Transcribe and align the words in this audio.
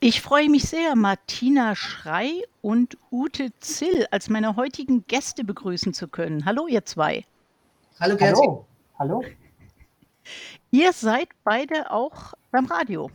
Ich 0.00 0.20
freue 0.20 0.48
mich 0.48 0.62
sehr, 0.62 0.94
Martina 0.94 1.74
Schrei 1.74 2.30
und 2.62 2.96
Ute 3.10 3.50
Zill 3.58 4.06
als 4.12 4.28
meine 4.28 4.54
heutigen 4.54 5.04
Gäste 5.08 5.42
begrüßen 5.42 5.92
zu 5.92 6.06
können. 6.06 6.44
Hallo, 6.44 6.68
ihr 6.68 6.84
zwei. 6.84 7.24
Hallo, 7.98 8.16
Gerti. 8.16 8.40
Hallo. 8.40 8.64
Hallo. 8.96 9.24
Ihr 10.70 10.92
seid 10.92 11.30
beide 11.42 11.90
auch 11.90 12.34
beim 12.52 12.66
Radio. 12.66 13.10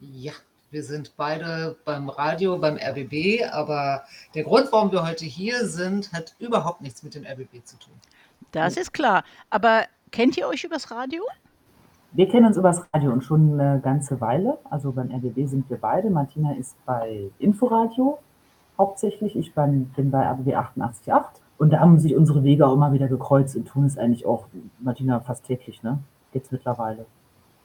Ja, 0.00 0.32
wir 0.72 0.82
sind 0.82 1.16
beide 1.16 1.76
beim 1.84 2.08
Radio, 2.08 2.58
beim 2.58 2.78
RBB, 2.78 3.44
aber 3.52 4.04
der 4.34 4.42
Grund, 4.42 4.72
warum 4.72 4.90
wir 4.90 5.06
heute 5.06 5.26
hier 5.26 5.68
sind, 5.68 6.12
hat 6.12 6.34
überhaupt 6.40 6.80
nichts 6.80 7.04
mit 7.04 7.14
dem 7.14 7.24
RBB 7.24 7.64
zu 7.64 7.78
tun. 7.78 7.94
Das 8.50 8.76
ist 8.76 8.92
klar. 8.92 9.22
Aber 9.50 9.86
kennt 10.10 10.36
ihr 10.36 10.48
euch 10.48 10.64
übers 10.64 10.90
Radio? 10.90 11.22
Wir 12.16 12.28
kennen 12.28 12.46
uns 12.46 12.56
übers 12.56 12.80
Radio 12.92 13.10
und 13.10 13.24
schon 13.24 13.60
eine 13.60 13.80
ganze 13.80 14.20
Weile. 14.20 14.58
Also 14.70 14.92
beim 14.92 15.10
RBB 15.10 15.48
sind 15.48 15.68
wir 15.68 15.78
beide. 15.78 16.10
Martina 16.10 16.52
ist 16.52 16.76
bei 16.86 17.28
Inforadio 17.40 18.18
hauptsächlich. 18.78 19.34
Ich 19.34 19.52
bin, 19.52 19.86
bin 19.96 20.12
bei 20.12 20.24
RBB 20.24 20.54
88.8. 20.54 21.24
Und 21.58 21.70
da 21.70 21.80
haben 21.80 21.98
sich 21.98 22.14
unsere 22.14 22.44
Wege 22.44 22.68
auch 22.68 22.74
immer 22.74 22.92
wieder 22.92 23.08
gekreuzt 23.08 23.56
und 23.56 23.66
tun 23.66 23.84
es 23.84 23.98
eigentlich 23.98 24.26
auch, 24.26 24.46
Martina, 24.78 25.18
fast 25.18 25.44
täglich, 25.44 25.82
ne? 25.82 25.98
Jetzt 26.32 26.52
mittlerweile. 26.52 27.04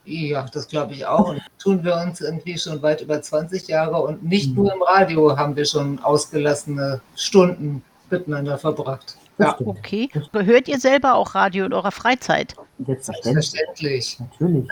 Ja, 0.06 0.44
das 0.52 0.68
glaube 0.68 0.94
ich 0.94 1.06
auch. 1.06 1.30
Und 1.30 1.42
tun 1.60 1.84
wir 1.84 1.96
uns 1.98 2.20
irgendwie 2.20 2.58
schon 2.58 2.82
weit 2.82 3.02
über 3.02 3.22
20 3.22 3.68
Jahre 3.68 4.02
und 4.02 4.24
nicht 4.24 4.56
nur 4.56 4.74
im 4.74 4.82
Radio 4.82 5.38
haben 5.38 5.56
wir 5.56 5.66
schon 5.66 6.00
ausgelassene 6.00 7.02
Stunden 7.16 7.84
miteinander 8.10 8.58
verbracht. 8.58 9.16
Ja. 9.40 9.56
Okay. 9.60 10.10
Hört 10.34 10.68
ihr 10.68 10.80
selber 10.80 11.16
auch 11.16 11.34
Radio 11.34 11.66
in 11.66 11.74
eurer 11.74 11.92
Freizeit? 11.92 12.56
Selbstverständlich. 12.86 13.50
selbstverständlich. 13.52 14.20
Natürlich. 14.20 14.68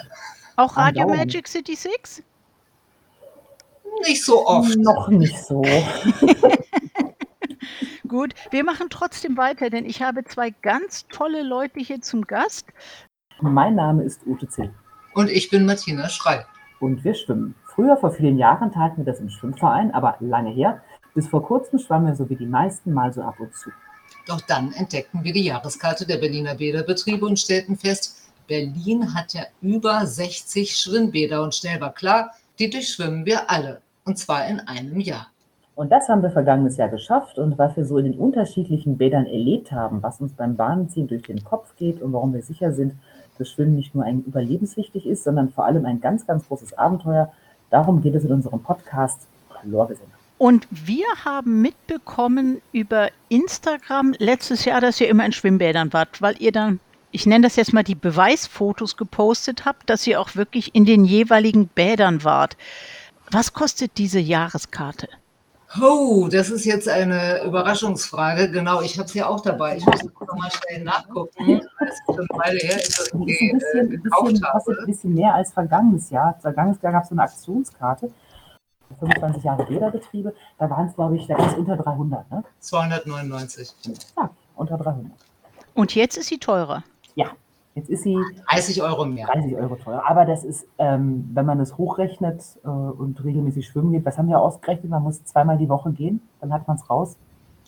Auch 0.57 0.75
Radio 0.75 1.03
Andauernd. 1.03 1.25
Magic 1.25 1.47
City 1.47 1.75
6? 1.75 2.23
Nicht 4.07 4.23
so 4.23 4.45
oft. 4.45 4.75
Noch 4.77 5.07
nicht 5.07 5.37
so. 5.37 5.63
Gut, 8.07 8.33
wir 8.51 8.63
machen 8.63 8.87
trotzdem 8.89 9.37
weiter, 9.37 9.69
denn 9.69 9.85
ich 9.85 10.01
habe 10.01 10.23
zwei 10.23 10.51
ganz 10.61 11.07
tolle 11.07 11.43
Leute 11.43 11.79
hier 11.79 12.01
zum 12.01 12.21
Gast. 12.23 12.67
Mein 13.41 13.75
Name 13.75 14.03
ist 14.03 14.25
Ute 14.25 14.47
Zill 14.47 14.73
Und 15.13 15.29
ich 15.29 15.49
bin 15.49 15.65
Martina 15.65 16.09
Schrei. 16.09 16.45
und 16.79 17.03
wir 17.03 17.13
schwimmen. 17.13 17.55
Früher, 17.65 17.97
vor 17.97 18.11
vielen 18.11 18.37
Jahren, 18.37 18.71
taten 18.71 18.97
wir 18.97 19.05
das 19.05 19.19
im 19.19 19.29
Schwimmverein, 19.29 19.93
aber 19.93 20.15
lange 20.19 20.51
her. 20.51 20.81
Bis 21.13 21.27
vor 21.27 21.43
kurzem 21.43 21.79
schwammen 21.79 22.07
wir 22.07 22.15
so 22.15 22.29
wie 22.29 22.35
die 22.35 22.45
meisten 22.45 22.93
mal 22.93 23.13
so 23.13 23.21
ab 23.21 23.39
und 23.39 23.53
zu. 23.55 23.69
Doch 24.27 24.41
dann 24.41 24.73
entdeckten 24.73 25.23
wir 25.23 25.31
die 25.31 25.45
Jahreskarte 25.45 26.05
der 26.05 26.17
Berliner 26.17 26.55
Bäderbetriebe 26.55 27.25
und 27.25 27.39
stellten 27.39 27.77
fest, 27.77 28.17
Berlin 28.47 29.13
hat 29.13 29.33
ja 29.33 29.43
über 29.61 30.05
60 30.05 30.75
Schwimmbäder 30.75 31.43
und 31.43 31.55
schnell 31.55 31.79
war 31.81 31.93
klar, 31.93 32.31
die 32.59 32.69
durchschwimmen 32.69 33.25
wir 33.25 33.49
alle. 33.49 33.81
Und 34.05 34.17
zwar 34.17 34.47
in 34.47 34.59
einem 34.61 34.99
Jahr. 34.99 35.27
Und 35.75 35.91
das 35.91 36.09
haben 36.09 36.23
wir 36.23 36.31
vergangenes 36.31 36.77
Jahr 36.77 36.89
geschafft 36.89 37.37
und 37.37 37.57
was 37.57 37.77
wir 37.77 37.85
so 37.85 37.99
in 37.99 38.05
den 38.05 38.17
unterschiedlichen 38.19 38.97
Bädern 38.97 39.27
erlebt 39.27 39.71
haben, 39.71 40.01
was 40.01 40.19
uns 40.19 40.33
beim 40.33 40.55
Bahnenziehen 40.55 41.07
durch 41.07 41.21
den 41.21 41.43
Kopf 41.43 41.75
geht 41.77 42.01
und 42.01 42.13
warum 42.13 42.33
wir 42.33 42.41
sicher 42.41 42.71
sind, 42.71 42.93
dass 43.37 43.49
Schwimmen 43.51 43.75
nicht 43.75 43.93
nur 43.93 44.03
ein 44.03 44.23
überlebenswichtig 44.23 45.05
ist, 45.05 45.23
sondern 45.23 45.51
vor 45.51 45.65
allem 45.65 45.85
ein 45.85 46.01
ganz, 46.01 46.25
ganz 46.25 46.47
großes 46.47 46.73
Abenteuer. 46.73 47.31
Darum 47.69 48.01
geht 48.01 48.15
es 48.15 48.23
in 48.23 48.31
unserem 48.31 48.61
Podcast 48.61 49.27
Chlorgesänge. 49.49 50.16
Und 50.37 50.67
wir 50.69 51.05
haben 51.25 51.61
mitbekommen 51.61 52.61
über 52.71 53.09
Instagram 53.29 54.13
letztes 54.19 54.65
Jahr, 54.65 54.81
dass 54.81 55.01
ihr 55.01 55.09
immer 55.09 55.25
in 55.25 55.31
Schwimmbädern 55.31 55.93
wart, 55.93 56.21
weil 56.21 56.35
ihr 56.39 56.51
dann, 56.51 56.79
ich 57.11 57.25
nenne 57.25 57.47
das 57.47 57.55
jetzt 57.55 57.73
mal 57.73 57.83
die 57.83 57.95
Beweisfotos 57.95 58.97
gepostet 58.97 59.65
habt, 59.65 59.89
dass 59.89 60.05
ihr 60.05 60.21
auch 60.21 60.35
wirklich 60.35 60.75
in 60.75 60.85
den 60.85 61.05
jeweiligen 61.05 61.67
Bädern 61.67 62.23
wart. 62.23 62.55
Was 63.31 63.53
kostet 63.53 63.97
diese 63.97 64.19
Jahreskarte? 64.19 65.09
Oh, 65.81 66.29
das 66.31 66.49
ist 66.49 66.65
jetzt 66.65 66.87
eine 66.87 67.43
Überraschungsfrage. 67.43 68.49
Genau, 68.51 68.81
ich 68.81 68.97
habe 68.97 69.07
es 69.07 69.13
ja 69.13 69.27
auch 69.27 69.41
dabei. 69.41 69.77
Ich 69.77 69.85
muss 69.85 70.01
noch 70.01 70.37
mal 70.37 70.49
schnell 70.49 70.83
nachgucken. 70.83 71.61
Das 71.79 71.89
ist 71.89 72.01
schon 72.05 72.19
eine 72.19 72.27
Weile 72.39 72.59
her, 72.59 72.77
ich 72.77 72.85
das 72.95 72.95
Die 72.95 73.01
ist 73.01 73.13
irgendwie 73.13 73.51
ein 73.51 73.57
äh, 73.57 73.59
bisschen, 73.59 73.89
bisschen, 73.89 74.11
kostet 74.11 74.43
ein 74.43 74.53
habe. 74.53 74.85
bisschen 74.85 75.13
mehr 75.13 75.33
als 75.33 75.51
vergangenes 75.51 76.09
Jahr. 76.09 76.37
Vergangenes 76.41 76.81
Jahr 76.81 76.93
gab 76.93 77.03
es 77.03 77.09
so 77.09 77.15
eine 77.15 77.23
Aktionskarte. 77.23 78.11
25 78.99 79.43
Jahre 79.43 79.65
Bäderbetriebe, 79.65 80.33
da 80.57 80.69
waren 80.69 80.87
es, 80.87 80.95
glaube 80.95 81.15
ich, 81.15 81.27
da 81.27 81.35
ist 81.37 81.57
unter 81.57 81.77
300, 81.77 82.31
ne? 82.31 82.43
299. 82.59 83.73
Ja, 84.17 84.29
unter 84.55 84.77
300. 84.77 85.11
Und 85.73 85.95
jetzt 85.95 86.17
ist 86.17 86.27
sie 86.27 86.39
teurer. 86.39 86.83
Ja, 87.15 87.27
jetzt 87.75 87.89
ist 87.89 88.03
sie 88.03 88.17
30 88.49 88.81
Euro 88.81 89.05
mehr. 89.05 89.27
30 89.27 89.55
Euro 89.55 89.75
teuer. 89.75 90.03
Aber 90.07 90.25
das 90.25 90.43
ist, 90.43 90.65
ähm, 90.77 91.29
wenn 91.33 91.45
man 91.45 91.59
es 91.59 91.77
hochrechnet 91.77 92.41
äh, 92.63 92.67
und 92.67 93.23
regelmäßig 93.23 93.67
schwimmen 93.67 93.91
geht, 93.91 94.05
was 94.05 94.17
haben 94.17 94.29
wir 94.29 94.39
ausgerechnet? 94.39 94.89
Man 94.89 95.03
muss 95.03 95.23
zweimal 95.25 95.57
die 95.57 95.69
Woche 95.69 95.91
gehen, 95.91 96.21
dann 96.41 96.53
hat 96.53 96.67
man 96.67 96.77
es 96.77 96.89
raus. 96.89 97.15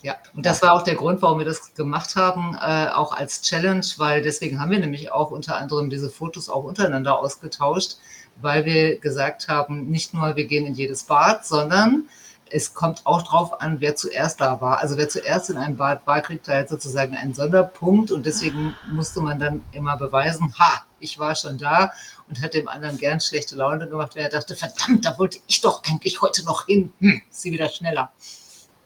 Ja, 0.02 0.14
und 0.34 0.46
das 0.46 0.62
war 0.62 0.72
auch 0.72 0.82
der 0.82 0.94
Grund, 0.94 1.20
warum 1.20 1.38
wir 1.38 1.44
das 1.44 1.74
gemacht 1.74 2.16
haben, 2.16 2.56
äh, 2.60 2.88
auch 2.88 3.12
als 3.12 3.42
Challenge, 3.42 3.84
weil 3.98 4.22
deswegen 4.22 4.58
haben 4.58 4.70
wir 4.70 4.78
nämlich 4.78 5.12
auch 5.12 5.30
unter 5.30 5.58
anderem 5.58 5.90
diese 5.90 6.08
Fotos 6.08 6.48
auch 6.48 6.64
untereinander 6.64 7.18
ausgetauscht, 7.18 7.98
weil 8.42 8.64
wir 8.64 8.98
gesagt 8.98 9.48
haben, 9.48 9.86
nicht 9.90 10.14
nur 10.14 10.36
wir 10.36 10.46
gehen 10.46 10.66
in 10.66 10.74
jedes 10.74 11.04
Bad, 11.04 11.46
sondern 11.46 12.08
es 12.52 12.74
kommt 12.74 13.06
auch 13.06 13.22
drauf 13.22 13.60
an, 13.60 13.80
wer 13.80 13.94
zuerst 13.94 14.40
da 14.40 14.60
war. 14.60 14.78
Also 14.78 14.96
wer 14.96 15.08
zuerst 15.08 15.50
in 15.50 15.56
einem 15.56 15.76
Bad 15.76 16.06
war, 16.06 16.20
kriegt 16.20 16.48
da 16.48 16.58
jetzt 16.58 16.70
sozusagen 16.70 17.14
einen 17.14 17.34
Sonderpunkt 17.34 18.10
und 18.10 18.26
deswegen 18.26 18.74
musste 18.90 19.20
man 19.20 19.38
dann 19.38 19.62
immer 19.72 19.96
beweisen, 19.96 20.52
ha, 20.58 20.82
ich 20.98 21.18
war 21.18 21.34
schon 21.34 21.58
da 21.58 21.92
und 22.28 22.42
hat 22.42 22.54
dem 22.54 22.68
anderen 22.68 22.98
gern 22.98 23.20
schlechte 23.20 23.56
Laune 23.56 23.88
gemacht, 23.88 24.16
weil 24.16 24.24
er 24.24 24.30
dachte, 24.30 24.54
verdammt, 24.56 25.04
da 25.04 25.18
wollte 25.18 25.38
ich 25.46 25.60
doch 25.60 25.82
eigentlich 25.88 26.20
heute 26.20 26.44
noch 26.44 26.66
hin. 26.66 26.92
Hm, 26.98 27.22
ist 27.30 27.42
sie 27.42 27.52
wieder 27.52 27.68
schneller. 27.68 28.10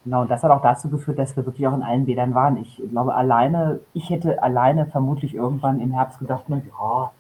Genau, 0.05 0.21
und 0.21 0.31
das 0.31 0.43
hat 0.43 0.51
auch 0.51 0.63
dazu 0.63 0.91
geführt, 0.91 1.19
dass 1.19 1.35
wir 1.35 1.47
wirklich 1.47 1.67
auch 1.67 1.73
in 1.73 1.83
allen 1.83 2.05
Bädern 2.05 2.35
waren. 2.35 2.59
Ich 2.59 2.81
glaube, 2.91 3.15
alleine, 3.15 3.81
ich 3.95 4.11
hätte 4.11 4.43
alleine 4.43 4.87
vermutlich 4.87 5.35
irgendwann 5.35 5.81
im 5.81 5.93
Herbst 5.93 6.19
gedacht, 6.19 6.45
na 6.49 6.59
ja, 6.59 7.11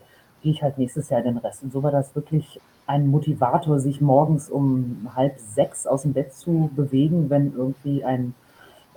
gehe 0.45 0.53
ich 0.53 0.63
halt 0.63 0.79
nächstes 0.79 1.09
Jahr 1.09 1.23
den 1.23 1.39
Rest. 1.39 1.63
Und 1.63 1.73
so 1.73 1.83
war 1.83 1.91
das 1.91 2.15
wirklich 2.15 2.61
ein 2.87 3.07
Motivator, 3.07 3.81
sich 3.81 4.03
morgens 4.03 4.51
um 4.51 5.11
halb 5.17 5.39
sechs 5.39 5.87
aus 5.87 6.03
dem 6.03 6.13
Bett 6.13 6.35
zu 6.35 6.71
bewegen, 6.77 7.31
wenn 7.31 7.55
irgendwie 7.57 8.05
ein 8.05 8.35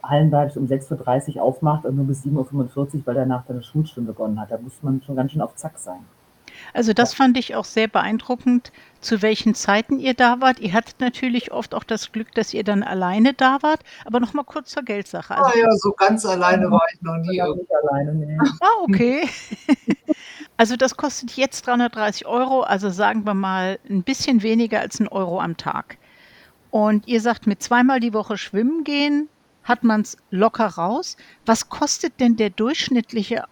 Hallenbad 0.04 0.58
um 0.58 0.66
6.30 0.66 1.38
Uhr 1.38 1.44
aufmacht 1.44 1.86
und 1.86 1.96
nur 1.96 2.06
bis 2.06 2.24
7.45 2.26 2.96
Uhr, 2.96 3.02
weil 3.06 3.16
danach 3.16 3.46
dann 3.46 3.56
eine 3.56 3.64
Schulstunde 3.64 4.12
begonnen 4.12 4.40
hat. 4.40 4.52
Da 4.52 4.58
muss 4.58 4.84
man 4.84 5.02
schon 5.02 5.16
ganz 5.16 5.32
schön 5.32 5.42
auf 5.42 5.56
Zack 5.56 5.80
sein. 5.80 6.02
Also 6.74 6.94
das 6.94 7.14
fand 7.14 7.38
ich 7.38 7.56
auch 7.56 7.66
sehr 7.66 7.88
beeindruckend, 7.88 8.72
zu 9.02 9.22
welchen 9.22 9.56
Zeiten 9.56 10.00
ihr 10.00 10.14
da 10.14 10.42
wart. 10.42 10.60
Ihr 10.60 10.74
hattet 10.74 11.00
natürlich 11.00 11.52
oft 11.52 11.74
auch 11.74 11.84
das 11.84 12.12
Glück, 12.12 12.32
dass 12.34 12.54
ihr 12.54 12.64
dann 12.64 12.84
alleine 12.84 13.34
da 13.34 13.60
wart. 13.62 13.82
Aber 14.06 14.20
noch 14.20 14.34
mal 14.34 14.44
kurz 14.44 14.72
zur 14.72 14.84
Geldsache. 14.84 15.36
Also, 15.38 15.52
Ah 15.52 15.58
ja, 15.58 15.72
so 15.76 15.92
ganz 15.92 16.26
alleine 16.26 16.70
war 16.70 16.84
ich 16.94 17.02
noch 17.02 17.18
nie. 17.18 17.42
Nicht 17.42 17.72
alleine, 17.72 18.14
nee. 18.14 18.38
ah, 18.62 18.84
okay. 18.84 19.28
Also 20.58 20.76
das 20.76 20.98
kostet 20.98 21.34
jetzt 21.38 21.68
330 21.68 22.26
Euro, 22.26 22.62
also 22.62 22.90
sagen 22.90 23.26
wir 23.26 23.36
mal 23.36 23.78
ein 23.88 24.02
bisschen 24.02 24.42
weniger 24.42 24.80
als 24.80 25.00
ein 25.00 25.08
Euro 25.08 25.40
am 25.40 25.56
Tag. 25.56 25.98
Und 26.72 27.08
ihr 27.08 27.22
sagt, 27.22 27.46
mit 27.46 27.62
zweimal 27.62 28.00
die 28.00 28.14
Woche 28.14 28.38
schwimmen 28.38 28.84
gehen, 28.84 29.30
hat 29.64 29.84
man 29.84 30.02
es 30.02 30.18
locker 30.32 30.66
raus. 30.66 31.16
Was 31.46 31.70
kostet 31.70 32.20
denn 32.20 32.38
der 32.38 32.50
durchschnittliche 32.50 33.44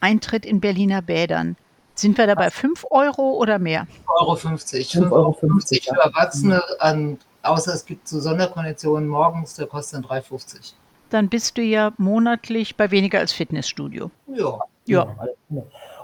Eintritt 0.00 0.46
in 0.46 0.60
Berliner 0.60 1.02
Bädern? 1.02 1.56
Sind 1.94 2.18
wir 2.18 2.26
dabei 2.26 2.50
5 2.50 2.86
Euro 2.90 3.34
oder 3.34 3.58
mehr? 3.58 3.86
Euro 4.20 4.34
50. 4.34 4.88
5,50 4.90 5.12
Euro, 5.12 5.32
50 5.32 5.86
ja. 5.86 5.94
für 5.94 6.00
Erwachsene, 6.00 6.62
an, 6.80 7.18
außer 7.42 7.72
es 7.72 7.86
gibt 7.86 8.08
so 8.08 8.20
Sonderkonditionen 8.20 9.08
morgens, 9.08 9.54
der 9.54 9.66
kostet 9.66 10.04
dann 10.04 10.20
3,50. 10.22 10.72
Dann 11.10 11.28
bist 11.28 11.56
du 11.56 11.62
ja 11.62 11.92
monatlich 11.96 12.76
bei 12.76 12.90
weniger 12.90 13.20
als 13.20 13.32
Fitnessstudio. 13.32 14.10
Ja. 14.26 14.58
Ja. 14.86 15.06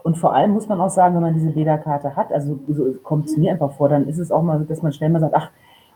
Und 0.02 0.16
vor 0.16 0.34
allem 0.34 0.52
muss 0.52 0.68
man 0.68 0.80
auch 0.80 0.88
sagen, 0.88 1.14
wenn 1.14 1.22
man 1.22 1.34
diese 1.34 1.50
Bäderkarte 1.50 2.16
hat, 2.16 2.32
also 2.32 2.58
so 2.68 2.94
kommt 3.02 3.26
es 3.26 3.36
mir 3.36 3.52
einfach 3.52 3.72
vor, 3.72 3.88
dann 3.88 4.08
ist 4.08 4.18
es 4.18 4.30
auch 4.30 4.42
mal 4.42 4.58
so, 4.58 4.64
dass 4.64 4.80
man 4.80 4.92
schnell 4.92 5.10
mal 5.10 5.20
sagt, 5.20 5.34
ach, 5.34 5.50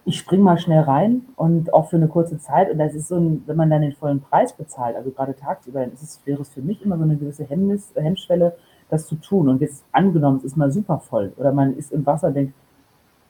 ich 0.05 0.19
spring 0.19 0.41
mal 0.41 0.59
schnell 0.59 0.81
rein 0.81 1.23
und 1.37 1.73
auch 1.73 1.89
für 1.89 1.97
eine 1.97 2.09
kurze 2.09 2.39
Zeit. 2.39 2.71
Und 2.71 2.79
das 2.79 2.95
ist 2.95 3.09
so 3.09 3.17
ein, 3.17 3.43
wenn 3.47 3.57
man 3.57 3.71
dann 3.71 3.81
den 3.81 3.95
vollen 3.95 4.21
Preis 4.21 4.53
bezahlt, 4.53 4.97
also 4.97 5.11
gerade 5.11 5.35
tagsüber, 5.35 5.81
dann 5.81 5.93
ist 5.93 6.03
es, 6.03 6.21
wäre 6.27 6.43
es 6.43 6.51
für 6.51 6.61
mich 6.61 6.83
immer 6.83 6.99
so 6.99 7.05
eine 7.05 7.17
gewisse 7.17 7.45
Hemmnis, 7.45 7.93
Hemmschwelle, 7.95 8.55
das 8.91 9.07
zu 9.07 9.17
tun. 9.17 9.49
Und 9.49 9.61
jetzt 9.61 9.85
angenommen, 9.93 10.39
es 10.39 10.45
ist 10.45 10.57
mal 10.57 10.71
super 10.71 10.99
voll 10.99 11.33
oder 11.37 11.53
man 11.53 11.77
ist 11.77 11.93
im 11.93 12.05
Wasser, 12.07 12.31
denkt, 12.31 12.55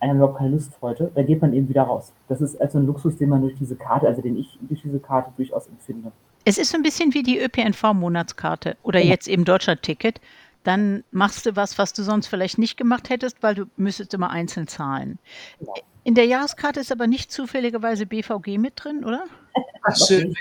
ich 0.00 0.08
habe 0.08 0.18
überhaupt 0.18 0.38
keine 0.38 0.50
Lust 0.50 0.72
heute, 0.82 1.10
da 1.14 1.22
geht 1.22 1.40
man 1.40 1.54
eben 1.54 1.66
wieder 1.68 1.84
raus. 1.84 2.12
Das 2.28 2.42
ist 2.42 2.60
also 2.60 2.78
ein 2.78 2.84
Luxus, 2.86 3.16
den 3.16 3.30
man 3.30 3.40
durch 3.40 3.54
diese 3.54 3.74
Karte, 3.74 4.06
also 4.06 4.20
den 4.20 4.36
ich 4.36 4.58
durch 4.60 4.82
diese 4.82 4.98
Karte 4.98 5.30
durchaus 5.36 5.66
empfinde. 5.66 6.12
Es 6.44 6.58
ist 6.58 6.70
so 6.72 6.76
ein 6.76 6.82
bisschen 6.82 7.14
wie 7.14 7.22
die 7.22 7.38
ÖPNV-Monatskarte 7.40 8.76
oder 8.82 9.00
Genau. 9.00 9.10
jetzt 9.12 9.28
eben 9.28 9.46
Deutschland-Ticket. 9.46 10.20
Dann 10.62 11.04
machst 11.10 11.46
du 11.46 11.56
was, 11.56 11.78
was 11.78 11.94
du 11.94 12.02
sonst 12.02 12.26
vielleicht 12.26 12.58
nicht 12.58 12.76
gemacht 12.76 13.08
hättest, 13.08 13.42
weil 13.42 13.54
du 13.54 13.64
müsstest 13.78 14.12
immer 14.12 14.28
einzeln 14.30 14.66
zahlen. 14.66 15.18
Genau. 15.58 15.72
In 16.04 16.14
der 16.14 16.26
Jahreskarte 16.26 16.80
ist 16.80 16.92
aber 16.92 17.06
nicht 17.06 17.32
zufälligerweise 17.32 18.04
BVG 18.04 18.58
mit 18.58 18.74
drin, 18.76 19.04
oder? 19.04 19.24
Ach, 19.84 19.96
schön. 19.96 20.34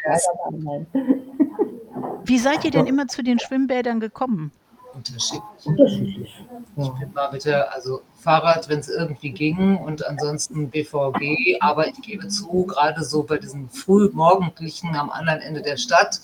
Wie 2.25 2.37
seid 2.37 2.65
ihr 2.65 2.71
denn 2.71 2.85
immer 2.85 3.07
zu 3.07 3.23
den 3.23 3.39
Schwimmbädern 3.39 4.01
gekommen? 4.01 4.51
Unterschiedlich. 4.95 5.65
Unterschiedlich. 5.65 6.45
Ich 6.77 6.89
bin 6.91 7.13
mal 7.13 7.31
mit 7.31 7.45
der, 7.45 7.73
also 7.73 8.01
Fahrrad, 8.15 8.69
wenn 8.69 8.79
es 8.79 8.89
irgendwie 8.89 9.31
ging 9.31 9.77
und 9.77 10.05
ansonsten 10.05 10.69
BVG. 10.69 11.57
Aber 11.59 11.87
ich 11.87 11.99
gebe 12.01 12.27
zu, 12.27 12.65
gerade 12.65 13.03
so 13.03 13.23
bei 13.23 13.37
diesen 13.37 13.69
frühmorgendlichen 13.69 14.95
am 14.95 15.09
anderen 15.09 15.41
Ende 15.41 15.61
der 15.61 15.77
Stadt, 15.77 16.21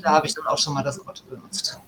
da 0.00 0.10
habe 0.10 0.26
ich 0.26 0.34
dann 0.34 0.46
auch 0.46 0.58
schon 0.58 0.74
mal 0.74 0.84
das 0.84 1.00
Auto 1.00 1.24
benutzt. 1.28 1.80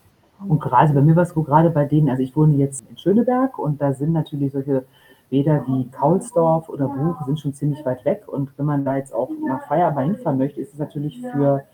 Und 0.46 0.60
gerade 0.60 0.92
bei 0.92 1.00
mir 1.00 1.16
war 1.16 1.22
es 1.22 1.30
so, 1.30 1.42
gerade 1.42 1.70
bei 1.70 1.84
denen, 1.84 2.10
also 2.10 2.22
ich 2.22 2.36
wohne 2.36 2.56
jetzt 2.56 2.84
in 2.90 2.98
Schöneberg 2.98 3.58
und 3.58 3.80
da 3.80 3.92
sind 3.94 4.12
natürlich 4.12 4.52
solche 4.52 4.84
Bäder 5.30 5.64
wie 5.66 5.88
Kaulsdorf 5.90 6.68
oder 6.68 6.88
Buch 6.88 7.24
sind 7.26 7.40
schon 7.40 7.54
ziemlich 7.54 7.84
weit 7.84 8.04
weg. 8.04 8.24
Und 8.26 8.50
wenn 8.56 8.66
man 8.66 8.84
da 8.84 8.96
jetzt 8.96 9.14
auch 9.14 9.30
nach 9.46 9.66
Feierabend 9.66 10.16
hinfahren 10.16 10.38
möchte, 10.38 10.60
ist 10.60 10.72
es 10.72 10.78
natürlich 10.78 11.20
für 11.20 11.64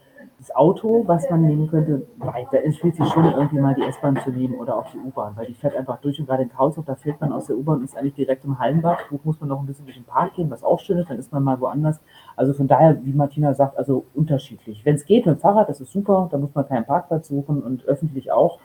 das 0.42 0.56
Auto, 0.56 1.04
was 1.06 1.30
man 1.30 1.42
nehmen 1.42 1.70
könnte. 1.70 2.04
Da 2.18 2.58
empfiehlt 2.58 2.96
sich 2.96 3.08
schon 3.10 3.24
irgendwie 3.26 3.60
mal 3.60 3.76
die 3.76 3.82
S-Bahn 3.82 4.18
zu 4.24 4.30
nehmen 4.30 4.56
oder 4.56 4.76
auch 4.76 4.90
die 4.90 4.98
U-Bahn, 4.98 5.36
weil 5.36 5.46
die 5.46 5.54
fährt 5.54 5.76
einfach 5.76 6.00
durch 6.00 6.18
und 6.18 6.26
gerade 6.26 6.42
in 6.42 6.48
Kaulsdorf, 6.48 6.84
da 6.84 6.96
fährt 6.96 7.20
man 7.20 7.32
aus 7.32 7.46
der 7.46 7.56
U-Bahn 7.56 7.78
und 7.78 7.84
ist 7.84 7.96
eigentlich 7.96 8.14
direkt 8.14 8.44
im 8.44 8.58
Hallenbad. 8.58 9.08
Buch 9.08 9.20
muss 9.22 9.38
man 9.38 9.50
noch 9.50 9.60
ein 9.60 9.66
bisschen 9.66 9.84
durch 9.84 9.96
den 9.96 10.04
Park 10.04 10.34
gehen, 10.34 10.50
was 10.50 10.64
auch 10.64 10.80
schön 10.80 10.98
ist, 10.98 11.08
dann 11.08 11.18
ist 11.20 11.30
man 11.30 11.44
mal 11.44 11.60
woanders. 11.60 12.00
Also 12.34 12.54
von 12.54 12.66
daher, 12.66 12.98
wie 13.04 13.12
Martina 13.12 13.54
sagt, 13.54 13.78
also 13.78 14.04
unterschiedlich. 14.14 14.84
Wenn 14.84 14.96
es 14.96 15.04
geht 15.04 15.26
mit 15.26 15.36
dem 15.36 15.40
Fahrrad, 15.40 15.68
das 15.68 15.80
ist 15.80 15.92
super, 15.92 16.28
da 16.32 16.38
muss 16.38 16.52
man 16.52 16.66
keinen 16.66 16.86
Parkplatz 16.86 17.28
suchen 17.28 17.62
und 17.62 17.84
öffentlich 17.84 18.32
auch. 18.32 18.58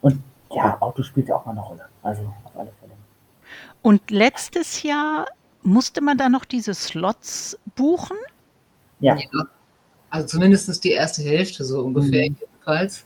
Und 0.00 0.18
ja, 0.50 0.78
Auto 0.80 1.02
spielt 1.02 1.28
ja 1.28 1.36
auch 1.36 1.44
mal 1.44 1.52
eine 1.52 1.60
Rolle. 1.60 1.82
Also 2.02 2.22
auf 2.22 2.56
alle 2.56 2.70
Fälle. 2.80 2.92
Und 3.82 4.10
letztes 4.10 4.82
Jahr 4.82 5.26
musste 5.62 6.00
man 6.00 6.16
da 6.16 6.30
noch 6.30 6.46
diese 6.46 6.72
Slots 6.72 7.58
buchen? 7.76 8.16
Ja. 9.00 9.16
Ja. 9.16 9.26
Also 10.12 10.26
zumindest 10.26 10.84
die 10.84 10.90
erste 10.90 11.22
Hälfte, 11.22 11.64
so 11.64 11.80
ungefähr 11.80 12.28
Mhm. 12.28 12.36
jedenfalls. 12.38 13.04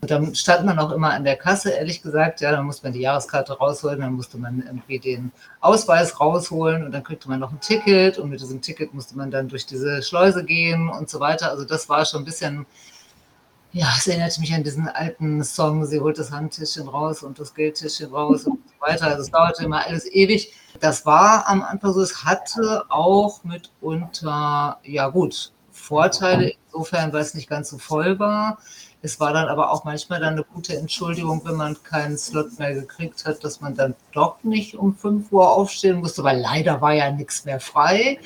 Und 0.00 0.10
dann 0.10 0.34
stand 0.36 0.64
man 0.66 0.78
auch 0.78 0.92
immer 0.92 1.10
an 1.12 1.24
der 1.24 1.34
Kasse, 1.34 1.70
ehrlich 1.70 2.00
gesagt. 2.00 2.40
Ja, 2.42 2.52
dann 2.52 2.64
musste 2.66 2.86
man 2.86 2.92
die 2.92 3.00
Jahreskarte 3.00 3.54
rausholen, 3.54 4.00
dann 4.00 4.12
musste 4.12 4.38
man 4.38 4.62
irgendwie 4.64 5.00
den 5.00 5.32
Ausweis 5.60 6.20
rausholen 6.20 6.84
und 6.84 6.92
dann 6.92 7.02
kriegte 7.02 7.28
man 7.28 7.40
noch 7.40 7.50
ein 7.50 7.58
Ticket 7.58 8.18
und 8.18 8.30
mit 8.30 8.40
diesem 8.40 8.60
Ticket 8.60 8.94
musste 8.94 9.16
man 9.16 9.32
dann 9.32 9.48
durch 9.48 9.66
diese 9.66 10.00
Schleuse 10.02 10.44
gehen 10.44 10.88
und 10.88 11.10
so 11.10 11.18
weiter. 11.18 11.50
Also 11.50 11.64
das 11.64 11.88
war 11.88 12.04
schon 12.04 12.22
ein 12.22 12.24
bisschen, 12.24 12.66
ja, 13.72 13.88
es 13.98 14.06
erinnerte 14.06 14.40
mich 14.40 14.54
an 14.54 14.62
diesen 14.62 14.86
alten 14.86 15.42
Song, 15.42 15.84
sie 15.86 15.98
holt 15.98 16.18
das 16.18 16.30
Handtischchen 16.30 16.86
raus 16.86 17.24
und 17.24 17.40
das 17.40 17.52
Geldtischchen 17.52 18.12
raus 18.14 18.44
und 18.44 18.60
so 18.68 18.80
weiter. 18.86 19.06
Also 19.06 19.22
es 19.22 19.30
dauerte 19.32 19.64
immer 19.64 19.84
alles 19.84 20.06
ewig. 20.06 20.52
Das 20.78 21.04
war 21.04 21.48
am 21.48 21.62
Anfang 21.62 21.92
so, 21.94 22.00
es 22.00 22.24
hatte 22.24 22.84
auch 22.90 23.42
mitunter, 23.42 24.78
ja 24.84 25.08
gut, 25.08 25.50
Vorteile 25.84 26.52
insofern, 26.66 27.12
weil 27.12 27.20
es 27.20 27.34
nicht 27.34 27.48
ganz 27.48 27.70
so 27.70 27.78
voll 27.78 28.18
war. 28.18 28.58
Es 29.02 29.20
war 29.20 29.34
dann 29.34 29.48
aber 29.48 29.70
auch 29.70 29.84
manchmal 29.84 30.18
dann 30.18 30.32
eine 30.32 30.44
gute 30.44 30.76
Entschuldigung, 30.76 31.42
wenn 31.44 31.56
man 31.56 31.82
keinen 31.82 32.16
Slot 32.16 32.58
mehr 32.58 32.74
gekriegt 32.74 33.26
hat, 33.26 33.44
dass 33.44 33.60
man 33.60 33.74
dann 33.74 33.94
doch 34.12 34.42
nicht 34.42 34.76
um 34.76 34.96
5 34.96 35.30
Uhr 35.30 35.52
aufstehen 35.52 35.98
musste, 35.98 36.24
weil 36.24 36.40
leider 36.40 36.80
war 36.80 36.94
ja 36.94 37.10
nichts 37.10 37.44
mehr 37.44 37.60
frei. 37.60 38.18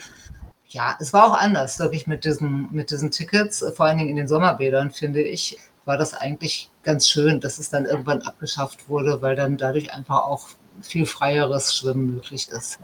Ja, 0.69 0.97
es 1.01 1.13
war 1.13 1.27
auch 1.27 1.39
anders, 1.39 1.79
wirklich 1.81 2.07
mit 2.07 2.25
diesen, 2.25 2.69
mit 2.71 2.91
diesen 2.91 3.11
Tickets, 3.11 3.65
vor 3.75 3.87
allen 3.87 3.99
Dingen 3.99 4.11
in 4.11 4.17
den 4.17 4.29
Sommerbädern, 4.29 4.91
finde 4.93 5.23
ich, 5.23 5.59
war 5.85 5.97
das 5.97 6.15
eigentlich 6.15 6.71
ganz 6.83 7.09
schön, 7.09 7.41
dass 7.41 7.59
es 7.59 7.71
dann 7.71 7.87
irgendwann 7.87 8.23
abgeschafft 8.23 8.89
wurde, 8.89 9.21
weil 9.23 9.35
dann 9.35 9.57
dadurch 9.57 9.93
einfach 9.93 10.27
auch 10.27 10.49
viel 10.83 11.07
freieres 11.07 11.75
Schwimmen 11.75 12.15
möglich 12.15 12.49
ist. 12.51 12.79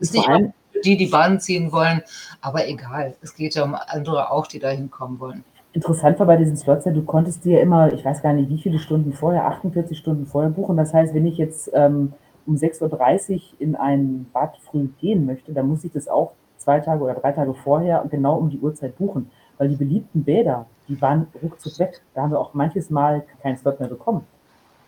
Ist 0.00 0.12
nicht 0.12 0.28
allem, 0.28 0.52
die, 0.84 0.96
die 0.96 1.06
Bahn 1.06 1.40
ziehen 1.40 1.72
wollen, 1.72 2.02
aber 2.40 2.68
egal. 2.68 3.14
Es 3.22 3.34
geht 3.34 3.54
ja 3.54 3.64
um 3.64 3.74
andere 3.74 4.30
auch, 4.30 4.46
die 4.46 4.58
da 4.58 4.70
hinkommen 4.70 5.20
wollen. 5.20 5.44
Interessant 5.74 6.18
war 6.18 6.26
bei 6.26 6.36
diesen 6.36 6.56
Slots 6.56 6.84
ja, 6.84 6.92
du 6.92 7.02
konntest 7.02 7.44
dir 7.44 7.60
immer, 7.62 7.92
ich 7.92 8.04
weiß 8.04 8.20
gar 8.20 8.34
nicht, 8.34 8.50
wie 8.50 8.60
viele 8.60 8.78
Stunden 8.78 9.12
vorher, 9.14 9.46
48 9.46 9.96
Stunden 9.96 10.26
vorher 10.26 10.50
buchen. 10.50 10.76
Das 10.76 10.92
heißt, 10.92 11.14
wenn 11.14 11.26
ich 11.26 11.38
jetzt 11.38 11.70
ähm, 11.72 12.12
um 12.46 12.56
6.30 12.56 13.32
Uhr 13.32 13.40
in 13.58 13.74
ein 13.74 14.26
Bad 14.32 14.58
früh 14.58 14.88
gehen 15.00 15.24
möchte, 15.24 15.52
dann 15.52 15.68
muss 15.68 15.84
ich 15.84 15.92
das 15.92 16.08
auch 16.08 16.32
zwei 16.58 16.80
Tage 16.80 17.02
oder 17.02 17.14
drei 17.14 17.32
Tage 17.32 17.54
vorher 17.54 18.04
genau 18.10 18.36
um 18.36 18.50
die 18.50 18.58
Uhrzeit 18.58 18.98
buchen. 18.98 19.30
Weil 19.56 19.68
die 19.68 19.76
beliebten 19.76 20.24
Bäder, 20.24 20.66
die 20.88 21.00
waren 21.00 21.26
ruckzuck 21.42 21.78
weg. 21.78 22.02
Da 22.14 22.22
haben 22.22 22.32
wir 22.32 22.40
auch 22.40 22.52
manches 22.52 22.90
Mal 22.90 23.24
keinen 23.42 23.56
Slot 23.56 23.80
mehr 23.80 23.88
bekommen. 23.88 24.26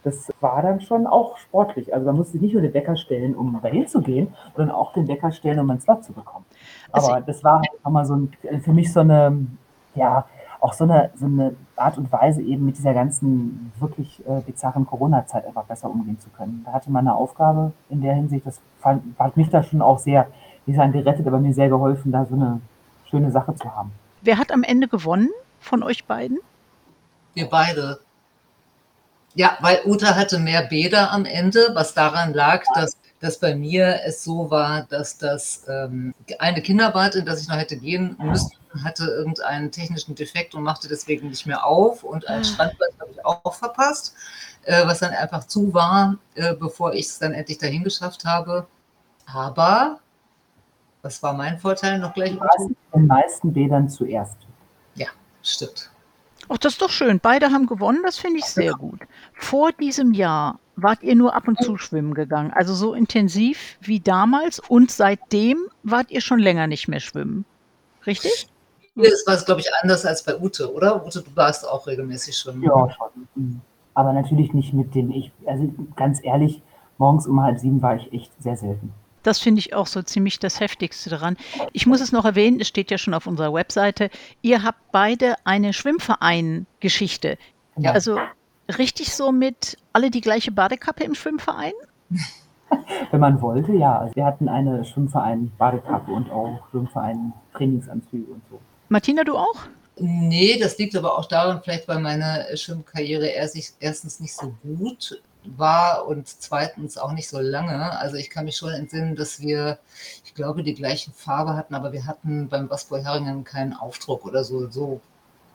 Das 0.05 0.31
war 0.41 0.61
dann 0.61 0.83
schon 0.83 1.07
auch 1.07 1.39
sportlich. 1.39 1.95
Also 1.95 2.07
man 2.07 2.17
musste 2.17 2.37
nicht 2.39 2.53
nur 2.53 2.63
den 2.63 2.75
Wecker 2.75 2.97
stellen, 2.97 3.35
um 3.35 3.59
dahin 3.63 3.89
zu 3.89 4.03
gehen, 4.03 4.35
sondern 4.55 4.77
auch 4.77 4.93
den 4.93 5.09
Wecker 5.09 5.33
stellen, 5.33 5.59
um 5.59 5.71
einen 5.71 5.81
Slot 5.81 6.05
zu 6.05 6.13
bekommen. 6.13 6.45
Also 6.93 7.11
Aber 7.11 7.23
das 7.23 7.43
war 7.43 7.63
auch 7.83 7.91
mal 7.91 8.05
so 8.05 8.15
ein, 8.15 8.33
für 8.61 8.73
mich 8.73 8.93
so 8.93 9.01
eine, 9.01 9.47
ja, 9.95 10.27
auch 10.61 10.73
so 10.73 10.85
eine, 10.85 11.11
so 11.15 11.27
eine 11.27 11.57
Art 11.77 11.99
und 11.99 12.11
Weise, 12.13 12.43
eben 12.43 12.65
mit 12.65 12.77
dieser 12.77 12.95
ganzen 12.95 13.73
wirklich 13.81 14.23
äh, 14.27 14.41
bizarren 14.41 14.87
Corona-Zeit 14.87 15.47
einfach 15.47 15.65
besser 15.65 15.91
umgehen 15.91 16.19
zu 16.19 16.31
können. 16.31 16.63
Da 16.65 16.73
hatte 16.73 16.91
man 16.91 17.07
eine 17.07 17.17
Aufgabe 17.17 17.73
in 17.89 18.01
der 18.01 18.15
Hinsicht, 18.15 18.47
das 18.47 18.61
fand, 18.79 19.03
hat 19.19 19.37
mich 19.37 19.51
da 19.51 19.63
schon 19.63 19.83
auch 19.83 19.99
sehr, 19.99 20.27
wie 20.67 20.75
sagen, 20.75 20.93
gerettet, 20.93 21.27
aber 21.27 21.39
mir 21.39 21.53
sehr 21.53 21.69
geholfen, 21.69 22.13
da 22.13 22.25
so 22.25 22.35
eine 22.35 22.61
schöne 23.11 23.31
Sache 23.31 23.55
zu 23.55 23.75
haben. 23.75 23.93
Wer 24.23 24.39
hat 24.39 24.53
am 24.53 24.63
Ende 24.63 24.89
gewonnen 24.89 25.31
von 25.61 25.83
euch 25.83 26.07
beiden? 26.07 26.39
Wir 27.35 27.49
beide. 27.49 28.01
Ja, 29.35 29.59
weil 29.61 29.81
Uta 29.85 30.15
hatte 30.15 30.39
mehr 30.39 30.63
Bäder 30.63 31.11
am 31.11 31.25
Ende, 31.25 31.71
was 31.75 31.95
daran 31.95 32.33
lag, 32.35 32.63
dass, 32.75 32.97
dass 33.21 33.39
bei 33.39 33.55
mir 33.55 34.01
es 34.07 34.23
so 34.23 34.51
war, 34.51 34.83
dass 34.85 35.19
das 35.19 35.65
ähm, 35.69 36.15
eine 36.39 36.63
Kinderbad, 36.63 37.17
in 37.17 37.25
das 37.27 37.43
ich 37.43 37.49
noch 37.49 37.57
hätte 37.57 37.77
gehen 37.77 38.17
müssen, 38.21 38.53
hatte 38.85 39.05
irgendeinen 39.07 39.71
technischen 39.73 40.15
Defekt 40.15 40.55
und 40.55 40.63
machte 40.63 40.89
deswegen 40.89 41.29
nicht 41.29 41.47
mehr 41.47 41.65
auf. 41.67 42.05
Und 42.05 42.29
ein 42.29 42.41
Ah. 42.41 42.45
Strandbad 42.45 42.91
habe 43.01 43.11
ich 43.11 43.25
auch 43.25 43.55
verpasst, 43.55 44.15
äh, 44.65 44.87
was 44.87 45.01
dann 45.01 45.13
einfach 45.13 45.47
zu 45.47 45.75
war, 45.75 46.17
äh, 46.37 46.55
bevor 46.55 46.93
ich 46.95 47.07
es 47.07 47.19
dann 47.19 47.33
endlich 47.33 47.59
dahin 47.59 47.83
geschafft 47.83 48.25
habe. 48.25 48.67
Aber, 49.27 49.99
was 51.03 51.23
war 51.23 51.33
mein 51.35 51.59
Vorteil 51.59 51.99
noch 51.99 52.15
gleich? 52.15 52.33
Du 52.33 52.41
warst 52.41 52.69
in 52.69 52.77
den 52.95 53.07
meisten 53.07 53.53
Bädern 53.53 53.89
zuerst. 53.89 54.37
Stimmt. 55.47 55.91
Ach, 56.49 56.59
das 56.59 56.75
ist 56.75 56.83
doch 56.83 56.91
schön. 56.91 57.21
Beide 57.21 57.51
haben 57.51 57.67
gewonnen, 57.67 58.01
das 58.03 58.19
finde 58.19 58.39
ich 58.39 58.45
sehr 58.45 58.73
gut. 58.73 59.01
Vor 59.35 59.73
diesem 59.73 60.13
Jahr 60.13 60.59
wart 60.77 61.03
ihr 61.03 61.15
nur 61.15 61.35
ab 61.35 61.49
und 61.49 61.63
zu 61.63 61.77
schwimmen 61.77 62.15
gegangen, 62.15 62.53
also 62.53 62.75
so 62.75 62.95
intensiv 62.95 63.79
wie 63.81 64.01
damals 64.01 64.59
und 64.59 64.91
seitdem 64.91 65.59
wart 65.83 66.11
ihr 66.11 66.21
schon 66.21 66.39
länger 66.39 66.67
nicht 66.67 66.89
mehr 66.89 67.01
schwimmen. 67.01 67.45
Richtig? 68.07 68.49
Hier 68.95 69.09
ist 69.09 69.27
was, 69.27 69.45
glaube 69.45 69.61
ich, 69.61 69.69
anders 69.83 70.05
als 70.05 70.23
bei 70.23 70.39
Ute, 70.39 70.73
oder? 70.73 71.05
Ute, 71.05 71.23
du 71.23 71.31
warst 71.35 71.67
auch 71.67 71.87
regelmäßig 71.87 72.37
schon. 72.37 72.63
Ja, 72.63 72.91
schon. 72.91 73.61
Aber 73.95 74.13
natürlich 74.13 74.53
nicht 74.53 74.73
mit 74.73 74.95
dem 74.95 75.11
ich, 75.11 75.33
also 75.47 75.73
ganz 75.97 76.21
ehrlich, 76.23 76.63
morgens 76.99 77.27
um 77.27 77.43
halb 77.43 77.59
sieben 77.59 77.83
war 77.83 77.97
ich 77.97 78.13
echt 78.13 78.31
sehr 78.41 78.57
selten. 78.57 78.93
Das 79.25 79.41
finde 79.41 79.59
ich 79.59 79.75
auch 79.75 79.89
so 79.89 80.03
ziemlich 80.03 80.39
das 80.39 80.61
Heftigste 80.61 81.11
daran. 81.11 81.37
Ich 81.73 81.87
muss 81.87 82.01
es 82.01 82.13
noch 82.13 82.25
erwähnen, 82.25 82.61
es 82.61 82.69
steht 82.69 82.91
ja 82.91 82.99
schon 82.99 83.15
auf 83.15 83.27
unserer 83.27 83.53
Webseite. 83.53 84.11
Ihr 84.43 84.63
habt 84.63 84.93
beide 84.93 85.35
eine 85.45 85.73
Schwimmverein-Geschichte. 85.73 87.39
Ja. 87.77 87.93
Also 87.93 88.19
richtig 88.79 89.15
so 89.15 89.33
mit 89.33 89.79
alle 89.93 90.11
die 90.11 90.21
gleiche 90.21 90.53
Badekappe 90.53 91.03
im 91.03 91.15
Schwimmverein? 91.15 91.73
Wenn 93.11 93.21
man 93.21 93.41
wollte, 93.41 93.73
ja. 93.73 93.99
Also 93.99 94.15
wir 94.15 94.25
hatten 94.25 94.49
eine 94.49 94.85
Schwimmverein 94.85 95.53
Badekappe 95.59 96.13
und 96.13 96.31
auch 96.31 96.61
Schwimmverein 96.71 97.33
Trainingsanzüge 97.55 98.31
und 98.31 98.43
so. 98.51 98.61
Martina, 98.89 99.25
du 99.25 99.37
auch? 99.37 99.67
Nee, 99.97 100.59
das 100.59 100.77
liegt 100.77 100.97
aber 100.97 101.17
auch 101.19 101.27
daran, 101.27 101.61
vielleicht 101.63 101.89
weil 101.89 102.01
meine 102.01 102.45
Schwimmkarriere 102.55 103.29
erstens 103.29 104.21
nicht 104.21 104.35
so 104.35 104.53
gut 104.63 105.23
war 105.45 106.07
und 106.07 106.29
zweitens 106.29 106.99
auch 106.99 107.13
nicht 107.13 107.29
so 107.29 107.39
lange. 107.39 107.99
Also 107.99 108.17
ich 108.17 108.31
kann 108.31 108.45
mich 108.45 108.57
schon 108.57 108.73
entsinnen, 108.73 109.17
dass 109.17 109.41
wir, 109.41 109.79
ich 110.25 110.35
glaube, 110.35 110.63
die 110.63 110.75
gleiche 110.75 111.11
Farbe 111.13 111.55
hatten, 111.55 111.75
aber 111.75 111.93
wir 111.93 112.07
hatten 112.07 112.49
beim 112.49 112.71
Waspo 112.71 112.97
Heringen 112.97 113.45
keinen 113.45 113.75
Aufdruck 113.75 114.25
oder 114.25 114.45
so. 114.45 114.71
So, 114.71 115.01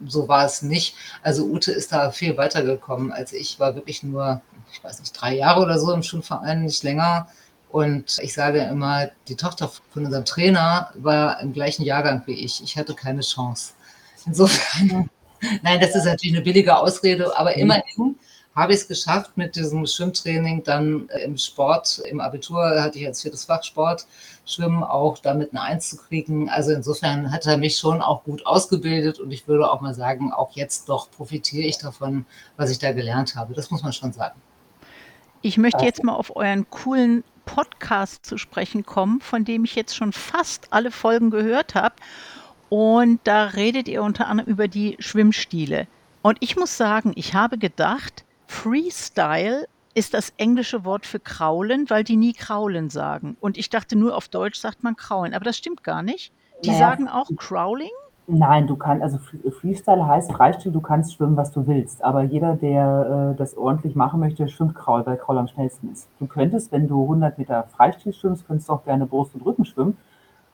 so 0.05 0.27
war 0.27 0.45
es 0.45 0.61
nicht. 0.61 0.95
Also 1.23 1.45
Ute 1.45 1.71
ist 1.71 1.91
da 1.91 2.11
viel 2.11 2.37
weitergekommen 2.37 3.11
als 3.11 3.33
ich. 3.33 3.59
War 3.59 3.75
wirklich 3.75 4.03
nur, 4.03 4.41
ich 4.71 4.83
weiß 4.83 4.99
nicht, 4.99 5.11
drei 5.19 5.35
Jahre 5.35 5.61
oder 5.61 5.79
so 5.79 5.91
im 5.91 6.03
Schwimmverein, 6.03 6.63
nicht 6.63 6.83
länger. 6.83 7.27
Und 7.69 8.17
ich 8.21 8.33
sage 8.33 8.59
immer, 8.61 9.11
die 9.27 9.35
Tochter 9.35 9.69
von 9.91 10.05
unserem 10.05 10.25
Trainer 10.25 10.91
war 10.95 11.39
im 11.39 11.53
gleichen 11.53 11.83
Jahrgang 11.83 12.23
wie 12.25 12.33
ich. 12.33 12.63
Ich 12.63 12.77
hatte 12.77 12.95
keine 12.95 13.21
Chance. 13.21 13.73
Insofern, 14.25 15.09
nein, 15.61 15.79
das 15.79 15.95
ist 15.95 16.05
natürlich 16.05 16.35
eine 16.35 16.43
billige 16.43 16.75
Ausrede, 16.75 17.37
aber 17.37 17.55
immerhin 17.55 18.15
habe 18.59 18.73
ich 18.73 18.79
es 18.79 18.87
geschafft, 18.87 19.31
mit 19.37 19.55
diesem 19.55 19.85
Schwimmtraining 19.85 20.63
dann 20.63 21.09
äh, 21.09 21.23
im 21.23 21.37
Sport, 21.37 22.01
im 22.09 22.19
Abitur 22.19 22.81
hatte 22.81 22.99
ich 22.99 23.07
als 23.07 23.21
viertes 23.21 23.45
Fach 23.45 23.63
Sport, 23.63 24.05
Schwimmen 24.45 24.83
auch 24.83 25.17
damit 25.19 25.51
eine 25.51 25.61
Eins 25.61 25.89
zu 25.89 25.97
kriegen. 25.97 26.49
Also 26.49 26.71
insofern 26.71 27.31
hat 27.31 27.45
er 27.45 27.57
mich 27.57 27.77
schon 27.77 28.01
auch 28.01 28.23
gut 28.23 28.45
ausgebildet 28.45 29.19
und 29.19 29.31
ich 29.31 29.47
würde 29.47 29.71
auch 29.71 29.81
mal 29.81 29.93
sagen, 29.93 30.31
auch 30.33 30.51
jetzt 30.53 30.89
doch 30.89 31.09
profitiere 31.09 31.67
ich 31.67 31.77
davon, 31.77 32.25
was 32.57 32.69
ich 32.69 32.79
da 32.79 32.91
gelernt 32.91 33.35
habe. 33.35 33.53
Das 33.53 33.71
muss 33.71 33.81
man 33.81 33.93
schon 33.93 34.11
sagen. 34.11 34.39
Ich 35.41 35.57
möchte 35.57 35.85
jetzt 35.85 36.03
mal 36.03 36.15
auf 36.15 36.35
euren 36.35 36.69
coolen 36.69 37.23
Podcast 37.45 38.25
zu 38.25 38.37
sprechen 38.37 38.85
kommen, 38.85 39.21
von 39.21 39.45
dem 39.45 39.63
ich 39.63 39.75
jetzt 39.75 39.95
schon 39.95 40.11
fast 40.11 40.67
alle 40.71 40.91
Folgen 40.91 41.29
gehört 41.29 41.75
habe. 41.75 41.95
Und 42.67 43.21
da 43.23 43.45
redet 43.45 43.87
ihr 43.87 44.03
unter 44.03 44.27
anderem 44.27 44.51
über 44.51 44.67
die 44.67 44.97
Schwimmstile. 44.99 45.87
Und 46.21 46.37
ich 46.41 46.57
muss 46.57 46.77
sagen, 46.77 47.13
ich 47.15 47.33
habe 47.33 47.57
gedacht, 47.57 48.25
Freestyle 48.63 49.67
ist 49.93 50.13
das 50.13 50.33
englische 50.35 50.83
Wort 50.83 51.05
für 51.05 51.19
kraulen, 51.21 51.89
weil 51.89 52.03
die 52.03 52.17
nie 52.17 52.33
kraulen 52.33 52.89
sagen. 52.89 53.37
Und 53.39 53.57
ich 53.57 53.69
dachte 53.69 53.97
nur, 53.97 54.17
auf 54.17 54.27
Deutsch 54.27 54.59
sagt 54.59 54.83
man 54.83 54.97
kraulen, 54.97 55.33
aber 55.33 55.45
das 55.45 55.55
stimmt 55.57 55.81
gar 55.81 56.01
nicht. 56.03 56.33
Die 56.65 56.67
Naja, 56.71 56.79
sagen 56.89 57.07
auch 57.07 57.29
crawling? 57.37 57.89
Nein, 58.27 58.67
du 58.67 58.75
kannst, 58.75 59.01
also 59.01 59.17
Free- 59.17 59.49
Freestyle 59.49 60.05
heißt 60.05 60.33
Freistil, 60.33 60.73
du 60.73 60.81
kannst 60.81 61.13
schwimmen, 61.13 61.37
was 61.37 61.51
du 61.53 61.65
willst. 61.67 62.03
Aber 62.03 62.21
jeder, 62.23 62.57
der 62.57 63.31
äh, 63.33 63.37
das 63.37 63.55
ordentlich 63.55 63.95
machen 63.95 64.19
möchte, 64.19 64.45
schwimmt 64.49 64.75
Kraul, 64.75 65.05
weil 65.05 65.15
Kraul 65.15 65.37
am 65.37 65.47
schnellsten 65.47 65.93
ist. 65.93 66.09
Du 66.19 66.27
könntest, 66.27 66.71
wenn 66.73 66.87
du 66.89 67.01
100 67.03 67.37
Meter 67.37 67.63
Freistil 67.75 68.11
schwimmst, 68.11 68.45
könntest 68.45 68.67
du 68.67 68.73
auch 68.73 68.83
gerne 68.83 69.05
Brust 69.05 69.33
und 69.35 69.45
Rücken 69.45 69.63
schwimmen. 69.63 69.97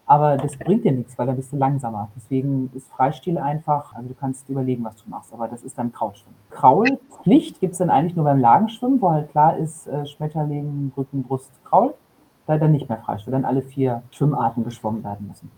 Aber 0.08 0.38
das 0.38 0.56
bringt 0.58 0.86
dir 0.86 0.92
nichts, 0.92 1.18
weil 1.18 1.26
dann 1.26 1.36
bist 1.36 1.52
du 1.52 1.58
langsamer. 1.58 2.10
Deswegen 2.16 2.70
ist 2.76 2.88
Freistil 2.92 3.38
einfach, 3.38 3.94
also 3.96 4.08
du 4.08 4.14
kannst 4.14 4.48
überlegen, 4.50 4.84
was 4.84 4.96
du 4.98 5.10
machst, 5.10 5.34
aber 5.34 5.48
das 5.48 5.64
ist 5.64 5.78
dann 5.78 5.92
Kraulschwimmen. 5.92 6.38
Kraulpflicht 6.52 7.60
gibt 7.60 7.74
es 7.74 7.80
dann 7.80 7.90
eigentlich 7.90 8.16
nur 8.16 8.26
beim 8.26 8.40
Lagenschwimmen, 8.40 9.02
wo 9.02 9.10
halt 9.10 9.32
klar 9.32 9.58
ist, 9.58 9.88
äh, 9.88 10.06
Schmetterling, 10.06 10.92
Rücken, 10.96 11.24
Brust, 11.24 11.52
Kraul. 11.64 11.94
Da 12.46 12.60
dann 12.60 12.74
nicht 12.74 12.88
mehr 12.88 13.00
Freistil, 13.00 13.32
dann 13.32 13.46
alle 13.46 13.64
vier 13.64 14.04
Schwimmarten 14.12 14.64
geschwommen 14.64 15.04
werden 15.04 15.28
müssen. 15.28 15.50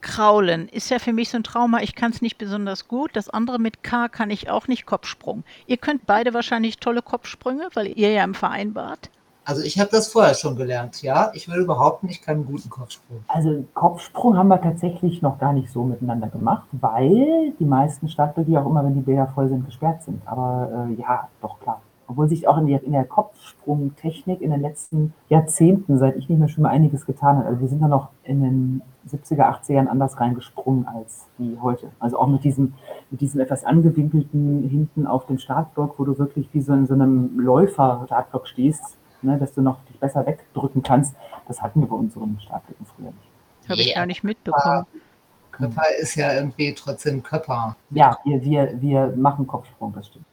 Kraulen 0.00 0.68
ist 0.68 0.90
ja 0.90 0.98
für 0.98 1.12
mich 1.14 1.30
so 1.30 1.38
ein 1.38 1.44
Trauma. 1.44 1.80
Ich 1.80 1.94
kann 1.94 2.12
es 2.12 2.20
nicht 2.20 2.38
besonders 2.38 2.86
gut. 2.86 3.10
Das 3.14 3.30
andere 3.30 3.58
mit 3.58 3.82
K 3.82 4.08
kann 4.08 4.30
ich 4.30 4.50
auch 4.50 4.68
nicht 4.68 4.86
Kopfsprung. 4.86 5.44
Ihr 5.66 5.78
könnt 5.78 6.06
beide 6.06 6.34
wahrscheinlich 6.34 6.76
tolle 6.76 7.02
Kopfsprünge, 7.02 7.68
weil 7.72 7.86
ihr 7.86 8.12
ja 8.12 8.22
im 8.22 8.34
Verein 8.34 8.74
wart. 8.74 9.10
Also 9.44 9.62
ich 9.62 9.78
habe 9.78 9.90
das 9.90 10.08
vorher 10.08 10.34
schon 10.34 10.56
gelernt, 10.56 11.02
ja. 11.02 11.30
Ich 11.34 11.48
würde 11.48 11.64
behaupten, 11.66 12.08
ich 12.08 12.22
kann 12.22 12.36
einen 12.36 12.46
guten 12.46 12.70
Kopfsprung. 12.70 13.24
Also 13.28 13.64
Kopfsprung 13.74 14.38
haben 14.38 14.48
wir 14.48 14.60
tatsächlich 14.60 15.20
noch 15.20 15.38
gar 15.38 15.52
nicht 15.52 15.70
so 15.70 15.84
miteinander 15.84 16.28
gemacht, 16.28 16.66
weil 16.72 17.52
die 17.58 17.64
meisten 17.64 18.08
Startböcke 18.08 18.52
ja 18.52 18.62
auch 18.62 18.70
immer, 18.70 18.84
wenn 18.84 18.94
die 18.94 19.00
Bäder 19.00 19.26
voll 19.26 19.48
sind, 19.48 19.66
gesperrt 19.66 20.02
sind. 20.02 20.22
Aber 20.26 20.88
äh, 20.88 21.00
ja, 21.00 21.28
doch 21.42 21.60
klar. 21.60 21.82
Obwohl 22.06 22.28
sich 22.28 22.48
auch 22.48 22.58
in 22.58 22.66
der, 22.66 22.82
in 22.82 22.92
der 22.92 23.04
Kopfsprungtechnik 23.04 24.40
in 24.40 24.50
den 24.50 24.60
letzten 24.60 25.14
Jahrzehnten, 25.28 25.98
seit 25.98 26.16
ich 26.16 26.28
nicht 26.28 26.38
mehr 26.38 26.48
schwimme, 26.48 26.68
einiges 26.68 27.06
getan 27.06 27.38
hat. 27.38 27.46
Also 27.46 27.60
wir 27.60 27.68
sind 27.68 27.82
da 27.82 27.88
noch 27.88 28.08
in 28.24 28.42
den 28.42 28.82
70er, 29.10 29.42
80ern 29.42 29.86
anders 29.86 30.20
reingesprungen 30.20 30.86
als 30.86 31.26
wie 31.38 31.58
heute. 31.60 31.90
Also 31.98 32.18
auch 32.18 32.26
mit 32.26 32.44
diesem, 32.44 32.74
mit 33.10 33.20
diesem 33.20 33.40
etwas 33.40 33.64
angewinkelten 33.64 34.68
hinten 34.68 35.06
auf 35.06 35.26
dem 35.26 35.38
Startblock, 35.38 35.98
wo 35.98 36.04
du 36.04 36.18
wirklich 36.18 36.48
wie 36.52 36.60
so 36.60 36.72
in 36.72 36.86
so 36.86 36.94
einem 36.94 37.38
Läufer-Startblock 37.38 38.48
stehst, 38.48 38.98
ne, 39.24 39.38
dass 39.38 39.52
du 39.52 39.62
noch 39.62 39.84
dich 39.86 39.98
besser 39.98 40.26
wegdrücken 40.26 40.82
kannst. 40.82 41.14
Das 41.48 41.60
hatten 41.62 41.80
wir 41.80 41.88
bei 41.88 41.96
unseren 41.96 42.38
Startblöcken 42.40 42.86
früher 42.86 43.06
nicht. 43.10 43.68
Habe 43.70 43.80
ich 43.80 43.88
Ja. 43.88 43.96
gar 43.96 44.06
nicht 44.06 44.24
mitbekommen. 44.24 44.86
Körper 45.52 45.82
ist 46.00 46.16
ja 46.16 46.32
irgendwie 46.34 46.74
trotzdem 46.74 47.22
Körper. 47.22 47.76
Ja, 47.90 48.18
wir, 48.24 48.42
wir, 48.42 48.80
wir 48.80 49.14
machen 49.16 49.46
Kopfsprung, 49.46 49.92
das 49.94 50.08
stimmt. 50.08 50.24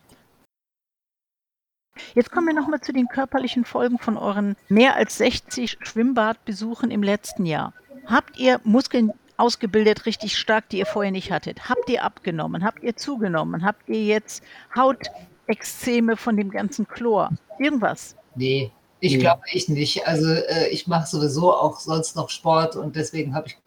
Jetzt 2.15 2.31
kommen 2.31 2.47
wir 2.47 2.53
nochmal 2.55 2.81
zu 2.81 2.93
den 2.93 3.07
körperlichen 3.07 3.63
Folgen 3.65 3.99
von 3.99 4.17
euren 4.17 4.55
mehr 4.69 4.95
als 4.95 5.17
60 5.17 5.77
Schwimmbadbesuchen 5.81 6.89
im 6.89 7.03
letzten 7.03 7.45
Jahr. 7.45 7.73
Habt 8.07 8.37
ihr 8.39 8.59
Muskeln 8.63 9.11
ausgebildet, 9.37 10.05
richtig 10.05 10.37
stark, 10.37 10.69
die 10.69 10.79
ihr 10.79 10.85
vorher 10.85 11.11
nicht 11.11 11.31
hattet? 11.31 11.69
Habt 11.69 11.89
ihr 11.89 12.03
abgenommen? 12.03 12.63
Habt 12.63 12.81
ihr 12.83 12.95
zugenommen? 12.95 13.63
Habt 13.63 13.87
ihr 13.89 14.03
jetzt 14.03 14.43
Hautexzeme 14.75 16.17
von 16.17 16.37
dem 16.37 16.49
ganzen 16.49 16.87
Chlor? 16.87 17.29
Irgendwas? 17.59 18.15
Nee, 18.35 18.71
ich 19.01 19.19
glaube 19.19 19.41
ich 19.51 19.67
nicht. 19.67 20.07
Also 20.07 20.31
äh, 20.31 20.67
ich 20.69 20.87
mache 20.87 21.07
sowieso 21.07 21.53
auch 21.53 21.79
sonst 21.79 22.15
noch 22.15 22.29
Sport 22.29 22.75
und 22.75 22.95
deswegen 22.95 23.33
habe 23.33 23.47
ich, 23.47 23.57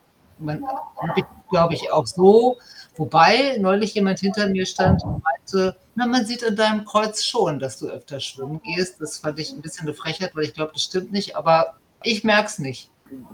hab 0.46 1.16
ich 1.18 1.24
glaube 1.50 1.74
ich, 1.74 1.92
auch 1.92 2.06
so. 2.06 2.56
Wobei 2.96 3.56
neulich 3.58 3.94
jemand 3.94 4.20
hinter 4.20 4.48
mir 4.48 4.64
stand 4.64 5.02
und 5.02 5.22
meinte, 5.24 5.76
na, 5.96 6.06
man 6.06 6.24
sieht 6.24 6.46
an 6.46 6.54
deinem 6.54 6.84
Kreuz 6.84 7.24
schon, 7.24 7.58
dass 7.58 7.78
du 7.78 7.88
öfter 7.88 8.20
schwimmen 8.20 8.60
gehst. 8.62 9.00
Das 9.00 9.18
fand 9.18 9.38
ich 9.40 9.52
ein 9.52 9.60
bisschen 9.60 9.88
eine 9.88 9.94
Frechheit, 9.94 10.36
weil 10.36 10.44
ich 10.44 10.54
glaube, 10.54 10.72
das 10.72 10.84
stimmt 10.84 11.10
nicht, 11.10 11.36
aber 11.36 11.74
ich 12.04 12.22
merke 12.22 12.46
es 12.46 12.58
nicht. 12.60 12.90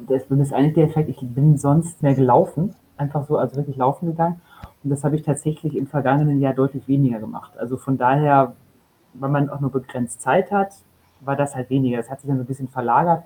Das, 0.08 0.22
das 0.28 0.38
ist 0.38 0.52
eigentlich 0.54 0.74
der 0.74 0.84
Effekt, 0.84 1.10
ich 1.10 1.18
bin 1.20 1.58
sonst 1.58 2.02
mehr 2.02 2.14
gelaufen, 2.14 2.74
einfach 2.96 3.26
so, 3.28 3.36
also 3.36 3.56
wirklich 3.56 3.76
laufen 3.76 4.06
gegangen. 4.06 4.40
Und 4.82 4.90
das 4.90 5.04
habe 5.04 5.16
ich 5.16 5.22
tatsächlich 5.22 5.76
im 5.76 5.86
vergangenen 5.86 6.40
Jahr 6.40 6.54
deutlich 6.54 6.88
weniger 6.88 7.18
gemacht. 7.18 7.52
Also 7.58 7.76
von 7.76 7.98
daher, 7.98 8.54
weil 9.12 9.30
man 9.30 9.50
auch 9.50 9.60
nur 9.60 9.70
begrenzt 9.70 10.22
Zeit 10.22 10.50
hat, 10.50 10.72
war 11.20 11.36
das 11.36 11.54
halt 11.54 11.70
weniger. 11.70 11.96
Das 11.96 12.10
hat 12.10 12.20
sich 12.20 12.28
dann 12.28 12.38
so 12.38 12.44
ein 12.44 12.46
bisschen 12.46 12.68
verlagert. 12.68 13.24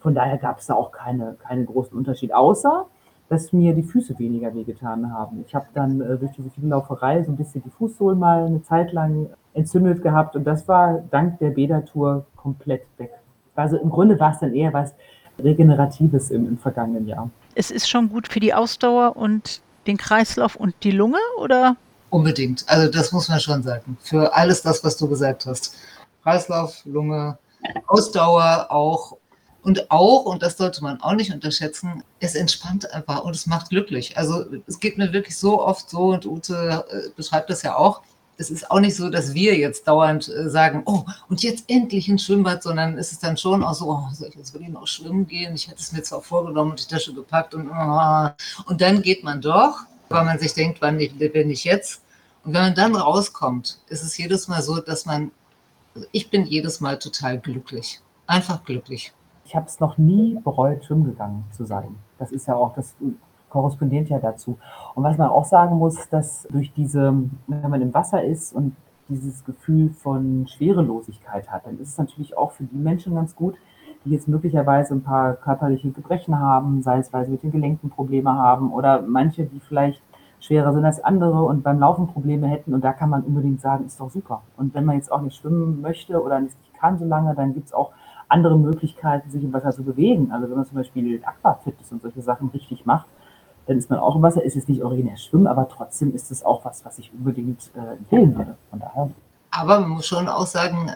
Von 0.00 0.14
daher 0.14 0.38
gab 0.38 0.58
es 0.58 0.66
da 0.66 0.74
auch 0.74 0.92
keine, 0.92 1.36
keine 1.42 1.64
großen 1.64 1.96
Unterschied, 1.96 2.32
außer 2.32 2.86
dass 3.28 3.52
mir 3.52 3.74
die 3.74 3.84
Füße 3.84 4.18
weniger 4.18 4.52
wehgetan 4.54 5.12
haben. 5.12 5.44
Ich 5.46 5.54
habe 5.54 5.66
dann 5.72 6.00
äh, 6.00 6.16
durch 6.18 6.32
diese 6.32 6.66
Lauferei 6.66 7.22
so 7.22 7.30
ein 7.30 7.36
bisschen 7.36 7.62
die 7.62 7.70
Fußsohlen 7.70 8.18
mal 8.18 8.44
eine 8.44 8.62
Zeit 8.62 8.92
lang 8.92 9.30
entzündet 9.54 10.02
gehabt 10.02 10.34
und 10.34 10.44
das 10.44 10.66
war 10.66 11.02
dank 11.10 11.38
der 11.38 11.50
Bädertour 11.50 12.26
komplett 12.36 12.82
weg. 12.98 13.12
Also 13.54 13.76
im 13.76 13.90
Grunde 13.90 14.18
war 14.18 14.32
es 14.32 14.40
dann 14.40 14.52
eher 14.52 14.72
was 14.72 14.94
Regeneratives 15.38 16.30
im, 16.30 16.46
im 16.46 16.58
vergangenen 16.58 17.06
Jahr. 17.06 17.30
Es 17.54 17.70
ist 17.70 17.88
schon 17.88 18.08
gut 18.08 18.26
für 18.26 18.40
die 18.40 18.52
Ausdauer 18.52 19.16
und 19.16 19.60
den 19.86 19.96
Kreislauf 19.96 20.56
und 20.56 20.74
die 20.82 20.90
Lunge, 20.90 21.18
oder? 21.38 21.76
Unbedingt. 22.10 22.64
Also 22.66 22.90
das 22.90 23.12
muss 23.12 23.28
man 23.28 23.38
schon 23.38 23.62
sagen. 23.62 23.96
Für 24.00 24.34
alles 24.34 24.62
das, 24.62 24.82
was 24.82 24.96
du 24.96 25.08
gesagt 25.08 25.46
hast. 25.46 25.76
Kreislauf, 26.22 26.82
Lunge, 26.84 27.38
Ausdauer 27.86 28.66
auch. 28.70 29.16
Und 29.62 29.90
auch, 29.90 30.24
und 30.24 30.42
das 30.42 30.56
sollte 30.56 30.82
man 30.82 31.02
auch 31.02 31.12
nicht 31.12 31.32
unterschätzen, 31.32 32.02
es 32.18 32.34
entspannt 32.34 32.90
einfach 32.94 33.24
und 33.24 33.36
es 33.36 33.46
macht 33.46 33.68
glücklich. 33.68 34.16
Also 34.16 34.46
es 34.66 34.80
geht 34.80 34.96
mir 34.96 35.12
wirklich 35.12 35.36
so 35.36 35.62
oft 35.62 35.90
so, 35.90 36.12
und 36.12 36.24
Ute 36.24 36.84
äh, 36.90 37.10
beschreibt 37.14 37.50
das 37.50 37.62
ja 37.62 37.76
auch, 37.76 38.00
es 38.40 38.50
ist 38.50 38.70
auch 38.70 38.80
nicht 38.80 38.96
so, 38.96 39.10
dass 39.10 39.34
wir 39.34 39.58
jetzt 39.58 39.86
dauernd 39.86 40.28
äh, 40.28 40.48
sagen, 40.48 40.82
oh, 40.86 41.04
und 41.28 41.42
jetzt 41.42 41.64
endlich 41.68 42.08
ein 42.08 42.18
Schwimmbad, 42.18 42.62
sondern 42.62 42.96
es 42.96 43.12
ist 43.12 43.22
dann 43.22 43.36
schon 43.36 43.62
auch 43.62 43.74
so, 43.74 43.90
oh, 43.90 44.08
soll 44.14 44.28
ich 44.28 44.34
jetzt 44.34 44.54
wirklich 44.54 44.70
noch 44.70 44.86
schwimmen 44.86 45.26
gehen? 45.26 45.54
Ich 45.54 45.68
hätte 45.68 45.80
es 45.80 45.92
mir 45.92 46.02
zwar 46.02 46.22
vorgenommen 46.22 46.70
und 46.70 46.80
die 46.80 46.92
Tasche 46.92 47.12
gepackt 47.12 47.54
und, 47.54 47.68
oh. 47.68 48.28
und 48.64 48.80
dann 48.80 49.02
geht 49.02 49.24
man 49.24 49.42
doch, 49.42 49.80
weil 50.08 50.24
man 50.24 50.38
sich 50.38 50.54
denkt, 50.54 50.80
wann 50.80 50.98
ich, 50.98 51.16
bin 51.18 51.50
ich 51.50 51.64
jetzt? 51.64 52.00
Und 52.42 52.54
wenn 52.54 52.62
man 52.62 52.74
dann 52.74 52.96
rauskommt, 52.96 53.78
ist 53.88 54.02
es 54.02 54.16
jedes 54.16 54.48
Mal 54.48 54.62
so, 54.62 54.80
dass 54.80 55.04
man, 55.04 55.30
ich 56.12 56.30
bin 56.30 56.44
jedes 56.44 56.80
Mal 56.80 56.98
total 56.98 57.38
glücklich. 57.38 58.00
Einfach 58.26 58.64
glücklich. 58.64 59.12
Ich 59.44 59.56
habe 59.56 59.66
es 59.66 59.80
noch 59.80 59.98
nie 59.98 60.38
bereut, 60.44 60.84
schwimmen 60.84 61.04
gegangen 61.04 61.44
zu 61.50 61.64
sein. 61.64 61.96
Das 62.18 62.30
ist 62.30 62.46
ja 62.46 62.54
auch, 62.54 62.74
das 62.74 62.94
korrespondiert 63.48 64.08
ja 64.08 64.18
dazu. 64.18 64.58
Und 64.94 65.02
was 65.02 65.18
man 65.18 65.28
auch 65.28 65.44
sagen 65.44 65.76
muss, 65.76 66.08
dass 66.08 66.46
durch 66.50 66.72
diese, 66.72 67.12
wenn 67.48 67.70
man 67.70 67.82
im 67.82 67.92
Wasser 67.92 68.22
ist 68.22 68.54
und 68.54 68.76
dieses 69.08 69.44
Gefühl 69.44 69.90
von 69.90 70.46
Schwerelosigkeit 70.46 71.50
hat, 71.50 71.66
dann 71.66 71.80
ist 71.80 71.88
es 71.88 71.98
natürlich 71.98 72.36
auch 72.36 72.52
für 72.52 72.64
die 72.64 72.76
Menschen 72.76 73.16
ganz 73.16 73.34
gut, 73.34 73.56
die 74.04 74.10
jetzt 74.10 74.28
möglicherweise 74.28 74.94
ein 74.94 75.02
paar 75.02 75.34
körperliche 75.34 75.90
Gebrechen 75.90 76.38
haben, 76.38 76.82
sei 76.82 76.98
es, 76.98 77.12
weil 77.12 77.24
sie 77.24 77.32
mit 77.32 77.42
den 77.42 77.50
Gelenken 77.50 77.90
Probleme 77.90 78.32
haben 78.32 78.72
oder 78.72 79.02
manche, 79.02 79.44
die 79.44 79.60
vielleicht 79.60 80.00
schwerer 80.40 80.72
sind 80.72 80.84
als 80.84 81.02
andere 81.02 81.42
und 81.42 81.62
beim 81.62 81.78
Laufen 81.78 82.08
Probleme 82.08 82.48
hätten. 82.48 82.74
Und 82.74 82.82
da 82.82 82.92
kann 82.92 83.10
man 83.10 83.22
unbedingt 83.22 83.60
sagen, 83.60 83.86
ist 83.86 84.00
doch 84.00 84.10
super. 84.10 84.42
Und 84.56 84.74
wenn 84.74 84.84
man 84.84 84.96
jetzt 84.96 85.12
auch 85.12 85.20
nicht 85.20 85.36
schwimmen 85.36 85.80
möchte 85.80 86.22
oder 86.22 86.40
nicht 86.40 86.56
kann 86.80 86.98
so 86.98 87.04
lange, 87.04 87.34
dann 87.34 87.54
gibt 87.54 87.66
es 87.66 87.74
auch 87.74 87.92
andere 88.28 88.58
Möglichkeiten, 88.58 89.30
sich 89.30 89.44
im 89.44 89.52
Wasser 89.52 89.72
zu 89.72 89.82
bewegen. 89.82 90.32
Also 90.32 90.48
wenn 90.48 90.56
man 90.56 90.66
zum 90.66 90.76
Beispiel 90.76 91.22
Aquafitness 91.24 91.92
und 91.92 92.02
solche 92.02 92.22
Sachen 92.22 92.48
richtig 92.48 92.86
macht, 92.86 93.06
dann 93.66 93.76
ist 93.76 93.90
man 93.90 93.98
auch 93.98 94.16
im 94.16 94.22
Wasser. 94.22 94.42
Ist 94.42 94.56
es 94.56 94.66
nicht 94.66 94.82
originär 94.82 95.16
Schwimmen, 95.16 95.46
aber 95.46 95.68
trotzdem 95.68 96.14
ist 96.14 96.30
es 96.30 96.44
auch 96.44 96.64
was, 96.64 96.84
was 96.84 96.98
ich 96.98 97.12
unbedingt 97.12 97.70
äh, 97.74 97.96
empfehlen 97.98 98.36
würde. 98.36 98.56
Von 98.70 98.80
daher. 98.80 99.10
Aber 99.50 99.80
man 99.80 99.90
muss 99.90 100.06
schon 100.06 100.28
auch 100.28 100.46
sagen, 100.46 100.90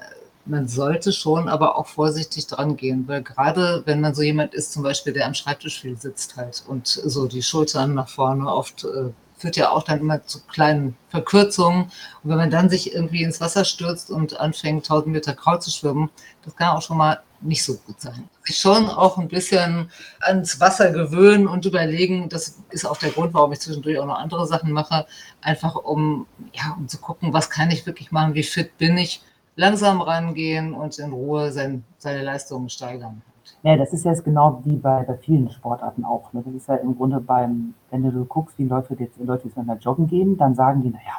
man 0.46 0.68
sollte 0.68 1.12
schon 1.12 1.48
aber 1.48 1.78
auch 1.78 1.86
vorsichtig 1.86 2.46
dran 2.46 2.76
gehen, 2.76 3.04
weil 3.08 3.22
gerade 3.22 3.82
wenn 3.86 4.00
man 4.00 4.14
so 4.14 4.22
jemand 4.22 4.54
ist, 4.54 4.72
zum 4.72 4.82
Beispiel, 4.82 5.12
der 5.12 5.26
am 5.26 5.34
Schreibtisch 5.34 5.80
viel 5.80 5.96
sitzt 5.96 6.36
halt 6.36 6.64
und 6.68 6.86
so 6.86 7.26
die 7.26 7.42
Schultern 7.42 7.94
nach 7.94 8.08
vorne 8.08 8.46
oft 8.46 8.84
äh, 8.84 9.10
führt 9.36 9.56
ja 9.56 9.70
auch 9.70 9.82
dann 9.82 10.00
immer 10.00 10.24
zu 10.24 10.40
kleinen 10.46 10.96
Verkürzungen. 11.08 11.84
Und 11.84 12.30
wenn 12.30 12.36
man 12.36 12.50
dann 12.50 12.70
sich 12.70 12.94
irgendwie 12.94 13.22
ins 13.22 13.40
Wasser 13.40 13.64
stürzt 13.64 14.10
und 14.10 14.40
anfängt, 14.40 14.84
1000 14.84 15.12
Meter 15.12 15.34
Kraul 15.34 15.60
zu 15.60 15.70
schwimmen, 15.70 16.10
das 16.44 16.56
kann 16.56 16.76
auch 16.76 16.82
schon 16.82 16.96
mal 16.96 17.20
nicht 17.40 17.62
so 17.62 17.76
gut 17.76 18.00
sein. 18.00 18.28
Sich 18.44 18.56
schon 18.56 18.88
auch 18.88 19.18
ein 19.18 19.28
bisschen 19.28 19.90
ans 20.20 20.60
Wasser 20.60 20.92
gewöhnen 20.92 21.46
und 21.46 21.66
überlegen, 21.66 22.28
das 22.28 22.58
ist 22.70 22.86
auch 22.86 22.96
der 22.96 23.10
Grund, 23.10 23.34
warum 23.34 23.52
ich 23.52 23.60
zwischendurch 23.60 23.98
auch 23.98 24.06
noch 24.06 24.18
andere 24.18 24.46
Sachen 24.46 24.72
mache, 24.72 25.06
einfach 25.42 25.74
um, 25.74 26.26
ja, 26.52 26.74
um 26.78 26.88
zu 26.88 26.98
gucken, 26.98 27.32
was 27.32 27.50
kann 27.50 27.70
ich 27.70 27.86
wirklich 27.86 28.12
machen, 28.12 28.34
wie 28.34 28.42
fit 28.42 28.78
bin 28.78 28.96
ich, 28.96 29.22
langsam 29.56 30.00
rangehen 30.00 30.74
und 30.74 30.98
in 30.98 31.12
Ruhe 31.12 31.52
sein, 31.52 31.84
seine 31.98 32.22
Leistungen 32.22 32.70
steigern. 32.70 33.22
Ja, 33.64 33.78
das 33.78 33.94
ist 33.94 34.04
jetzt 34.04 34.24
genau 34.24 34.60
wie 34.64 34.76
bei, 34.76 35.04
bei 35.04 35.16
vielen 35.16 35.50
Sportarten 35.50 36.04
auch. 36.04 36.34
Ne? 36.34 36.42
Das 36.44 36.54
ist 36.54 36.68
ja 36.68 36.74
im 36.76 36.96
Grunde 36.96 37.18
beim, 37.18 37.72
wenn 37.90 38.02
du 38.02 38.24
guckst, 38.26 38.58
wie 38.58 38.64
Leute 38.64 38.94
jetzt, 38.98 39.18
Leute 39.18 39.44
jetzt 39.44 39.56
miteinander 39.56 39.82
joggen 39.82 40.06
gehen, 40.06 40.36
dann 40.36 40.54
sagen 40.54 40.82
die, 40.82 40.90
naja, 40.90 41.14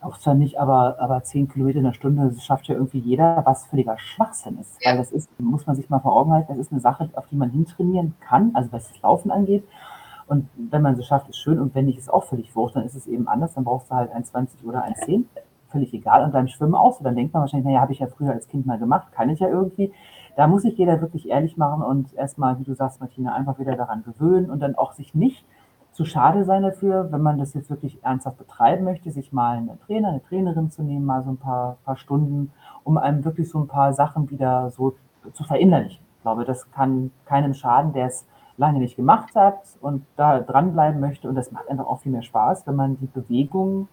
auch 0.00 0.16
zwar 0.18 0.34
nicht, 0.34 0.60
aber, 0.60 1.00
aber 1.00 1.24
10 1.24 1.48
Kilometer 1.48 1.78
in 1.78 1.84
der 1.84 1.92
Stunde, 1.92 2.30
das 2.30 2.44
schafft 2.44 2.68
ja 2.68 2.76
irgendwie 2.76 3.00
jeder, 3.00 3.42
was 3.44 3.66
völliger 3.66 3.98
Schwachsinn 3.98 4.58
ist. 4.60 4.76
Ja. 4.80 4.92
Weil 4.92 4.98
das 4.98 5.10
ist, 5.10 5.28
muss 5.40 5.66
man 5.66 5.74
sich 5.74 5.90
mal 5.90 5.98
vor 5.98 6.14
Augen 6.14 6.32
halten, 6.32 6.46
das 6.50 6.58
ist 6.58 6.70
eine 6.70 6.80
Sache, 6.80 7.10
auf 7.14 7.26
die 7.26 7.36
man 7.36 7.50
hintrainieren 7.50 8.14
kann, 8.20 8.52
also 8.54 8.70
was 8.70 8.88
das 8.88 9.02
Laufen 9.02 9.32
angeht. 9.32 9.64
Und 10.28 10.48
wenn 10.56 10.82
man 10.82 10.96
es 10.96 11.04
schafft, 11.04 11.28
ist 11.28 11.38
schön. 11.38 11.58
Und 11.58 11.74
wenn 11.74 11.86
nicht, 11.86 11.98
ist 11.98 12.12
auch 12.12 12.24
völlig 12.24 12.54
wurscht, 12.54 12.76
dann 12.76 12.84
ist 12.84 12.94
es 12.94 13.08
eben 13.08 13.26
anders. 13.26 13.54
Dann 13.54 13.64
brauchst 13.64 13.90
du 13.90 13.94
halt 13.96 14.12
1,20 14.12 14.64
oder 14.64 14.84
1,10. 14.84 15.24
Völlig 15.76 15.92
egal. 15.92 16.24
Und 16.24 16.32
beim 16.32 16.48
Schwimmen 16.48 16.74
auch 16.74 16.94
so. 16.94 17.04
Dann 17.04 17.14
denkt 17.16 17.34
man 17.34 17.42
wahrscheinlich, 17.42 17.66
naja, 17.66 17.80
habe 17.80 17.92
ich 17.92 17.98
ja 17.98 18.06
früher 18.06 18.32
als 18.32 18.48
Kind 18.48 18.66
mal 18.66 18.78
gemacht, 18.78 19.12
kann 19.12 19.28
ich 19.28 19.40
ja 19.40 19.48
irgendwie. 19.48 19.92
Da 20.36 20.46
muss 20.46 20.62
sich 20.62 20.76
jeder 20.76 21.00
wirklich 21.00 21.28
ehrlich 21.28 21.56
machen 21.56 21.82
und 21.82 22.14
erstmal, 22.14 22.58
wie 22.58 22.64
du 22.64 22.74
sagst, 22.74 23.00
Martina, 23.00 23.34
einfach 23.34 23.58
wieder 23.58 23.76
daran 23.76 24.02
gewöhnen 24.04 24.50
und 24.50 24.60
dann 24.60 24.74
auch 24.74 24.92
sich 24.92 25.14
nicht 25.14 25.46
zu 25.92 26.04
schade 26.04 26.44
sein 26.44 26.62
dafür, 26.62 27.10
wenn 27.10 27.22
man 27.22 27.38
das 27.38 27.54
jetzt 27.54 27.70
wirklich 27.70 28.04
ernsthaft 28.04 28.36
betreiben 28.36 28.84
möchte, 28.84 29.10
sich 29.10 29.32
mal 29.32 29.56
einen 29.56 29.80
Trainer, 29.86 30.08
eine 30.08 30.22
Trainerin 30.22 30.70
zu 30.70 30.82
nehmen, 30.82 31.06
mal 31.06 31.24
so 31.24 31.30
ein 31.30 31.38
paar, 31.38 31.78
paar 31.86 31.96
Stunden, 31.96 32.52
um 32.84 32.98
einem 32.98 33.24
wirklich 33.24 33.48
so 33.48 33.58
ein 33.58 33.66
paar 33.66 33.94
Sachen 33.94 34.30
wieder 34.30 34.70
so 34.70 34.94
zu 35.32 35.44
verinnerlichen. 35.44 36.04
Ich 36.16 36.22
glaube, 36.22 36.44
das 36.44 36.70
kann 36.70 37.12
keinem 37.24 37.54
schaden, 37.54 37.94
der 37.94 38.06
es 38.06 38.26
lange 38.58 38.78
nicht 38.78 38.96
gemacht 38.96 39.34
hat 39.34 39.60
und 39.80 40.04
da 40.16 40.40
dranbleiben 40.40 41.00
möchte. 41.00 41.28
Und 41.28 41.34
das 41.34 41.50
macht 41.50 41.70
einfach 41.70 41.86
auch 41.86 42.00
viel 42.00 42.12
mehr 42.12 42.22
Spaß, 42.22 42.66
wenn 42.66 42.76
man 42.76 42.98
die 42.98 43.06
Bewegung 43.06 43.88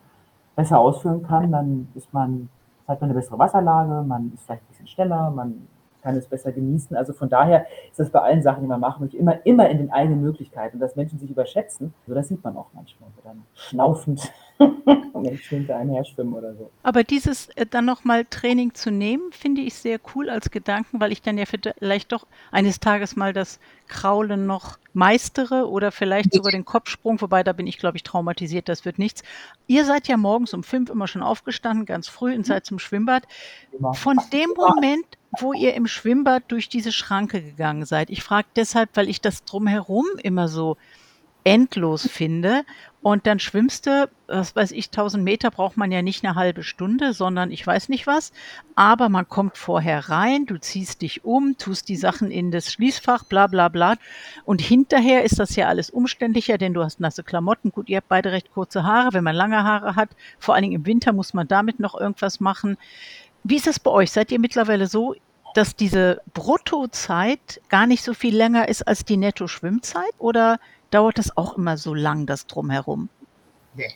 besser 0.56 0.80
ausführen 0.80 1.24
kann. 1.24 1.52
Dann 1.52 1.88
ist 1.96 2.14
man, 2.14 2.50
hat 2.88 3.02
man 3.02 3.10
eine 3.10 3.20
bessere 3.20 3.40
Wasserlage, 3.40 4.06
man 4.08 4.32
ist 4.34 4.44
vielleicht 4.44 4.64
ein 4.64 4.68
bisschen 4.68 4.88
schneller, 4.88 5.32
man 5.32 5.68
kann 6.04 6.16
es 6.18 6.28
besser 6.28 6.52
genießen. 6.52 6.96
Also 6.96 7.14
von 7.14 7.30
daher 7.30 7.66
ist 7.90 8.00
das 8.00 8.10
bei 8.10 8.20
allen 8.20 8.44
Sachen, 8.44 8.62
die 8.62 8.68
man 8.68 8.80
machen 8.80 9.02
möchte, 9.02 9.18
immer, 9.18 9.44
immer 9.46 9.70
in 9.70 9.78
den 9.78 9.92
eigenen 9.92 10.22
Möglichkeiten. 10.22 10.76
Und 10.76 10.82
dass 10.82 10.96
Menschen 10.96 11.18
sich 11.18 11.32
überschätzen, 11.32 11.94
also 12.04 12.14
das 12.14 12.28
sieht 12.28 12.44
man 12.44 12.56
auch 12.58 12.68
manchmal, 12.74 13.10
dann 13.24 13.44
schnaufend 13.56 14.32
Menschen 15.14 15.60
hinter 15.60 15.78
einem 15.78 15.92
her 15.92 16.04
schwimmen 16.04 16.34
oder 16.34 16.54
so. 16.54 16.70
Aber 16.84 17.04
dieses 17.04 17.50
äh, 17.56 17.66
dann 17.66 17.86
nochmal 17.86 18.26
Training 18.26 18.74
zu 18.74 18.92
nehmen, 18.92 19.32
finde 19.32 19.62
ich 19.62 19.76
sehr 19.76 20.00
cool 20.14 20.30
als 20.30 20.52
Gedanken, 20.52 21.00
weil 21.00 21.12
ich 21.12 21.22
dann 21.22 21.38
ja 21.38 21.46
vielleicht 21.46 22.12
doch 22.12 22.28
eines 22.52 22.80
Tages 22.80 23.16
mal 23.16 23.34
das 23.34 23.60
Kraulen 23.88 24.46
noch 24.46 24.78
meistere 24.94 25.70
oder 25.70 25.92
vielleicht 25.92 26.34
sogar 26.34 26.52
den 26.52 26.66
Kopfsprung, 26.66 27.22
wobei 27.22 27.44
da 27.44 27.54
bin 27.54 27.68
ich, 27.68 27.78
glaube 27.78 27.98
ich, 27.98 28.04
traumatisiert, 28.04 28.70
das 28.70 28.86
wird 28.86 29.00
nichts. 29.00 29.24
Ihr 29.68 29.86
seid 29.86 30.08
ja 30.08 30.18
morgens 30.18 30.54
um 30.54 30.64
fünf 30.64 30.90
immer 30.90 31.08
schon 31.08 31.24
aufgestanden, 31.24 31.86
ganz 31.86 32.08
früh 32.08 32.36
und 32.36 32.46
seid 32.46 32.66
zum 32.66 32.80
Schwimmbad. 32.80 33.28
Von 33.94 34.18
dem 34.32 34.50
Moment, 34.56 35.06
wo 35.40 35.54
ihr 35.54 35.74
im 35.74 35.88
Schwimmbad 35.88 36.44
durch 36.50 36.70
diese 36.70 36.92
Schranke 36.92 37.42
gegangen 37.42 37.86
seid, 37.86 38.10
ich 38.10 38.24
frage 38.24 38.48
deshalb, 38.56 38.90
weil 38.94 39.10
ich 39.10 39.22
das 39.22 39.44
drumherum 39.46 40.06
immer 40.22 40.48
so 40.48 40.78
endlos 41.44 42.08
finde. 42.08 42.64
Und 43.02 43.28
dann 43.28 43.38
schwimmst 43.40 43.86
du, 43.86 44.10
was 44.28 44.56
weiß 44.56 44.72
ich, 44.72 44.86
1000 44.86 45.22
Meter 45.22 45.52
braucht 45.52 45.76
man 45.76 45.92
ja 45.92 46.02
nicht 46.02 46.24
eine 46.24 46.36
halbe 46.36 46.64
Stunde, 46.64 47.12
sondern 47.12 47.52
ich 47.52 47.68
weiß 47.68 47.90
nicht 47.90 48.08
was. 48.08 48.32
Aber 48.76 49.10
man 49.10 49.28
kommt 49.28 49.58
vorher 49.58 50.08
rein, 50.08 50.46
du 50.46 50.58
ziehst 50.58 51.02
dich 51.02 51.26
um, 51.26 51.58
tust 51.58 51.90
die 51.90 51.98
Sachen 51.98 52.32
in 52.32 52.50
das 52.50 52.72
Schließfach, 52.72 53.26
bla 53.26 53.48
bla 53.48 53.68
bla. 53.68 53.96
Und 54.46 54.62
hinterher 54.62 55.26
ist 55.26 55.38
das 55.38 55.58
ja 55.58 55.68
alles 55.68 55.90
umständlicher, 55.90 56.58
denn 56.58 56.74
du 56.74 56.82
hast 56.82 57.02
nasse 57.02 57.24
Klamotten. 57.24 57.72
Gut, 57.72 57.90
ihr 57.90 57.98
habt 57.98 58.08
beide 58.08 58.32
recht 58.32 58.54
kurze 58.54 58.84
Haare. 58.84 59.12
Wenn 59.12 59.26
man 59.26 59.36
lange 59.36 59.62
Haare 59.66 59.98
hat, 59.98 60.12
vor 60.40 60.56
allen 60.56 60.64
Dingen 60.64 60.76
im 60.76 60.86
Winter 60.86 61.12
muss 61.12 61.34
man 61.34 61.50
damit 61.50 61.82
noch 61.82 62.00
irgendwas 62.00 62.40
machen. 62.40 62.78
Wie 63.44 63.58
ist 63.58 63.68
das 63.68 63.80
bei 63.80 63.92
euch? 63.92 64.12
Seid 64.12 64.32
ihr 64.32 64.40
mittlerweile 64.40 64.88
so, 64.88 65.16
dass 65.54 65.76
diese 65.76 66.22
Bruttozeit 66.34 67.62
gar 67.70 67.86
nicht 67.88 68.04
so 68.04 68.14
viel 68.14 68.36
länger 68.36 68.68
ist 68.70 68.88
als 68.88 69.06
die 69.06 69.18
Netto-Schwimmzeit? 69.18 70.14
Oder 70.18 70.60
dauert 70.92 71.18
das 71.18 71.36
auch 71.38 71.58
immer 71.58 71.78
so 71.78 71.94
lang, 71.94 72.26
das 72.26 72.48
Drumherum? 72.48 73.10
Nee. 73.76 73.94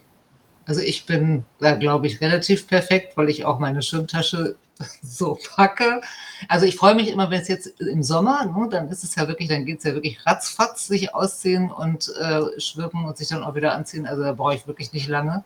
Also 0.66 0.82
ich 0.82 1.06
bin 1.06 1.46
da, 1.60 1.76
glaube 1.76 2.08
ich, 2.08 2.20
relativ 2.20 2.68
perfekt, 2.68 3.16
weil 3.16 3.30
ich 3.30 3.46
auch 3.46 3.58
meine 3.58 3.82
Schwimmtasche 3.82 4.58
so 5.02 5.40
packe. 5.56 6.02
Also 6.50 6.66
ich 6.66 6.76
freue 6.76 6.96
mich 6.96 7.10
immer, 7.10 7.32
wenn 7.32 7.42
es 7.42 7.48
jetzt 7.48 7.68
im 7.80 8.04
Sommer, 8.04 8.46
ne, 8.46 8.68
dann 8.70 8.90
ist 8.90 9.04
es 9.04 9.16
ja 9.16 9.28
wirklich, 9.30 9.48
dann 9.48 9.66
geht 9.66 9.80
es 9.80 9.86
ja 9.86 9.94
wirklich 9.94 10.26
ratzfatz, 10.26 10.88
sich 10.88 11.16
ausziehen 11.16 11.72
und 11.72 12.14
äh, 12.20 12.60
schwimmen 12.60 13.06
und 13.06 13.18
sich 13.18 13.30
dann 13.30 13.44
auch 13.44 13.56
wieder 13.56 13.74
anziehen. 13.74 14.06
Also 14.06 14.24
da 14.24 14.34
brauche 14.34 14.56
ich 14.56 14.68
wirklich 14.68 14.92
nicht 14.92 15.08
lange. 15.08 15.46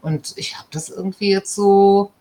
Und 0.00 0.34
ich 0.36 0.56
habe 0.56 0.68
das 0.70 0.88
irgendwie 0.88 1.30
jetzt 1.30 1.54
so 1.54 2.12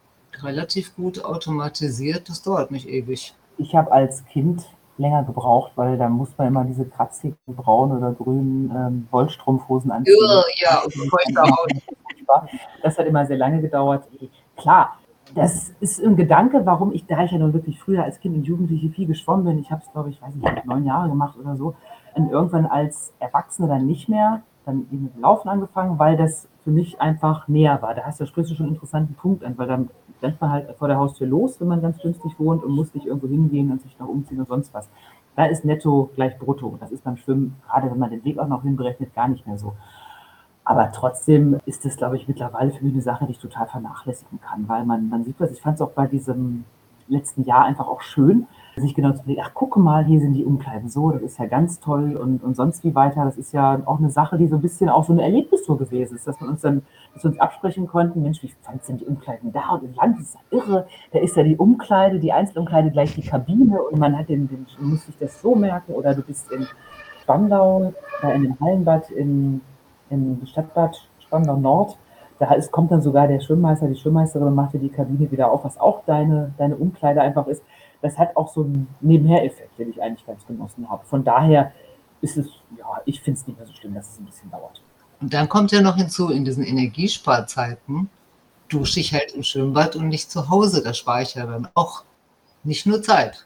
relativ 0.41 0.95
gut 0.95 1.23
automatisiert. 1.23 2.29
Das 2.29 2.41
dauert 2.41 2.71
nicht 2.71 2.87
ewig. 2.87 3.33
Ich 3.57 3.75
habe 3.75 3.91
als 3.91 4.25
Kind 4.25 4.65
länger 4.97 5.23
gebraucht, 5.23 5.71
weil 5.75 5.97
da 5.97 6.09
muss 6.09 6.29
man 6.37 6.47
immer 6.47 6.63
diese 6.63 6.85
kratzigen 6.85 7.37
braunen 7.47 7.97
oder 7.97 8.11
grünen 8.13 8.71
ähm, 8.75 9.07
Wollstrumpfhosen 9.11 9.91
anziehen. 9.91 10.15
Ja, 10.57 10.83
ja 10.83 10.83
das 12.83 12.97
hat 12.97 13.05
immer 13.05 13.25
sehr 13.25 13.37
lange 13.37 13.61
gedauert. 13.61 14.07
Klar, 14.55 14.97
das 15.35 15.73
ist 15.79 16.03
ein 16.03 16.15
Gedanke, 16.15 16.65
warum 16.65 16.93
ich, 16.93 17.05
da 17.05 17.23
ich 17.23 17.31
ja 17.31 17.37
nun 17.37 17.53
wirklich 17.53 17.79
früher 17.79 18.03
als 18.03 18.19
Kind 18.19 18.35
und 18.35 18.43
Jugendliche 18.43 18.89
viel 18.89 19.07
geschwommen 19.07 19.45
bin, 19.45 19.59
ich 19.59 19.71
habe 19.71 19.81
es, 19.85 19.91
glaube 19.91 20.09
ich, 20.09 20.21
weiß 20.21 20.35
nicht, 20.35 20.65
neun 20.65 20.85
Jahre 20.85 21.09
gemacht 21.09 21.37
oder 21.39 21.55
so, 21.55 21.75
und 22.15 22.29
irgendwann 22.29 22.65
als 22.65 23.13
Erwachsene 23.19 23.67
dann 23.67 23.85
nicht 23.85 24.09
mehr, 24.09 24.41
dann 24.65 24.87
eben 24.91 25.03
mit 25.05 25.15
dem 25.15 25.21
Laufen 25.21 25.49
angefangen, 25.49 25.97
weil 25.97 26.17
das 26.17 26.47
für 26.63 26.71
mich 26.71 26.99
einfach 26.99 27.47
näher 27.47 27.81
war. 27.81 27.95
Da 27.95 28.03
hast 28.03 28.19
du, 28.19 28.25
sprichst 28.25 28.51
du 28.51 28.55
schon 28.55 28.67
einen 28.67 28.75
interessanten 28.75 29.15
Punkt 29.15 29.43
an, 29.43 29.57
weil 29.57 29.67
dann 29.67 29.89
rennt 30.21 30.39
man 30.39 30.51
halt 30.51 30.75
vor 30.77 30.87
der 30.87 30.97
Haustür 30.97 31.27
los, 31.27 31.59
wenn 31.59 31.67
man 31.67 31.81
ganz 31.81 31.99
günstig 31.99 32.39
wohnt 32.39 32.63
und 32.63 32.71
muss 32.73 32.93
nicht 32.93 33.05
irgendwo 33.05 33.27
hingehen 33.27 33.71
und 33.71 33.81
sich 33.81 33.97
noch 33.99 34.07
umziehen 34.07 34.39
und 34.39 34.47
sonst 34.47 34.73
was. 34.73 34.89
Da 35.35 35.45
ist 35.45 35.65
netto 35.65 36.09
gleich 36.15 36.37
brutto. 36.37 36.77
Das 36.79 36.91
ist 36.91 37.03
beim 37.03 37.17
Schwimmen, 37.17 37.55
gerade 37.65 37.89
wenn 37.89 37.99
man 37.99 38.09
den 38.09 38.23
Weg 38.23 38.37
auch 38.37 38.47
noch 38.47 38.63
hinberechnet, 38.63 39.13
gar 39.15 39.27
nicht 39.27 39.47
mehr 39.47 39.57
so. 39.57 39.73
Aber 40.63 40.91
trotzdem 40.91 41.59
ist 41.65 41.85
das, 41.85 41.97
glaube 41.97 42.17
ich, 42.17 42.27
mittlerweile 42.27 42.71
für 42.71 42.83
mich 42.83 42.93
eine 42.93 43.01
Sache, 43.01 43.25
die 43.25 43.31
ich 43.31 43.39
total 43.39 43.67
vernachlässigen 43.67 44.39
kann, 44.41 44.67
weil 44.67 44.85
man, 44.85 45.09
man 45.09 45.23
sieht 45.23 45.39
was. 45.39 45.51
Ich 45.51 45.61
fand 45.61 45.75
es 45.75 45.81
auch 45.81 45.91
bei 45.91 46.07
diesem 46.07 46.65
letzten 47.07 47.43
Jahr 47.43 47.65
einfach 47.65 47.87
auch 47.87 48.01
schön, 48.01 48.47
sich 48.75 48.95
genau 48.95 49.11
zu 49.11 49.21
überlegen, 49.23 49.41
ach, 49.43 49.53
gucke 49.53 49.79
mal, 49.79 50.05
hier 50.05 50.19
sind 50.21 50.33
die 50.33 50.45
Umkleiden. 50.45 50.89
So, 50.89 51.11
das 51.11 51.21
ist 51.21 51.39
ja 51.39 51.45
ganz 51.45 51.79
toll 51.79 52.15
und, 52.15 52.41
und 52.43 52.55
sonst 52.55 52.83
wie 52.83 52.95
weiter. 52.95 53.25
Das 53.25 53.37
ist 53.37 53.53
ja 53.53 53.81
auch 53.85 53.99
eine 53.99 54.09
Sache, 54.09 54.37
die 54.37 54.47
so 54.47 54.55
ein 54.55 54.61
bisschen 54.61 54.89
auch 54.89 55.03
so 55.03 55.13
eine 55.13 55.23
Erlebnistour 55.23 55.77
gewesen 55.77 56.15
ist, 56.15 56.27
dass 56.27 56.39
wir 56.39 56.47
uns 56.47 56.61
dann, 56.61 56.83
dass 57.13 57.23
wir 57.23 57.31
uns 57.31 57.39
absprechen 57.39 57.87
konnten, 57.87 58.21
Mensch, 58.21 58.41
wie 58.43 58.53
fandst 58.61 58.87
du 58.87 58.93
denn 58.93 58.99
die 58.99 59.05
Umkleiden 59.05 59.51
da? 59.51 59.71
Und 59.71 59.83
im 59.83 59.93
Land, 59.95 60.19
das 60.19 60.27
ist 60.27 60.35
ja 60.35 60.57
irre. 60.57 60.87
Da 61.11 61.19
ist 61.19 61.35
ja 61.35 61.43
die 61.43 61.57
Umkleide, 61.57 62.19
die 62.19 62.31
Einzelumkleide 62.31 62.91
gleich 62.91 63.13
die 63.15 63.23
Kabine 63.23 63.81
und 63.81 63.99
man 63.99 64.17
hat 64.17 64.29
den, 64.29 64.47
den 64.47 64.65
muss 64.79 65.05
sich 65.05 65.17
das 65.17 65.41
so 65.41 65.53
merken. 65.53 65.93
Oder 65.93 66.15
du 66.15 66.21
bist 66.21 66.49
in 66.51 66.65
Spandau, 67.21 67.93
da 68.21 68.31
in 68.31 68.43
dem 68.43 68.59
Hallenbad, 68.59 69.09
in, 69.11 69.61
im 70.09 70.41
Stadtbad 70.45 71.07
Spandau 71.19 71.57
Nord, 71.57 71.97
da 72.39 72.55
ist, 72.55 72.71
kommt 72.71 72.91
dann 72.91 73.03
sogar 73.03 73.27
der 73.27 73.39
Schwimmmeister, 73.39 73.87
die 73.87 73.95
Schwimmmeisterin 73.95 74.55
macht 74.55 74.73
dir 74.73 74.79
die 74.79 74.89
Kabine 74.89 75.29
wieder 75.31 75.51
auf, 75.51 75.63
was 75.63 75.79
auch 75.79 76.03
deine, 76.05 76.51
deine 76.57 76.75
Umkleide 76.75 77.21
einfach 77.21 77.45
ist 77.45 77.63
das 78.01 78.17
hat 78.17 78.35
auch 78.35 78.53
so 78.53 78.63
einen 78.63 78.87
Nebenher-Effekt, 79.01 79.77
den 79.77 79.89
ich 79.91 80.01
eigentlich 80.01 80.25
ganz 80.25 80.45
genossen 80.45 80.89
habe. 80.89 81.05
Von 81.05 81.23
daher 81.23 81.71
ist 82.21 82.37
es, 82.37 82.47
ja, 82.77 82.85
ich 83.05 83.21
finde 83.21 83.39
es 83.39 83.47
nicht 83.47 83.57
mehr 83.57 83.67
so 83.67 83.73
schlimm, 83.73 83.93
dass 83.93 84.11
es 84.11 84.19
ein 84.19 84.25
bisschen 84.25 84.51
dauert. 84.51 84.81
Und 85.19 85.33
dann 85.33 85.47
kommt 85.47 85.71
ja 85.71 85.81
noch 85.81 85.97
hinzu, 85.97 86.29
in 86.29 86.45
diesen 86.45 86.63
Energiesparzeiten 86.63 88.09
dusche 88.69 88.99
ich 88.99 89.13
halt 89.13 89.33
im 89.33 89.43
Schwimmbad 89.43 89.95
und 89.95 90.07
nicht 90.07 90.31
zu 90.31 90.49
Hause. 90.49 90.83
Da 90.83 90.93
spare 90.93 91.23
ich 91.23 91.35
ja 91.35 91.45
dann 91.45 91.67
auch 91.75 92.03
nicht 92.63 92.85
nur 92.85 93.01
Zeit. 93.01 93.45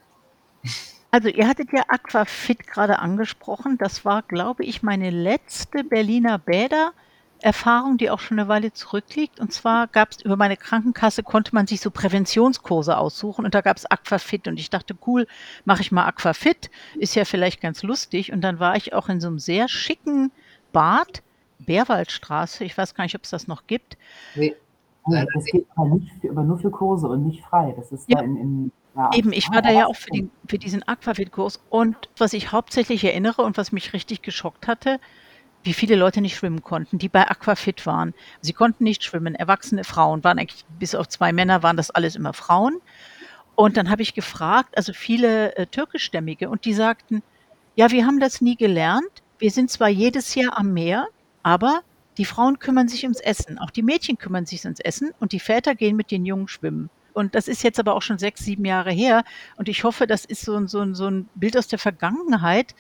Also 1.12 1.30
ihr 1.30 1.48
hattet 1.48 1.72
ja 1.72 1.84
Aquafit 1.88 2.68
gerade 2.68 3.00
angesprochen. 3.00 3.78
Das 3.78 4.06
war, 4.06 4.22
glaube 4.22 4.64
ich, 4.64 4.84
meine 4.84 5.10
letzte 5.10 5.84
Berliner 5.84 6.38
Bäder. 6.38 6.92
Erfahrung, 7.42 7.98
die 7.98 8.10
auch 8.10 8.20
schon 8.20 8.40
eine 8.40 8.48
Weile 8.48 8.74
zurückliegt. 8.74 9.40
Und 9.40 9.52
zwar 9.52 9.88
gab 9.88 10.12
es 10.12 10.22
über 10.22 10.36
meine 10.36 10.58
Krankenkasse, 10.58 11.24
konnte 11.24 11.54
man 11.54 11.68
sich 11.68 11.82
so 11.82 11.92
Präventionskurse 11.92 12.98
aussuchen 12.98 13.46
und 13.46 13.54
da 13.54 13.62
gab 13.62 13.78
es 13.78 13.86
Aquafit 13.86 14.48
und 14.48 14.60
ich 14.60 14.70
dachte, 14.70 14.96
cool, 15.06 15.28
mache 15.64 15.82
ich 15.82 15.92
mal 15.92 16.06
Aquafit, 16.06 16.70
ist 16.98 17.16
ja 17.16 17.26
vielleicht 17.26 17.62
ganz 17.62 17.84
lustig. 17.84 18.32
Und 18.32 18.42
dann 18.42 18.60
war 18.60 18.76
ich 18.76 18.94
auch 18.94 19.10
in 19.10 19.22
so 19.22 19.28
einem 19.28 19.40
sehr 19.40 19.68
schicken 19.68 20.32
Bad, 20.72 21.22
Bärwaldstraße, 21.60 22.64
ich 22.64 22.78
weiß 22.78 22.96
gar 22.96 23.06
nicht, 23.06 23.16
ob 23.16 23.24
es 23.24 23.30
das 23.30 23.48
noch 23.48 23.68
gibt. 23.68 23.98
Nee. 24.36 24.56
das 25.06 25.46
geht 25.46 25.66
aber, 25.76 25.88
nicht 25.90 26.12
aber 26.30 26.44
nur 26.44 26.58
für 26.58 26.72
Kurse 26.72 27.08
und 27.08 27.26
nicht 27.26 27.44
frei. 27.46 27.74
Das 27.78 27.92
ist 27.92 28.10
ja. 28.10 28.22
in, 28.22 28.38
in 28.38 28.72
ja, 28.96 29.10
Eben, 29.14 29.34
ich 29.34 29.52
war 29.52 29.62
da 29.62 29.72
ja 29.72 29.88
auch 29.88 29.96
für, 29.96 30.10
den, 30.10 30.32
für 30.48 30.58
diesen 30.58 30.82
Aquafit-Kurs 30.88 31.62
und 31.70 31.98
was 32.18 32.32
ich 32.32 32.54
hauptsächlich 32.54 33.04
erinnere 33.04 33.42
und 33.42 33.58
was 33.58 33.74
mich 33.74 33.92
richtig 33.92 34.22
geschockt 34.22 34.68
hatte, 34.68 35.00
wie 35.66 35.74
viele 35.74 35.96
Leute 35.96 36.22
nicht 36.22 36.38
schwimmen 36.38 36.62
konnten, 36.62 37.00
die 37.00 37.10
bei 37.10 37.28
Aquafit 37.28 37.86
waren. 37.86 38.14
Sie 38.42 38.54
konnten 38.54 38.84
nicht 38.84 39.04
schwimmen, 39.04 39.36
erwachsene 39.36 39.84
Frauen 39.84 40.24
waren 40.24 40.40
eigentlich, 40.40 40.64
bis 40.80 40.96
auf 40.96 41.08
zwei 41.08 41.34
Männer 41.34 41.64
waren 41.64 41.76
das 41.76 41.92
alles 41.92 42.16
immer 42.16 42.34
Frauen. 42.34 42.80
Und 43.56 43.76
dann 43.78 43.90
habe 43.90 44.02
ich 44.02 44.14
gefragt, 44.14 44.78
also 44.78 44.94
viele 44.94 45.56
äh, 45.56 45.66
türkischstämmige, 45.66 46.50
und 46.50 46.66
die 46.66 46.74
sagten, 46.74 47.24
ja, 47.76 47.90
wir 47.92 48.06
haben 48.06 48.20
das 48.20 48.42
nie 48.42 48.56
gelernt. 48.56 49.24
Wir 49.40 49.52
sind 49.52 49.72
zwar 49.72 49.90
jedes 49.90 50.36
Jahr 50.36 50.58
am 50.58 50.74
Meer, 50.74 51.08
aber 51.42 51.82
die 52.18 52.26
Frauen 52.26 52.60
kümmern 52.60 52.88
sich 52.88 53.04
ums 53.04 53.20
Essen. 53.20 53.58
Auch 53.58 53.72
die 53.72 53.84
Mädchen 53.84 54.18
kümmern 54.18 54.46
sich 54.46 54.64
ums 54.64 54.80
Essen 54.80 55.12
und 55.20 55.32
die 55.32 55.40
Väter 55.40 55.76
gehen 55.76 55.96
mit 55.96 56.12
den 56.12 56.26
Jungen 56.26 56.48
schwimmen. 56.48 56.90
Und 57.14 57.34
das 57.34 57.48
ist 57.48 57.64
jetzt 57.64 57.80
aber 57.80 57.96
auch 57.96 58.02
schon 58.02 58.18
sechs, 58.18 58.44
sieben 58.44 58.66
Jahre 58.66 58.92
her. 58.92 59.24
Und 59.56 59.70
ich 59.70 59.84
hoffe, 59.84 60.06
das 60.06 60.26
ist 60.26 60.42
so, 60.42 60.68
so, 60.68 60.94
so 60.94 61.08
ein 61.08 61.30
Bild 61.36 61.58
aus 61.58 61.68
der 61.68 61.80
Vergangenheit, 61.80 62.76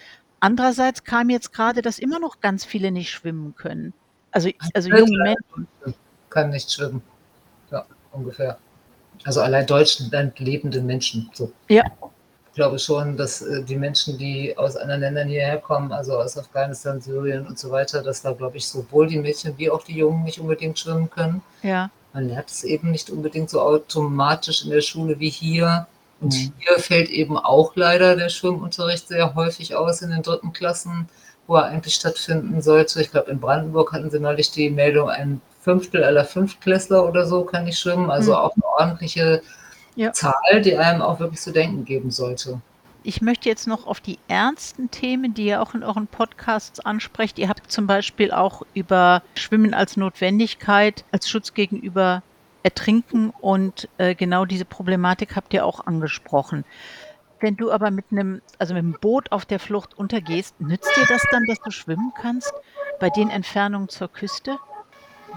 Andererseits 0.45 1.03
kam 1.03 1.31
jetzt 1.31 1.53
gerade, 1.53 1.81
dass 1.81 1.97
immer 1.97 2.19
noch 2.19 2.39
ganz 2.39 2.65
viele 2.65 2.91
nicht 2.91 3.09
schwimmen 3.09 3.55
können. 3.55 3.93
Also, 4.31 4.49
also 4.75 4.89
junge 4.89 5.17
Menschen. 5.23 5.67
Kann 6.29 6.51
nicht 6.51 6.71
schwimmen. 6.71 7.01
Ja, 7.71 7.83
ungefähr. 8.11 8.59
Also 9.23 9.41
allein 9.41 9.65
Deutschland 9.65 10.37
lebende 10.39 10.81
Menschen. 10.81 11.31
So. 11.33 11.51
Ja. 11.67 11.83
Ich 12.49 12.53
glaube 12.53 12.77
schon, 12.77 13.17
dass 13.17 13.41
äh, 13.41 13.63
die 13.63 13.75
Menschen, 13.75 14.19
die 14.19 14.55
aus 14.55 14.75
anderen 14.75 15.01
Ländern 15.01 15.29
hierher 15.29 15.57
kommen, 15.57 15.91
also 15.91 16.19
aus 16.19 16.37
Afghanistan, 16.37 17.01
Syrien 17.01 17.47
und 17.47 17.57
so 17.57 17.71
weiter, 17.71 18.03
dass 18.03 18.21
da, 18.21 18.31
glaube 18.31 18.57
ich, 18.57 18.67
sowohl 18.67 19.07
die 19.07 19.17
Mädchen 19.17 19.57
wie 19.57 19.71
auch 19.71 19.83
die 19.83 19.97
Jungen 19.97 20.25
nicht 20.25 20.39
unbedingt 20.39 20.77
schwimmen 20.77 21.09
können. 21.09 21.41
Ja. 21.63 21.89
man 22.13 22.29
lernt 22.29 22.51
es 22.51 22.63
eben 22.63 22.91
nicht 22.91 23.09
unbedingt 23.09 23.49
so 23.49 23.61
automatisch 23.61 24.63
in 24.63 24.69
der 24.69 24.81
Schule 24.81 25.19
wie 25.19 25.29
hier. 25.29 25.87
Und 26.21 26.33
mhm. 26.33 26.53
hier 26.59 26.79
fällt 26.79 27.09
eben 27.09 27.37
auch 27.37 27.75
leider 27.75 28.15
der 28.15 28.29
Schwimmunterricht 28.29 29.07
sehr 29.07 29.35
häufig 29.35 29.75
aus 29.75 30.01
in 30.01 30.11
den 30.11 30.23
dritten 30.23 30.53
Klassen, 30.53 31.09
wo 31.47 31.55
er 31.55 31.65
eigentlich 31.65 31.95
stattfinden 31.95 32.61
sollte. 32.61 33.01
Ich 33.01 33.11
glaube, 33.11 33.31
in 33.31 33.39
Brandenburg 33.39 33.93
hatten 33.93 34.09
sie 34.09 34.19
neulich 34.19 34.51
die 34.51 34.69
Meldung, 34.69 35.09
ein 35.09 35.41
Fünftel 35.61 36.03
aller 36.03 36.25
Fünftklässler 36.25 37.07
oder 37.07 37.25
so 37.25 37.43
kann 37.43 37.67
ich 37.67 37.77
schwimmen. 37.77 38.11
Also 38.11 38.31
mhm. 38.31 38.37
auch 38.37 38.55
eine 38.55 38.65
ordentliche 38.65 39.41
ja. 39.95 40.13
Zahl, 40.13 40.61
die 40.63 40.77
einem 40.77 41.01
auch 41.01 41.19
wirklich 41.19 41.41
zu 41.41 41.51
denken 41.51 41.85
geben 41.85 42.11
sollte. 42.11 42.61
Ich 43.03 43.21
möchte 43.21 43.49
jetzt 43.49 43.67
noch 43.67 43.85
auf 43.85 43.99
die 43.99 44.17
ernsten 44.27 44.89
Themen, 44.89 45.35
die 45.35 45.45
ihr 45.45 45.61
auch 45.61 45.75
in 45.75 45.83
euren 45.83 46.07
Podcasts 46.07 46.79
ansprecht. 46.79 47.37
Ihr 47.37 47.49
habt 47.49 47.71
zum 47.71 47.85
Beispiel 47.85 48.31
auch 48.31 48.63
über 48.73 49.21
Schwimmen 49.35 49.75
als 49.75 49.95
Notwendigkeit, 49.95 51.05
als 51.11 51.29
Schutz 51.29 51.53
gegenüber 51.53 52.23
Ertrinken 52.65 53.29
und 53.29 53.87
äh, 53.99 54.15
genau 54.15 54.45
diese 54.45 54.65
Problematik 54.65 55.35
habt 55.35 55.53
ihr 55.53 55.63
auch 55.63 55.85
angesprochen. 55.85 56.65
Wenn 57.39 57.57
du 57.57 57.71
aber 57.71 57.91
mit 57.91 58.05
einem, 58.11 58.41
also 58.57 58.73
mit 58.73 58.81
einem 58.81 58.97
Boot 58.99 59.31
auf 59.31 59.45
der 59.45 59.59
Flucht 59.59 59.93
untergehst, 59.93 60.59
nützt 60.59 60.89
dir 60.97 61.05
das 61.07 61.21
dann, 61.29 61.45
dass 61.45 61.59
du 61.59 61.69
schwimmen 61.69 62.11
kannst 62.19 62.51
bei 62.99 63.11
den 63.11 63.29
Entfernungen 63.29 63.87
zur 63.87 64.11
Küste? 64.11 64.57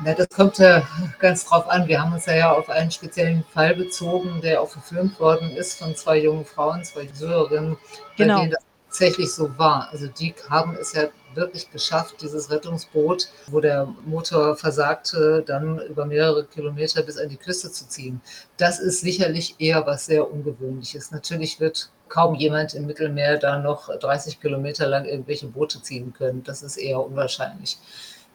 Ja, 0.06 0.14
das 0.14 0.30
kommt 0.30 0.56
ja 0.56 0.88
ganz 1.18 1.44
drauf 1.44 1.68
an. 1.68 1.86
Wir 1.86 2.00
haben 2.00 2.14
uns 2.14 2.24
ja 2.24 2.52
auf 2.52 2.70
einen 2.70 2.90
speziellen 2.90 3.44
Fall 3.52 3.74
bezogen, 3.74 4.40
der 4.40 4.62
auch 4.62 4.70
verfilmt 4.70 5.20
worden 5.20 5.50
ist 5.50 5.78
von 5.78 5.94
zwei 5.96 6.18
jungen 6.20 6.46
Frauen, 6.46 6.82
zwei 6.82 7.08
Syrerinnen, 7.12 7.76
genau. 8.16 8.36
bei 8.36 8.40
denen 8.40 8.52
das 8.52 8.64
tatsächlich 8.88 9.32
so 9.32 9.56
war. 9.58 9.88
Also 9.90 10.06
die 10.06 10.34
haben 10.48 10.76
es 10.80 10.92
ja 10.94 11.08
wirklich 11.34 11.70
geschafft, 11.70 12.16
dieses 12.22 12.50
Rettungsboot, 12.50 13.28
wo 13.48 13.60
der 13.60 13.86
Motor 14.06 14.56
versagte, 14.56 15.44
dann 15.46 15.78
über 15.80 16.04
mehrere 16.06 16.44
Kilometer 16.44 17.02
bis 17.02 17.18
an 17.18 17.28
die 17.28 17.36
Küste 17.36 17.70
zu 17.70 17.86
ziehen. 17.88 18.20
Das 18.56 18.80
ist 18.80 19.02
sicherlich 19.02 19.54
eher 19.58 19.86
was 19.86 20.06
sehr 20.06 20.30
Ungewöhnliches. 20.30 21.10
Natürlich 21.10 21.60
wird 21.60 21.90
kaum 22.08 22.34
jemand 22.34 22.74
im 22.74 22.86
Mittelmeer 22.86 23.36
da 23.38 23.58
noch 23.58 23.94
30 23.96 24.40
Kilometer 24.40 24.86
lang 24.86 25.04
irgendwelche 25.04 25.46
Boote 25.46 25.82
ziehen 25.82 26.12
können. 26.12 26.42
Das 26.42 26.62
ist 26.62 26.78
eher 26.78 27.00
unwahrscheinlich. 27.00 27.78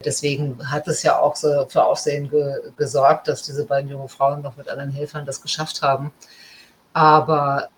Deswegen 0.04 0.70
hat 0.70 0.88
es 0.88 1.02
ja 1.02 1.18
auch 1.18 1.36
so 1.36 1.66
für 1.68 1.84
Aufsehen 1.84 2.30
ge 2.30 2.72
gesorgt, 2.76 3.28
dass 3.28 3.42
diese 3.42 3.64
beiden 3.64 3.90
jungen 3.90 4.08
Frauen 4.08 4.42
noch 4.42 4.56
mit 4.56 4.68
anderen 4.68 4.90
Helfern 4.90 5.26
das 5.26 5.40
geschafft 5.40 5.82
haben. 5.82 6.12
Aber 6.92 7.68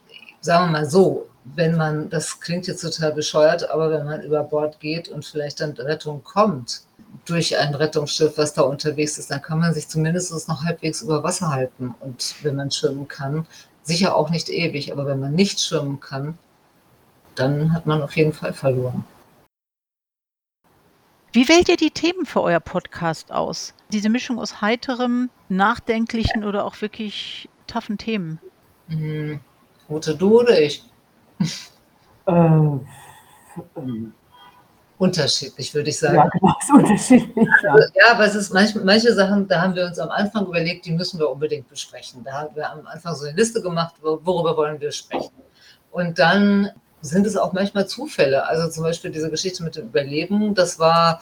sagen 0.41 0.67
wir 0.67 0.81
mal 0.81 0.91
so, 0.91 1.29
wenn 1.55 1.77
man, 1.77 2.11
das 2.11 2.41
klingt 2.41 2.67
jetzt 2.67 2.81
total 2.81 3.13
bescheuert, 3.13 3.71
aber 3.71 3.91
wenn 3.91 4.05
man 4.05 4.23
über 4.23 4.43
Bord 4.43 4.81
geht 4.81 5.09
und 5.09 5.25
vielleicht 5.25 5.61
dann 5.61 5.73
Rettung 5.73 6.25
kommt 6.25 6.83
durch 7.25 7.57
ein 7.57 7.75
Rettungsschiff, 7.75 8.37
was 8.37 8.55
da 8.55 8.63
unterwegs 8.63 9.19
ist, 9.19 9.31
dann 9.31 9.43
kann 9.43 9.61
man 9.61 9.73
sich 9.73 9.89
zumindest 9.89 10.49
noch 10.49 10.65
halbwegs 10.65 11.03
über 11.03 11.23
Wasser 11.23 11.51
halten. 11.51 11.95
Und 12.01 12.35
wenn 12.43 12.57
man 12.57 12.71
schwimmen 12.71 13.09
kann, 13.09 13.47
sicher 13.83 14.17
auch 14.17 14.31
nicht 14.31 14.49
ewig, 14.49 14.93
aber 14.93 15.07
wenn 15.07 15.21
man 15.21 15.35
nicht 15.35 15.61
schwimmen 15.61 16.01
kann, 16.01 16.39
dann 17.35 17.73
hat 17.73 17.87
man 17.87 18.03
auf 18.03 18.17
jeden 18.17 18.33
Fall 18.33 18.53
verloren. 18.53 19.05
Wie 21.33 21.49
wählt 21.49 21.69
ihr 21.69 21.77
die 21.77 21.91
Themen 21.91 22.25
für 22.25 22.41
euer 22.43 22.61
Podcast 22.61 23.31
aus? 23.31 23.75
Diese 23.93 24.09
Mischung 24.09 24.39
aus 24.39 24.63
heiterem, 24.63 25.31
nachdenklichen 25.49 26.45
oder 26.45 26.65
auch 26.65 26.81
wirklich 26.81 27.49
taffen 27.67 27.99
Themen? 27.99 28.41
Hm, 28.89 29.41
Ute, 29.89 30.17
du 30.17 30.41
oder 30.41 30.61
ich? 30.61 30.83
Ähm, 32.29 32.87
ähm, 33.77 34.13
unterschiedlich, 34.99 35.75
würde 35.75 35.91
ich 35.91 35.99
sagen. 35.99 36.17
Ja, 36.17 36.29
genau, 36.29 36.55
ist 36.61 36.71
unterschiedlich. 36.73 37.49
Ja. 37.63 37.77
ja, 37.79 38.13
aber 38.13 38.25
es 38.25 38.35
ist 38.35 38.53
manche, 38.53 38.81
manche 38.81 39.15
Sachen, 39.15 39.47
da 39.47 39.61
haben 39.61 39.75
wir 39.75 39.87
uns 39.87 39.99
am 39.99 40.11
Anfang 40.11 40.47
überlegt, 40.47 40.87
die 40.87 40.93
müssen 40.93 41.19
wir 41.19 41.31
unbedingt 41.31 41.69
besprechen. 41.69 42.25
Da 42.25 42.33
haben 42.33 42.57
wir 42.57 42.71
am 42.71 42.87
Anfang 42.87 43.15
so 43.15 43.27
eine 43.27 43.37
Liste 43.37 43.63
gemacht, 43.63 43.95
worüber 44.03 44.57
wollen 44.57 44.81
wir 44.81 44.93
sprechen. 44.93 45.35
Und 45.91 46.19
dann 46.19 46.71
sind 47.01 47.27
es 47.27 47.37
auch 47.37 47.53
manchmal 47.53 47.87
Zufälle. 47.87 48.47
Also 48.47 48.69
zum 48.69 48.83
Beispiel 48.83 49.11
diese 49.11 49.31
Geschichte 49.31 49.63
mit 49.63 49.77
dem 49.77 49.87
Überleben, 49.87 50.55
das 50.55 50.79
war, 50.79 51.21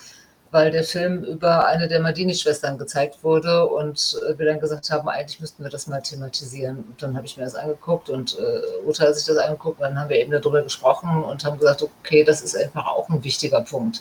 weil 0.54 0.70
der 0.70 0.84
Film 0.84 1.24
über 1.24 1.66
eine 1.66 1.88
der 1.88 1.98
Madini-Schwestern 1.98 2.78
gezeigt 2.78 3.24
wurde 3.24 3.66
und 3.66 4.16
äh, 4.24 4.38
wir 4.38 4.46
dann 4.46 4.60
gesagt 4.60 4.88
haben, 4.88 5.08
eigentlich 5.08 5.40
müssten 5.40 5.64
wir 5.64 5.68
das 5.68 5.88
mal 5.88 6.00
thematisieren. 6.00 6.76
Und 6.76 7.02
dann 7.02 7.16
habe 7.16 7.26
ich 7.26 7.36
mir 7.36 7.42
das 7.42 7.56
angeguckt 7.56 8.08
und 8.08 8.38
äh, 8.38 8.86
Uta 8.86 9.08
hat 9.08 9.16
sich 9.16 9.26
das 9.26 9.36
angeguckt, 9.36 9.80
dann 9.80 9.98
haben 9.98 10.08
wir 10.08 10.16
eben 10.16 10.30
darüber 10.30 10.62
gesprochen 10.62 11.24
und 11.24 11.44
haben 11.44 11.58
gesagt, 11.58 11.82
okay, 11.82 12.22
das 12.22 12.40
ist 12.40 12.56
einfach 12.56 12.86
auch 12.86 13.08
ein 13.08 13.24
wichtiger 13.24 13.62
Punkt. 13.62 14.00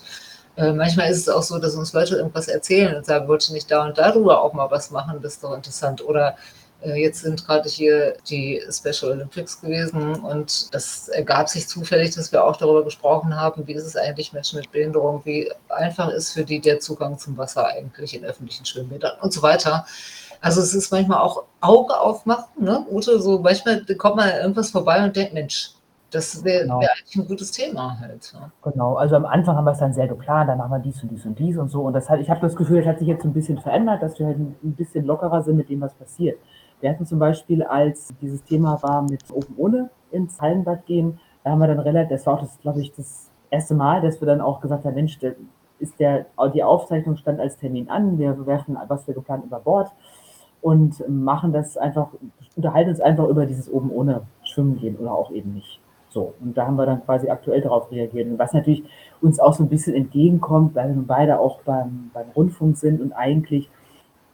Äh, 0.55 0.73
manchmal 0.73 1.09
ist 1.09 1.21
es 1.21 1.29
auch 1.29 1.41
so, 1.41 1.57
dass 1.57 1.73
uns 1.73 1.91
Leute 1.91 2.17
irgendwas 2.17 2.47
erzählen 2.47 2.95
und 2.95 3.03
sagen, 3.07 3.27
wollte 3.27 3.51
nicht 3.51 3.71
da 3.71 3.83
und 3.83 3.97
darüber 3.97 4.43
auch 4.43 4.53
mal 4.53 4.69
was 4.69 4.91
machen, 4.91 5.21
das 5.23 5.33
ist 5.33 5.43
doch 5.43 5.55
interessant. 5.55 6.05
Oder 6.05 6.37
jetzt 6.85 7.21
sind 7.21 7.45
gerade 7.45 7.69
hier 7.69 8.15
die 8.29 8.61
Special 8.69 9.11
Olympics 9.11 9.61
gewesen 9.61 10.15
und 10.15 10.73
das 10.73 11.07
ergab 11.09 11.49
sich 11.49 11.67
zufällig, 11.67 12.15
dass 12.15 12.31
wir 12.31 12.43
auch 12.43 12.55
darüber 12.57 12.83
gesprochen 12.83 13.35
haben, 13.35 13.65
wie 13.67 13.73
ist 13.73 13.85
es 13.85 13.95
eigentlich 13.95 14.33
Menschen 14.33 14.59
mit 14.59 14.71
Behinderung, 14.71 15.21
wie 15.23 15.51
einfach 15.69 16.09
ist 16.09 16.33
für 16.33 16.43
die 16.43 16.59
der 16.59 16.79
Zugang 16.79 17.17
zum 17.17 17.37
Wasser 17.37 17.67
eigentlich 17.67 18.15
in 18.15 18.25
öffentlichen 18.25 18.65
Schwimmbädern 18.65 19.19
und 19.21 19.31
so 19.33 19.41
weiter. 19.41 19.85
Also 20.41 20.61
es 20.61 20.73
ist 20.73 20.91
manchmal 20.91 21.19
auch 21.19 21.45
Auge 21.61 21.97
aufmachen, 21.97 22.63
ne? 22.63 22.85
Ute, 22.91 23.21
so 23.21 23.39
manchmal 23.39 23.85
kommt 23.97 24.17
man 24.17 24.29
irgendwas 24.29 24.71
vorbei 24.71 25.03
und 25.03 25.15
denkt, 25.15 25.33
Mensch, 25.33 25.71
das 26.13 26.43
wäre 26.43 26.63
genau. 26.63 26.79
wär 26.79 26.91
eigentlich 26.91 27.15
ein 27.15 27.27
gutes 27.27 27.51
Thema 27.51 27.97
halt. 27.99 28.33
Ja. 28.33 28.51
Genau, 28.71 28.95
also 28.95 29.15
am 29.15 29.25
Anfang 29.25 29.55
haben 29.55 29.65
wir 29.65 29.71
es 29.71 29.79
dann 29.79 29.93
sehr 29.93 30.07
geplant, 30.07 30.49
dann 30.49 30.57
machen 30.57 30.71
wir 30.71 30.79
dies 30.79 31.01
und 31.01 31.09
dies 31.09 31.25
und 31.25 31.39
dies 31.39 31.57
und 31.57 31.69
so. 31.69 31.81
Und 31.81 31.93
das 31.93 32.09
hat, 32.09 32.19
ich 32.19 32.29
habe 32.29 32.41
das 32.41 32.55
Gefühl, 32.55 32.79
das 32.79 32.87
hat 32.87 32.99
sich 32.99 33.07
jetzt 33.07 33.25
ein 33.25 33.33
bisschen 33.33 33.57
verändert, 33.57 34.03
dass 34.03 34.19
wir 34.19 34.27
halt 34.27 34.37
ein 34.37 34.75
bisschen 34.75 35.05
lockerer 35.05 35.41
sind 35.41 35.57
mit 35.57 35.69
dem, 35.69 35.81
was 35.81 35.93
passiert. 35.93 36.37
Wir 36.83 36.89
hatten 36.89 37.05
zum 37.05 37.17
Beispiel, 37.17 37.63
als 37.63 38.13
dieses 38.21 38.43
Thema 38.43 38.77
war 38.83 39.03
mit 39.03 39.23
Open 39.31 39.55
Ohne 39.55 39.89
ins 40.11 40.41
Hallenbad 40.41 40.85
gehen, 40.85 41.17
da 41.41 41.51
haben 41.51 41.59
wir 41.59 41.67
dann 41.67 41.79
relativ, 41.79 42.09
das 42.09 42.27
war 42.27 42.33
auch 42.33 42.41
das, 42.41 42.59
glaube 42.59 42.81
ich, 42.81 42.91
das 42.91 43.29
erste 43.49 43.73
Mal, 43.73 44.01
dass 44.01 44.19
wir 44.19 44.25
dann 44.25 44.41
auch 44.41 44.59
gesagt 44.59 44.83
haben, 44.83 44.93
Mensch, 44.93 45.17
ist 45.79 45.97
der, 45.97 46.25
die 46.53 46.61
Aufzeichnung 46.61 47.15
stand 47.15 47.39
als 47.39 47.55
Termin 47.55 47.87
an, 47.87 48.19
wir 48.19 48.45
werfen, 48.45 48.77
was 48.89 49.07
wir 49.07 49.13
geplant 49.13 49.45
über 49.45 49.61
Bord 49.61 49.93
und 50.61 51.01
machen 51.07 51.53
das 51.53 51.77
einfach, 51.77 52.09
unterhalten 52.57 52.89
uns 52.89 52.99
einfach 52.99 53.29
über 53.29 53.45
dieses 53.45 53.71
oben 53.71 53.89
ohne 53.89 54.23
Schwimmen 54.43 54.77
gehen 54.77 54.97
oder 54.97 55.13
auch 55.13 55.31
eben 55.31 55.53
nicht. 55.53 55.79
So, 56.09 56.33
und 56.41 56.57
da 56.57 56.67
haben 56.67 56.75
wir 56.75 56.85
dann 56.85 57.05
quasi 57.05 57.29
aktuell 57.29 57.61
darauf 57.61 57.89
reagiert. 57.93 58.27
Und 58.27 58.37
was 58.37 58.51
natürlich 58.51 58.83
uns 59.21 59.39
auch 59.39 59.53
so 59.53 59.63
ein 59.63 59.69
bisschen 59.69 59.95
entgegenkommt, 59.95 60.75
weil 60.75 60.93
wir 60.93 61.03
beide 61.07 61.39
auch 61.39 61.61
beim, 61.61 62.11
beim 62.13 62.27
Rundfunk 62.35 62.75
sind 62.75 62.99
und 63.01 63.13
eigentlich 63.13 63.69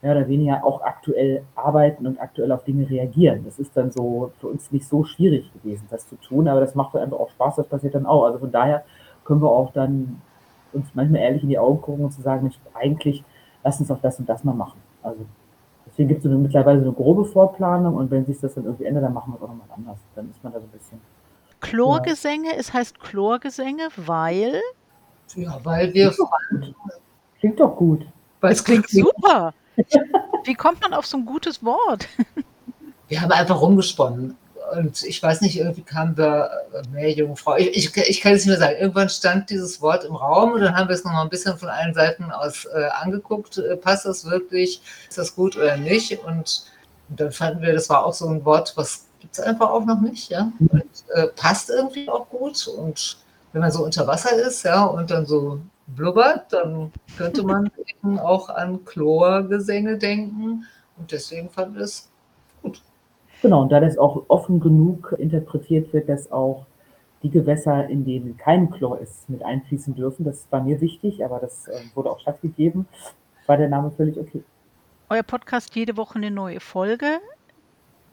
mehr 0.01 0.15
oder 0.15 0.27
weniger 0.27 0.63
auch 0.63 0.81
aktuell 0.81 1.43
arbeiten 1.55 2.07
und 2.07 2.19
aktuell 2.19 2.51
auf 2.51 2.63
Dinge 2.63 2.89
reagieren. 2.89 3.43
Das 3.43 3.59
ist 3.59 3.75
dann 3.75 3.91
so 3.91 4.31
für 4.39 4.47
uns 4.47 4.71
nicht 4.71 4.88
so 4.88 5.03
schwierig 5.03 5.51
gewesen, 5.53 5.88
das 5.89 6.07
zu 6.07 6.15
tun, 6.15 6.47
aber 6.47 6.62
das 6.62 6.75
macht 6.75 6.95
einfach 6.95 7.19
auch 7.19 7.29
Spaß, 7.31 7.57
das 7.57 7.67
passiert 7.67 7.95
dann 7.95 8.05
auch. 8.05 8.23
Also 8.23 8.39
von 8.39 8.51
daher 8.51 8.83
können 9.25 9.41
wir 9.41 9.49
auch 9.49 9.73
dann 9.73 10.21
uns 10.71 10.88
manchmal 10.93 11.21
ehrlich 11.21 11.43
in 11.43 11.49
die 11.49 11.59
Augen 11.59 11.81
gucken 11.81 12.05
und 12.05 12.12
zu 12.12 12.21
sagen, 12.21 12.43
Mensch, 12.43 12.59
eigentlich 12.73 13.23
lass 13.63 13.79
uns 13.79 13.91
auch 13.91 13.99
das 14.01 14.19
und 14.19 14.29
das 14.29 14.43
mal 14.43 14.53
machen. 14.53 14.79
Also 15.03 15.25
deswegen 15.85 16.09
gibt 16.09 16.23
es 16.23 16.31
so 16.31 16.38
mittlerweile 16.38 16.79
so 16.79 16.85
eine 16.85 16.93
grobe 16.93 17.25
Vorplanung 17.25 17.95
und 17.95 18.09
wenn 18.12 18.25
sich 18.25 18.39
das 18.39 18.53
dann 18.53 18.65
irgendwie 18.65 18.85
ändert, 18.85 19.03
dann 19.03 19.13
machen 19.13 19.33
wir 19.33 19.38
es 19.38 19.43
auch 19.43 19.49
nochmal 19.49 19.67
anders. 19.75 19.97
Dann 20.15 20.29
ist 20.29 20.41
man 20.43 20.53
da 20.53 20.59
so 20.59 20.65
ein 20.65 20.69
bisschen. 20.69 21.01
Chlorgesänge, 21.62 22.49
ja. 22.49 22.57
es 22.57 22.73
heißt 22.73 22.99
Chlorgesänge, 22.99 23.89
weil. 23.97 24.62
Ja, 25.35 25.59
weil 25.63 25.93
wir. 25.93 26.13
Klingt 27.39 27.59
doch 27.59 27.75
gut. 27.75 28.05
Weil 28.41 28.53
es 28.53 28.63
klingt 28.63 28.89
super. 28.89 29.53
Wie 30.44 30.54
kommt 30.56 30.82
man 30.82 30.94
auf 30.94 31.06
so 31.06 31.18
ein 31.18 31.26
gutes 31.26 31.63
Wort? 31.63 32.08
Wir 33.08 33.22
haben 33.22 33.32
einfach 33.32 33.60
rumgesponnen. 33.60 34.38
Und 34.76 35.04
ich 35.04 35.22
weiß 35.22 35.42
nicht, 35.42 35.58
irgendwie 35.58 35.82
kamen 35.82 36.15
wir 36.15 36.50
mehr 36.92 37.12
junge 37.12 37.36
Frau. 37.36 37.56
Ich, 37.58 37.76
ich, 37.76 37.98
ich, 37.98 38.22
kann 38.22 38.34
es 38.34 38.46
nicht 38.46 38.50
mehr 38.50 38.60
sagen. 38.60 38.78
Irgendwann 38.80 39.10
stand 39.10 39.50
dieses 39.50 39.82
Wort 39.82 40.04
im 40.04 40.15
Raum 40.15 40.54
und 40.54 40.62
dann 40.62 40.76
haben 40.76 40.88
wir 40.88 40.96
es 40.96 41.04
nochmal 41.04 41.24
ein 41.24 41.30
bisschen 41.30 41.58
von 41.58 41.70
allen 41.70 41.94
Seiten 41.94 42.32
aus 42.32 42.65
äh, 42.65 42.89
angeguckt. 43.02 43.58
Äh, 43.58 43.78
passt 43.78 44.06
das 44.06 44.26
wirklich? 44.26 44.82
Ist 45.08 45.18
das 45.18 45.36
gut 45.36 45.58
oder 45.58 45.76
nicht? 45.78 46.24
Und, 46.24 46.65
und 47.10 47.20
dann 47.20 47.32
fanden 47.32 47.62
wir, 47.62 47.74
das 47.74 47.89
war 47.89 48.06
auch 48.06 48.13
so 48.13 48.28
ein 48.28 48.46
Wort, 48.46 48.74
was 48.76 49.06
gibt 49.20 49.34
es 49.34 49.39
einfach 49.39 49.72
auch 49.72 49.86
noch 49.86 50.02
nicht. 50.02 50.30
Ja? 50.30 50.52
Und 50.60 50.84
äh, 51.15 51.28
passt 51.36 51.70
irgendwie 51.70 52.08
auch 52.08 52.30
gut. 52.30 52.68
Und 52.68 53.18
wenn 53.54 53.62
man 53.62 53.72
so 53.72 53.84
unter 53.84 54.06
Wasser 54.06 54.36
ist, 54.36 54.63
ja, 54.63 54.84
und 54.84 55.10
dann 55.10 55.26
so 55.26 55.60
blubbert, 55.95 56.52
dann 56.54 56.91
könnte 57.17 57.43
man 57.43 57.71
eben 58.04 58.19
auch 58.19 58.49
an 58.49 58.84
Chlorgesänge 58.86 59.97
denken. 59.97 60.65
Und 60.97 61.12
deswegen 61.12 61.49
fand 61.49 61.75
ich 61.78 61.84
es 61.84 62.10
gut. 62.62 62.82
Genau, 63.41 63.62
und 63.62 63.71
da 63.71 63.80
das 63.80 63.97
auch 63.97 64.25
offen 64.28 64.60
genug 64.60 65.15
interpretiert 65.17 65.93
wird, 65.93 66.10
dass 66.10 66.32
auch 66.32 66.65
die 67.23 67.30
Gewässer, 67.30 67.88
in 67.88 68.06
denen 68.06 68.38
kein 68.38 68.69
Chlor 68.69 68.99
ist, 68.99 69.30
mit 69.30 69.43
einfließen 69.43 69.95
dürfen. 69.95 70.25
Das 70.25 70.47
war 70.52 70.63
mir 70.63 70.80
wichtig, 70.82 71.23
aber 71.23 71.39
das 71.39 71.67
äh, 71.67 71.82
wurde 71.93 72.12
auch 72.12 72.19
stattgegeben. 72.19 72.88
War 73.45 73.58
der 73.58 73.69
Name 73.69 73.91
völlig 73.91 74.17
okay. 74.17 74.43
Euer 75.10 75.23
Podcast 75.23 75.75
jede 75.75 75.97
Woche 75.97 76.15
eine 76.15 76.32
neue 76.32 76.60
Folge. 76.60 77.19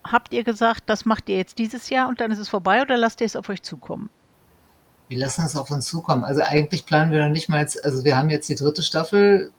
Habt 0.03 0.33
ihr 0.33 0.45
gesagt, 0.45 0.85
das 0.87 1.05
macht 1.05 1.29
ihr 1.29 1.37
jetzt 1.37 1.59
dieses 1.59 1.91
Jahr 1.91 2.09
und 2.09 2.21
dann 2.21 2.31
ist 2.31 2.39
es 2.39 2.49
vorbei 2.49 2.83
oder 2.83 2.97
lasst 2.97 3.21
ihr 3.21 3.27
es 3.27 3.37
auf 3.37 3.49
euch 3.49 3.62
zukommen? 3.62 4.09
Wir 5.09 5.19
lassen 5.19 5.45
es 5.45 5.57
auf 5.57 5.71
uns 5.71 5.87
zukommen. 5.87 6.25
Also 6.25 6.42
eigentlich 6.42 6.87
planen 6.87 7.12
wir 7.12 7.23
noch 7.25 7.33
nicht 7.33 7.49
mal, 7.49 7.61
jetzt, 7.61 7.85
also 7.85 8.05
wir 8.05 8.16
haben 8.16 8.31
jetzt 8.31 8.49
die 8.49 8.57
dritte 8.57 8.83
Staffel 8.83 9.53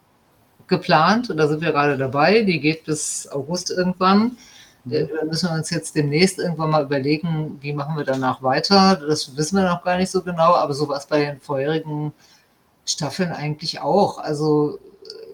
geplant 0.67 1.29
und 1.29 1.37
da 1.37 1.47
sind 1.47 1.61
wir 1.61 1.71
gerade 1.71 1.97
dabei. 1.97 2.41
Die 2.43 2.59
geht 2.59 2.85
bis 2.85 3.27
August 3.31 3.71
irgendwann. 3.71 4.37
Äh, 4.89 5.07
da 5.07 5.25
müssen 5.25 5.49
wir 5.49 5.55
uns 5.55 5.69
jetzt 5.69 5.95
demnächst 5.95 6.39
irgendwann 6.39 6.71
mal 6.71 6.83
überlegen, 6.83 7.57
wie 7.61 7.73
machen 7.73 7.97
wir 7.97 8.03
danach 8.03 8.43
weiter. 8.43 8.95
Das 9.07 9.35
wissen 9.37 9.57
wir 9.57 9.65
noch 9.65 9.83
gar 9.83 9.97
nicht 9.97 10.11
so 10.11 10.21
genau, 10.21 10.53
aber 10.55 10.73
so 10.73 10.87
war 10.89 10.97
es 10.97 11.05
bei 11.05 11.25
den 11.25 11.39
vorherigen 11.39 12.13
Staffeln 12.85 13.31
eigentlich 13.31 13.79
auch. 13.81 14.17
Also 14.17 14.79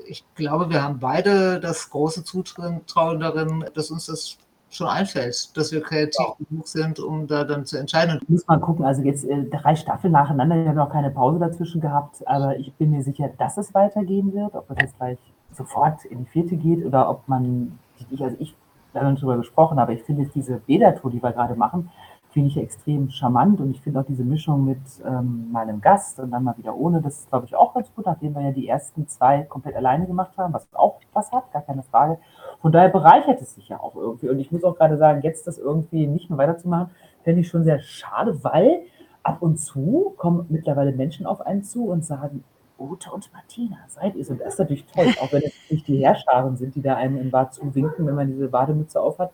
ich 0.08 0.24
glaube, 0.36 0.70
wir 0.70 0.84
haben 0.84 1.00
beide 1.00 1.60
das 1.60 1.90
große 1.90 2.24
Zutrauen 2.24 3.20
darin, 3.20 3.66
dass 3.74 3.92
uns 3.92 4.06
das 4.08 4.38
schon 4.76 4.88
einfällt, 4.88 5.56
dass 5.56 5.72
wir 5.72 5.82
kreativ 5.82 6.20
ja. 6.20 6.46
genug 6.50 6.68
sind, 6.68 7.00
um 7.00 7.28
da 7.28 7.44
dann 7.44 7.66
zu 7.66 7.78
entscheiden. 7.78 8.20
Muss 8.28 8.48
man 8.48 8.62
gucken, 8.62 8.86
also 8.86 9.02
jetzt 9.02 9.26
äh, 9.26 9.44
drei 9.46 9.76
Staffeln 9.76 10.14
nacheinander, 10.14 10.56
wir 10.56 10.70
haben 10.70 10.76
noch 10.76 10.92
keine 10.92 11.12
Pause 11.12 11.40
dazwischen 11.40 11.82
gehabt, 11.82 12.28
aber 12.28 12.58
ich 12.58 12.74
bin 12.74 12.92
mir 12.92 13.04
sicher, 13.04 13.30
dass 13.38 13.58
es 13.58 13.74
weitergehen 13.74 14.34
wird, 14.34 14.54
ob 14.56 14.70
es 14.72 14.78
jetzt 14.80 14.98
gleich 14.98 15.18
sofort 15.52 16.06
in 16.06 16.20
die 16.20 16.26
vierte 16.26 16.56
geht 16.56 16.86
oder 16.86 17.10
ob 17.10 17.28
man, 17.28 17.80
ich, 18.10 18.22
also 18.22 18.36
ich, 18.40 18.56
da 18.94 19.02
haben 19.02 19.16
wir 19.16 19.16
darüber 19.16 19.38
gesprochen, 19.38 19.80
aber 19.80 19.94
ich 19.94 20.04
finde 20.04 20.30
diese 20.34 20.58
Beda-Tour, 20.58 21.12
die 21.12 21.22
wir 21.22 21.32
gerade 21.32 21.56
machen, 21.56 21.90
finde 22.34 22.50
ich 22.50 22.58
extrem 22.58 23.12
charmant 23.12 23.62
und 23.62 23.72
ich 23.72 23.82
finde 23.82 24.00
auch 24.00 24.06
diese 24.06 24.24
Mischung 24.24 24.66
mit 24.66 24.82
ähm, 25.06 25.52
meinem 25.52 25.82
Gast 25.82 26.20
und 26.20 26.32
dann 26.32 26.44
mal 26.44 26.58
wieder 26.58 26.76
ohne, 26.76 27.00
das 27.00 27.20
ist 27.20 27.30
glaube 27.30 27.46
ich 27.46 27.56
auch 27.56 27.76
ganz 27.76 27.94
gut, 27.96 28.08
nachdem 28.08 28.34
wir 28.34 28.42
ja 28.42 28.52
die 28.52 28.68
ersten 28.68 29.08
zwei 29.08 29.44
komplett 29.44 29.76
alleine 29.76 30.08
gemacht 30.08 30.36
haben, 30.38 30.52
was 30.52 30.68
auch 30.74 31.00
was 31.14 31.32
hat, 31.32 31.52
gar 31.54 31.62
keine 31.62 31.84
Frage. 31.84 32.18
Von 32.64 32.72
daher 32.72 32.88
bereichert 32.88 33.42
es 33.42 33.56
sich 33.56 33.68
ja 33.68 33.78
auch 33.82 33.94
irgendwie 33.94 34.30
und 34.30 34.40
ich 34.40 34.50
muss 34.50 34.64
auch 34.64 34.78
gerade 34.78 34.98
sagen, 34.98 35.22
jetzt 35.22 35.46
das 35.48 35.58
irgendwie 35.58 36.08
nicht 36.08 36.30
mehr 36.30 36.40
weiterzumachen, 36.40 36.92
fände 37.26 37.42
ich 37.42 37.50
schon 37.50 37.66
sehr 37.66 37.80
schade, 37.80 38.42
weil 38.42 38.84
ab 39.22 39.42
und 39.42 39.58
zu 39.58 40.14
kommen 40.16 40.46
mittlerweile 40.48 40.94
Menschen 40.94 41.26
auf 41.26 41.42
einen 41.42 41.66
zu 41.66 41.90
und 41.90 42.06
sagen, 42.06 42.46
Ute 42.80 43.12
und 43.12 43.30
Martina, 43.34 43.80
seid 43.90 44.16
ihr? 44.16 44.30
Und 44.30 44.40
das 44.40 44.54
ist 44.54 44.60
natürlich 44.60 44.86
toll, 44.86 45.08
auch 45.22 45.34
wenn 45.34 45.44
es 45.44 45.52
nicht 45.70 45.88
die 45.90 46.06
Herrscharen 46.06 46.56
sind, 46.56 46.74
die 46.76 46.82
da 46.82 46.96
einem 46.96 47.18
im 47.18 47.32
Bad 47.32 47.54
zuwinken, 47.54 48.08
wenn 48.08 48.16
man 48.16 48.28
diese 48.28 48.48
Bademütze 48.48 49.02
aufhat. 49.02 49.32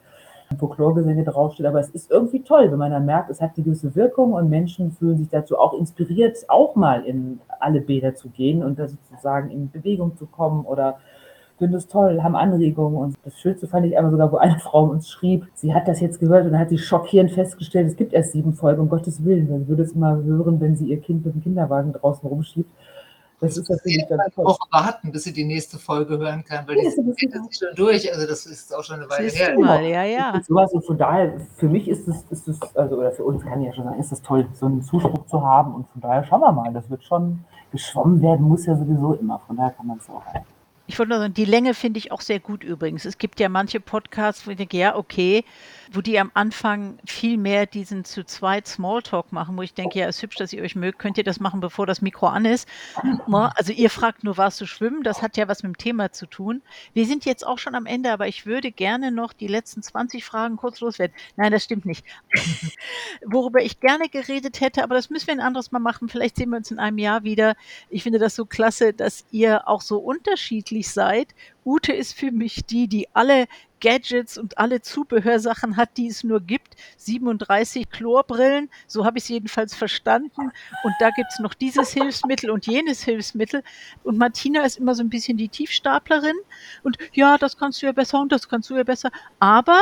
Folkloregesänge 0.58 1.24
draufsteht, 1.24 1.68
aber 1.68 1.80
es 1.80 1.92
ist 1.92 2.10
irgendwie 2.10 2.42
toll, 2.42 2.72
wenn 2.72 2.80
man 2.80 2.90
dann 2.90 3.06
merkt, 3.06 3.30
es 3.30 3.40
hat 3.40 3.52
eine 3.56 3.66
gewisse 3.66 3.94
Wirkung 3.94 4.34
und 4.34 4.50
Menschen 4.50 4.92
fühlen 4.92 5.20
sich 5.20 5.30
dazu 5.30 5.60
auch 5.60 5.74
inspiriert, 5.74 6.38
auch 6.48 6.76
mal 6.76 7.06
in 7.06 7.40
alle 7.60 7.82
Bäder 7.82 8.16
zu 8.16 8.30
gehen 8.30 8.64
und 8.64 8.80
da 8.80 8.88
sozusagen 8.88 9.52
in 9.52 9.70
Bewegung 9.70 10.18
zu 10.18 10.26
kommen 10.26 10.66
oder 10.66 10.98
finden 11.60 11.76
es 11.76 11.88
toll, 11.88 12.24
haben 12.24 12.36
Anregungen. 12.36 12.98
Und 12.98 13.18
das 13.24 13.38
Schönste 13.38 13.68
fand 13.68 13.86
ich 13.86 14.00
aber 14.00 14.10
sogar, 14.10 14.32
wo 14.32 14.38
eine 14.38 14.58
Frau 14.58 14.86
uns 14.86 15.10
schrieb, 15.10 15.46
sie 15.54 15.74
hat 15.74 15.88
das 15.88 16.00
jetzt 16.00 16.20
gehört 16.20 16.46
und 16.46 16.54
dann 16.54 16.62
hat 16.62 16.70
sie 16.70 16.80
schockierend 16.80 17.32
festgestellt, 17.32 17.88
es 17.88 17.96
gibt 17.96 18.14
erst 18.14 18.32
sieben 18.32 18.54
Folgen, 18.54 18.82
um 18.82 18.90
Gottes 18.90 19.24
Willen. 19.24 19.48
Sie 19.48 19.68
würde 19.68 19.84
es 19.84 19.94
mal 19.94 20.24
hören, 20.24 20.60
wenn 20.60 20.76
sie 20.76 20.88
ihr 20.88 21.00
Kind 21.00 21.24
mit 21.26 21.36
dem 21.36 21.44
Kinderwagen 21.44 21.94
draußen 21.94 22.28
rumschiebt. 22.28 22.70
Das 23.42 23.56
ist 23.58 23.70
natürlich 23.70 24.06
ganz 24.10 24.36
toll. 24.36 24.46
Woche 24.46 24.68
warten, 24.72 25.12
bis 25.14 25.24
sie 25.24 25.32
die 25.32 25.46
nächste 25.46 25.78
Folge 25.78 26.18
hören 26.18 26.44
kann, 26.44 26.68
weil 26.68 26.76
ja, 26.76 26.82
die 26.82 26.88
ist 26.88 27.60
schon 27.60 27.76
durch. 27.76 28.14
Also 28.14 28.28
das 28.28 28.46
ist 28.46 28.76
auch 28.76 28.84
schon 28.84 28.98
eine 28.98 29.10
Weile 29.10 29.30
her. 29.30 29.58
Mal, 29.58 29.86
ja, 29.86 30.04
ja. 30.04 30.42
Sowas 30.46 30.74
und 30.74 30.86
von 30.86 30.98
daher, 30.98 31.40
für 31.56 31.70
mich 31.70 31.88
ist 31.88 32.06
es, 32.08 32.24
ist 32.32 32.50
es, 32.50 32.60
also 32.76 32.98
oder 32.98 33.12
für 33.12 33.24
uns 33.24 33.42
kann 33.44 33.62
ich 33.62 33.68
ja 33.68 33.74
schon 33.74 33.86
sagen, 33.86 34.00
ist 34.00 34.12
es 34.12 34.22
toll, 34.22 34.46
so 34.54 34.66
einen 34.66 34.82
Zuspruch 34.82 35.26
zu 35.28 35.42
haben. 35.42 35.74
Und 35.74 35.88
von 35.88 36.02
daher 36.02 36.26
schauen 36.26 36.42
wir 36.42 36.52
mal. 36.52 36.74
Das 36.74 36.90
wird 36.90 37.04
schon 37.04 37.46
geschwommen 37.72 38.22
werden, 38.22 38.46
muss 38.46 38.66
ja 38.66 38.76
sowieso 38.76 39.14
immer. 39.14 39.40
Von 39.48 39.56
daher 39.56 39.72
kann 39.72 39.88
man 39.88 40.00
es 40.00 40.10
auch 40.10 40.26
ein. 40.34 40.44
Ich 40.90 40.98
wollte 40.98 41.12
nur 41.12 41.20
sagen, 41.20 41.36
die 41.36 41.46
Länge 41.46 41.76
finde 41.76 42.00
ich 42.00 42.12
auch 42.12 42.22
sehr 42.22 42.40
gut 42.40 42.64
übrigens. 42.64 43.06
Es 43.06 43.20
gibt 43.20 43.40
ja 43.40 43.48
manche 43.48 43.80
Podcasts, 43.80 44.48
wo 44.48 44.50
ich 44.50 44.58
denke, 44.58 44.76
ja, 44.76 44.96
okay, 44.96 45.46
wo 45.92 46.02
die 46.02 46.20
am 46.20 46.32
Anfang 46.34 46.98
viel 47.06 47.38
mehr 47.38 47.68
diesen 47.68 48.06
zu 48.06 48.24
zweit 48.24 48.68
Smalltalk 48.68 49.32
machen, 49.32 49.56
wo 49.56 49.62
ich 49.62 49.76
denke, 49.76 50.00
ja, 50.00 50.08
ist 50.08 50.22
hübsch, 50.24 50.38
dass 50.38 50.52
ihr 50.52 50.64
euch 50.64 50.76
mögt, 50.76 50.98
könnt 50.98 51.20
ihr 51.20 51.24
das 51.24 51.40
machen, 51.40 51.60
bevor 51.60 51.86
das 51.86 52.02
Mikro 52.02 52.28
an 52.28 52.46
ist. 52.46 52.68
Ne? 53.04 53.52
Also 53.56 53.72
ihr 53.72 53.92
fragt 53.92 54.24
nur, 54.24 54.38
warst 54.38 54.60
du 54.62 54.66
schwimmen? 54.66 55.04
Das 55.04 55.22
hat 55.22 55.38
ja 55.38 55.48
was 55.48 55.62
mit 55.62 55.76
dem 55.76 55.78
Thema 55.78 56.12
zu 56.12 56.26
tun. 56.26 56.64
Wir 56.94 57.06
sind 57.06 57.24
jetzt 57.24 57.46
auch 57.46 57.60
schon 57.60 57.76
am 57.76 57.86
Ende, 57.86 58.12
aber 58.12 58.28
ich 58.28 58.48
würde 58.48 58.72
gerne 58.72 59.12
noch 59.12 59.34
die 59.34 59.48
letzten 59.48 59.84
20 59.84 60.26
Fragen 60.26 60.58
kurz 60.58 60.80
loswerden. 60.80 61.16
Nein, 61.36 61.52
das 61.52 61.66
stimmt 61.66 61.86
nicht. 61.86 62.04
Worüber 63.26 63.62
ich 63.62 63.80
gerne 63.80 64.10
geredet 64.10 64.60
hätte, 64.60 64.84
aber 64.84 64.96
das 64.96 65.12
müssen 65.12 65.28
wir 65.28 65.36
ein 65.36 65.40
anderes 65.40 65.72
Mal 65.72 65.80
machen. 65.80 66.10
Vielleicht 66.10 66.38
sehen 66.38 66.50
wir 66.50 66.58
uns 66.58 66.72
in 66.72 66.80
einem 66.80 66.98
Jahr 66.98 67.24
wieder. 67.24 67.56
Ich 67.90 68.02
finde 68.02 68.18
das 68.18 68.34
so 68.34 68.46
klasse, 68.46 68.94
dass 68.94 69.26
ihr 69.30 69.68
auch 69.68 69.82
so 69.82 70.00
unterschiedlich 70.00 70.79
seid 70.88 71.34
Ute 71.70 71.94
ist 71.94 72.18
für 72.18 72.32
mich 72.32 72.66
die, 72.66 72.88
die 72.88 73.08
alle 73.14 73.48
Gadgets 73.80 74.38
und 74.38 74.58
alle 74.58 74.82
Zubehörsachen 74.82 75.78
hat, 75.78 75.98
die 75.98 76.08
es 76.08 76.24
nur 76.24 76.40
gibt. 76.42 76.76
37 76.98 77.90
Chlorbrillen, 77.92 78.70
so 78.88 79.06
habe 79.06 79.20
ich 79.20 79.26
es 79.26 79.30
jedenfalls 79.30 79.76
verstanden. 79.76 80.52
Und 80.84 80.94
da 81.00 81.12
gibt 81.12 81.30
es 81.32 81.40
noch 81.40 81.54
dieses 81.54 81.92
Hilfsmittel 81.92 82.50
und 82.50 82.66
jenes 82.66 83.04
Hilfsmittel. 83.04 83.64
Und 84.04 84.18
Martina 84.18 84.64
ist 84.64 84.80
immer 84.80 84.96
so 84.96 85.04
ein 85.04 85.10
bisschen 85.10 85.38
die 85.38 85.50
Tiefstaplerin. 85.50 86.36
Und 86.84 86.98
ja, 87.14 87.38
das 87.38 87.58
kannst 87.58 87.82
du 87.82 87.86
ja 87.86 87.92
besser 87.92 88.20
und 88.20 88.32
das 88.32 88.50
kannst 88.50 88.70
du 88.72 88.76
ja 88.76 88.84
besser. 88.84 89.12
Aber 89.40 89.80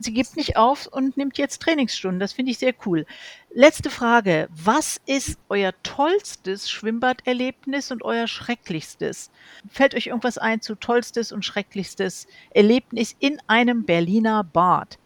sie 0.00 0.12
gibt 0.12 0.36
nicht 0.36 0.56
auf 0.56 0.86
und 0.86 1.16
nimmt 1.16 1.38
jetzt 1.38 1.62
Trainingsstunden. 1.62 2.18
Das 2.18 2.32
finde 2.32 2.50
ich 2.50 2.58
sehr 2.58 2.74
cool. 2.86 3.06
Letzte 3.52 3.90
Frage. 3.90 4.48
Was 4.50 5.00
ist 5.06 5.38
euer 5.48 5.72
tollstes 5.82 6.70
Schwimmbaderlebnis 6.70 7.90
und 7.90 8.02
euer 8.02 8.26
schrecklichstes? 8.26 9.30
Fällt 9.68 9.94
euch 9.94 10.08
irgendwas 10.08 10.38
ein 10.38 10.60
zu 10.60 10.74
tollstes 10.74 11.32
und 11.32 11.44
schrecklichstes 11.44 12.26
Erlebnis 12.50 13.14
in 13.20 13.38
einem 13.46 13.84
Berliner 13.84 14.42
Bad? 14.42 14.98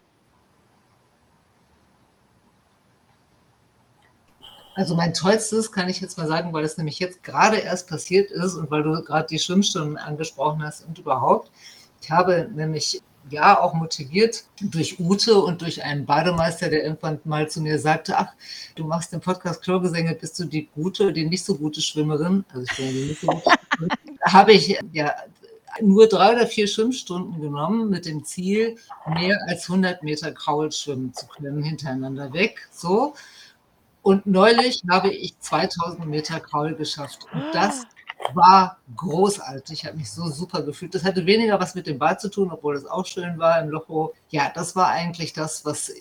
Also 4.77 4.97
mein 4.97 5.15
tollstes 5.15 5.71
kann 5.71 5.89
ich 5.89 6.01
jetzt 6.01 6.19
mal 6.19 6.27
sagen, 6.27 6.53
weil 6.53 6.65
es 6.65 6.77
nämlich 6.77 6.99
jetzt 6.99 7.23
gerade 7.23 7.59
erst 7.59 7.89
passiert 7.89 8.31
ist 8.33 8.55
und 8.55 8.71
weil 8.71 8.83
du 8.83 9.03
gerade 9.05 9.29
die 9.29 9.39
Schwimmstunden 9.39 9.97
angesprochen 9.97 10.63
hast 10.65 10.85
und 10.85 10.99
überhaupt. 10.99 11.51
Ich 12.01 12.11
habe 12.11 12.49
nämlich 12.53 13.01
ja 13.31 13.61
auch 13.61 13.75
motiviert 13.75 14.45
durch 14.61 15.01
Ute 15.01 15.39
und 15.39 15.63
durch 15.63 15.83
einen 15.83 16.07
Bademeister, 16.07 16.69
der 16.69 16.85
irgendwann 16.85 17.21
mal 17.25 17.49
zu 17.49 17.61
mir 17.61 17.79
sagte, 17.79 18.17
ach, 18.19 18.33
du 18.75 18.85
machst 18.85 19.13
den 19.13 19.21
Podcast 19.21 19.63
Klogesänge, 19.63 20.15
bist 20.15 20.39
du 20.39 20.45
die 20.45 20.69
gute, 20.75 21.13
die 21.13 21.27
nicht 21.27 21.45
so 21.45 21.57
gute 21.57 21.81
Schwimmerin? 21.81 22.45
Also 22.53 22.67
ich 22.71 22.77
bin 22.77 22.89
die 22.89 23.05
nicht 23.07 23.21
so 23.21 23.29
gute 23.29 23.51
habe 24.25 24.53
ich 24.53 24.79
ja 24.93 25.15
nur 25.81 26.09
drei 26.09 26.33
oder 26.33 26.47
vier 26.47 26.67
Schwimmstunden 26.67 27.41
genommen 27.41 27.91
mit 27.91 28.07
dem 28.07 28.25
Ziel, 28.25 28.77
mehr 29.07 29.39
als 29.49 29.69
100 29.69 30.03
Meter 30.03 30.33
Kraul 30.33 30.71
schwimmen 30.71 31.13
zu 31.13 31.27
können, 31.27 31.63
hintereinander 31.63 32.33
weg. 32.33 32.69
So. 32.71 33.15
Und 34.03 34.27
neulich 34.27 34.83
habe 34.89 35.11
ich 35.11 35.39
2000 35.41 36.07
Meter 36.07 36.39
Kraul 36.39 36.75
geschafft. 36.75 37.27
Und 37.33 37.45
das 37.53 37.85
war 38.33 38.79
großartig. 38.97 39.81
Ich 39.81 39.87
habe 39.87 39.97
mich 39.97 40.11
so 40.11 40.29
super 40.29 40.63
gefühlt. 40.63 40.95
Das 40.95 41.05
hatte 41.05 41.27
weniger 41.27 41.61
was 41.61 41.75
mit 41.75 41.87
dem 41.87 41.99
Bad 41.99 42.21
zu 42.21 42.31
tun, 42.31 42.51
obwohl 42.51 42.77
es 42.77 42.87
auch 42.87 43.07
schön 43.07 43.39
war 43.39 43.61
im 43.61 43.69
Locho. 43.69 44.15
Ja, 44.31 44.51
das 44.55 44.75
war 44.75 44.89
eigentlich 44.89 45.33
das, 45.33 45.65
was 45.65 45.93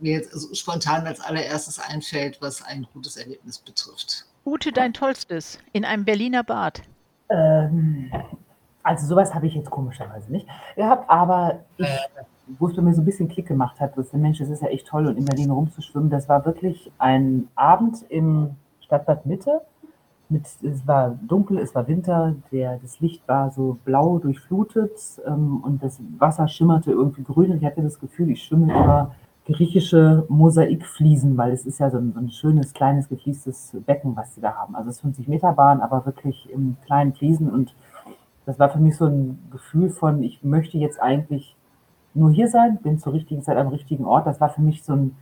mir 0.00 0.12
jetzt 0.12 0.56
spontan 0.56 1.06
als 1.06 1.20
allererstes 1.20 1.78
einfällt, 1.78 2.38
was 2.40 2.62
ein 2.62 2.86
gutes 2.92 3.16
Erlebnis 3.16 3.58
betrifft. 3.58 4.24
Ute, 4.44 4.72
dein 4.72 4.92
Tollstes 4.92 5.58
in 5.72 5.84
einem 5.84 6.04
Berliner 6.04 6.44
Bad? 6.44 6.82
Ähm, 7.28 8.10
also 8.82 9.06
sowas 9.06 9.34
habe 9.34 9.46
ich 9.46 9.54
jetzt 9.54 9.70
komischerweise 9.70 10.30
nicht 10.32 10.46
gehabt, 10.76 11.08
aber 11.10 11.60
ich, 11.76 11.86
wo 12.58 12.68
es 12.68 12.76
bei 12.76 12.82
mir 12.82 12.94
so 12.94 13.02
ein 13.02 13.04
bisschen 13.04 13.28
Klick 13.28 13.46
gemacht 13.46 13.78
hat, 13.80 13.96
dass 13.98 14.10
der 14.10 14.20
Mensch, 14.20 14.38
das 14.38 14.48
ist 14.48 14.62
ja 14.62 14.68
echt 14.68 14.86
toll 14.86 15.06
und 15.06 15.18
in 15.18 15.24
Berlin 15.24 15.50
rumzuschwimmen, 15.50 16.08
das 16.08 16.28
war 16.28 16.46
wirklich 16.46 16.90
ein 16.98 17.48
Abend 17.54 18.04
im 18.08 18.56
Stadtbad 18.80 19.26
Mitte 19.26 19.60
mit, 20.30 20.46
es 20.62 20.86
war 20.86 21.18
dunkel, 21.26 21.58
es 21.58 21.74
war 21.74 21.86
Winter, 21.88 22.34
der, 22.52 22.78
das 22.78 23.00
Licht 23.00 23.26
war 23.26 23.50
so 23.50 23.78
blau 23.84 24.18
durchflutet 24.18 24.92
ähm, 25.26 25.62
und 25.62 25.82
das 25.82 26.00
Wasser 26.18 26.48
schimmerte 26.48 26.92
irgendwie 26.92 27.22
grün 27.22 27.52
und 27.52 27.58
ich 27.58 27.64
hatte 27.64 27.82
das 27.82 27.98
Gefühl, 27.98 28.30
ich 28.30 28.42
schwimme 28.42 28.72
über 28.72 29.14
griechische 29.46 30.26
Mosaikfliesen, 30.28 31.36
weil 31.38 31.52
es 31.52 31.64
ist 31.64 31.80
ja 31.80 31.90
so 31.90 31.96
ein, 31.96 32.12
so 32.12 32.20
ein 32.20 32.30
schönes, 32.30 32.74
kleines, 32.74 33.08
gefliestes 33.08 33.74
Becken, 33.86 34.14
was 34.14 34.34
sie 34.34 34.42
da 34.42 34.54
haben. 34.54 34.76
Also 34.76 34.90
es 34.90 34.96
ist 34.96 35.02
50 35.02 35.26
Meter 35.26 35.52
Bahn, 35.52 35.80
aber 35.80 36.04
wirklich 36.04 36.50
im 36.50 36.76
kleinen 36.84 37.14
Fliesen 37.14 37.50
und 37.50 37.74
das 38.44 38.58
war 38.58 38.70
für 38.70 38.78
mich 38.78 38.96
so 38.96 39.06
ein 39.06 39.38
Gefühl 39.50 39.90
von, 39.90 40.22
ich 40.22 40.42
möchte 40.42 40.78
jetzt 40.78 41.00
eigentlich 41.00 41.54
nur 42.14 42.30
hier 42.30 42.48
sein, 42.48 42.78
bin 42.82 42.98
zur 42.98 43.12
richtigen 43.12 43.42
Zeit 43.42 43.58
am 43.58 43.68
richtigen 43.68 44.04
Ort. 44.04 44.26
Das 44.26 44.40
war 44.40 44.48
für 44.48 44.62
mich 44.62 44.82
so 44.82 44.94
ein, 44.94 45.16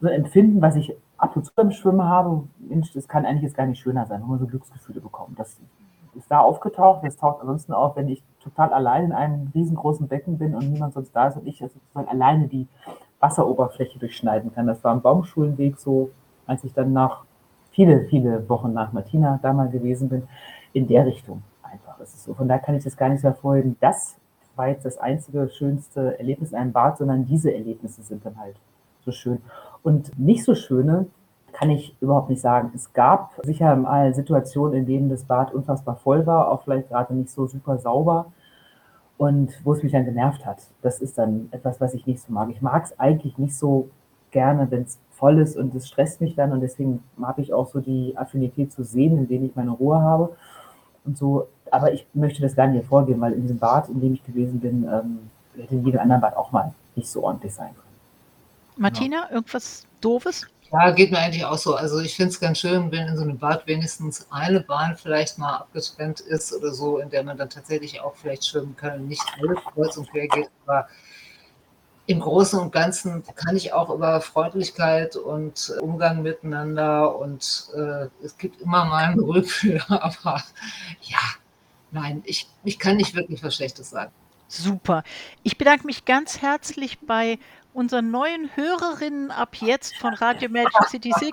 so 0.00 0.08
ein 0.08 0.14
Empfinden, 0.14 0.62
was 0.62 0.76
ich 0.76 0.94
ab 1.22 1.36
und 1.36 1.44
zu 1.44 1.52
beim 1.54 1.70
Schwimmen 1.70 2.02
habe, 2.02 2.42
Mensch, 2.58 2.92
das 2.92 3.06
kann 3.06 3.24
eigentlich 3.24 3.44
jetzt 3.44 3.56
gar 3.56 3.66
nicht 3.66 3.80
schöner 3.80 4.06
sein, 4.06 4.20
wenn 4.20 4.28
man 4.28 4.40
so 4.40 4.46
Glücksgefühle 4.46 5.00
bekommt. 5.00 5.38
Das 5.38 5.56
ist 6.16 6.28
da 6.28 6.40
aufgetaucht, 6.40 7.04
das 7.04 7.16
taucht 7.16 7.40
ansonsten 7.40 7.72
auf, 7.72 7.94
wenn 7.94 8.08
ich 8.08 8.24
total 8.42 8.72
allein 8.72 9.04
in 9.04 9.12
einem 9.12 9.50
riesengroßen 9.54 10.08
Becken 10.08 10.36
bin 10.36 10.54
und 10.56 10.68
niemand 10.68 10.94
sonst 10.94 11.14
da 11.14 11.28
ist 11.28 11.36
und 11.36 11.46
ich 11.46 11.60
sozusagen 11.60 12.08
alleine 12.08 12.48
die 12.48 12.66
Wasseroberfläche 13.20 14.00
durchschneiden 14.00 14.52
kann. 14.52 14.66
Das 14.66 14.82
war 14.82 14.90
am 14.90 15.00
Baumschulenweg 15.00 15.78
so, 15.78 16.10
als 16.46 16.64
ich 16.64 16.74
dann 16.74 16.92
nach 16.92 17.22
viele, 17.70 18.00
viele 18.06 18.48
Wochen 18.48 18.72
nach 18.72 18.92
Martina 18.92 19.38
da 19.40 19.52
mal 19.52 19.70
gewesen 19.70 20.08
bin, 20.08 20.26
in 20.72 20.88
der 20.88 21.06
Richtung 21.06 21.44
einfach. 21.62 22.00
Es 22.00 22.14
ist 22.14 22.24
so, 22.24 22.34
von 22.34 22.48
daher 22.48 22.62
kann 22.62 22.74
ich 22.74 22.82
das 22.82 22.96
gar 22.96 23.08
nicht 23.08 23.22
hervorheben. 23.22 23.76
Das 23.78 24.16
war 24.56 24.66
jetzt 24.68 24.84
das 24.84 24.98
einzige 24.98 25.48
schönste 25.48 26.18
Erlebnis 26.18 26.50
in 26.50 26.58
einem 26.58 26.72
Bad, 26.72 26.98
sondern 26.98 27.26
diese 27.26 27.54
Erlebnisse 27.54 28.02
sind 28.02 28.26
dann 28.26 28.36
halt 28.38 28.56
so 29.04 29.12
schön. 29.12 29.40
Und 29.82 30.16
nicht 30.18 30.44
so 30.44 30.54
schöne 30.54 31.06
kann 31.52 31.70
ich 31.70 31.94
überhaupt 32.00 32.30
nicht 32.30 32.40
sagen. 32.40 32.72
Es 32.74 32.92
gab 32.92 33.34
sicher 33.44 33.76
mal 33.76 34.14
Situationen, 34.14 34.78
in 34.78 34.86
denen 34.86 35.08
das 35.08 35.24
Bad 35.24 35.52
unfassbar 35.52 35.96
voll 35.96 36.26
war, 36.26 36.50
auch 36.50 36.62
vielleicht 36.62 36.88
gerade 36.88 37.14
nicht 37.14 37.30
so 37.30 37.46
super 37.46 37.78
sauber 37.78 38.26
und 39.18 39.52
wo 39.64 39.72
es 39.72 39.82
mich 39.82 39.92
dann 39.92 40.04
genervt 40.04 40.46
hat. 40.46 40.58
Das 40.80 41.00
ist 41.00 41.18
dann 41.18 41.48
etwas, 41.52 41.80
was 41.80 41.94
ich 41.94 42.06
nicht 42.06 42.20
so 42.20 42.32
mag. 42.32 42.48
Ich 42.50 42.62
mag 42.62 42.84
es 42.84 42.98
eigentlich 42.98 43.38
nicht 43.38 43.56
so 43.56 43.88
gerne, 44.30 44.70
wenn 44.70 44.82
es 44.82 44.98
voll 45.10 45.38
ist 45.38 45.56
und 45.56 45.74
es 45.74 45.86
stresst 45.86 46.20
mich 46.20 46.34
dann 46.34 46.52
und 46.52 46.60
deswegen 46.60 47.02
habe 47.22 47.42
ich 47.42 47.52
auch 47.52 47.68
so 47.68 47.80
die 47.80 48.16
Affinität 48.16 48.72
zu 48.72 48.82
sehen, 48.82 49.18
in 49.18 49.28
denen 49.28 49.44
ich 49.44 49.54
meine 49.54 49.70
Ruhe 49.70 50.00
habe 50.00 50.30
und 51.04 51.16
so. 51.16 51.46
Aber 51.70 51.92
ich 51.92 52.06
möchte 52.14 52.42
das 52.42 52.56
gar 52.56 52.66
nicht 52.66 52.80
hervorgeben, 52.82 53.20
weil 53.20 53.34
in 53.34 53.42
diesem 53.42 53.58
Bad, 53.58 53.88
in 53.88 54.00
dem 54.00 54.14
ich 54.14 54.24
gewesen 54.24 54.58
bin, 54.58 54.84
ähm, 54.84 55.30
hätte 55.56 55.74
in 55.74 55.84
jedem 55.84 56.00
anderen 56.00 56.20
Bad 56.20 56.36
auch 56.36 56.50
mal 56.50 56.72
nicht 56.96 57.08
so 57.08 57.22
ordentlich 57.22 57.54
sein 57.54 57.70
können. 57.74 57.91
Martina, 58.76 59.30
irgendwas 59.30 59.86
Doofes? 60.00 60.46
Ja, 60.72 60.90
geht 60.90 61.10
mir 61.10 61.18
eigentlich 61.18 61.44
auch 61.44 61.58
so. 61.58 61.74
Also 61.74 62.00
ich 62.00 62.16
finde 62.16 62.30
es 62.30 62.40
ganz 62.40 62.58
schön, 62.58 62.90
wenn 62.90 63.06
in 63.06 63.16
so 63.16 63.22
einem 63.22 63.38
Bad 63.38 63.66
wenigstens 63.66 64.26
eine 64.30 64.60
Bahn 64.60 64.96
vielleicht 64.96 65.36
mal 65.38 65.56
abgetrennt 65.56 66.20
ist 66.20 66.52
oder 66.54 66.72
so, 66.72 66.98
in 66.98 67.10
der 67.10 67.22
man 67.24 67.36
dann 67.36 67.50
tatsächlich 67.50 68.00
auch 68.00 68.16
vielleicht 68.16 68.46
schwimmen 68.46 68.74
kann 68.74 69.00
und 69.00 69.08
nicht 69.08 69.22
alles 69.38 69.58
kreuz 69.64 69.96
und 69.98 70.10
quer 70.10 70.28
geht. 70.28 70.48
Aber 70.66 70.88
im 72.06 72.20
Großen 72.20 72.58
und 72.58 72.72
Ganzen 72.72 73.22
kann 73.34 73.56
ich 73.56 73.74
auch 73.74 73.90
über 73.90 74.20
Freundlichkeit 74.22 75.14
und 75.14 75.74
Umgang 75.80 76.22
miteinander 76.22 77.18
und 77.18 77.68
äh, 77.76 78.06
es 78.24 78.38
gibt 78.38 78.60
immer 78.60 78.86
mal 78.86 79.04
einen 79.04 79.20
Rückführer, 79.20 80.02
aber 80.02 80.42
ja, 81.02 81.18
nein, 81.90 82.22
ich, 82.24 82.48
ich 82.64 82.78
kann 82.78 82.96
nicht 82.96 83.14
wirklich 83.14 83.44
was 83.44 83.54
Schlechtes 83.54 83.90
sagen. 83.90 84.12
Super. 84.48 85.02
Ich 85.42 85.56
bedanke 85.56 85.86
mich 85.86 86.04
ganz 86.04 86.42
herzlich 86.42 86.98
bei 87.00 87.38
unseren 87.74 88.10
neuen 88.10 88.54
Hörerinnen 88.54 89.30
ab 89.30 89.56
jetzt 89.60 89.96
von 89.96 90.14
Radio 90.14 90.48
Magic 90.50 90.88
City 90.88 91.12
6, 91.18 91.30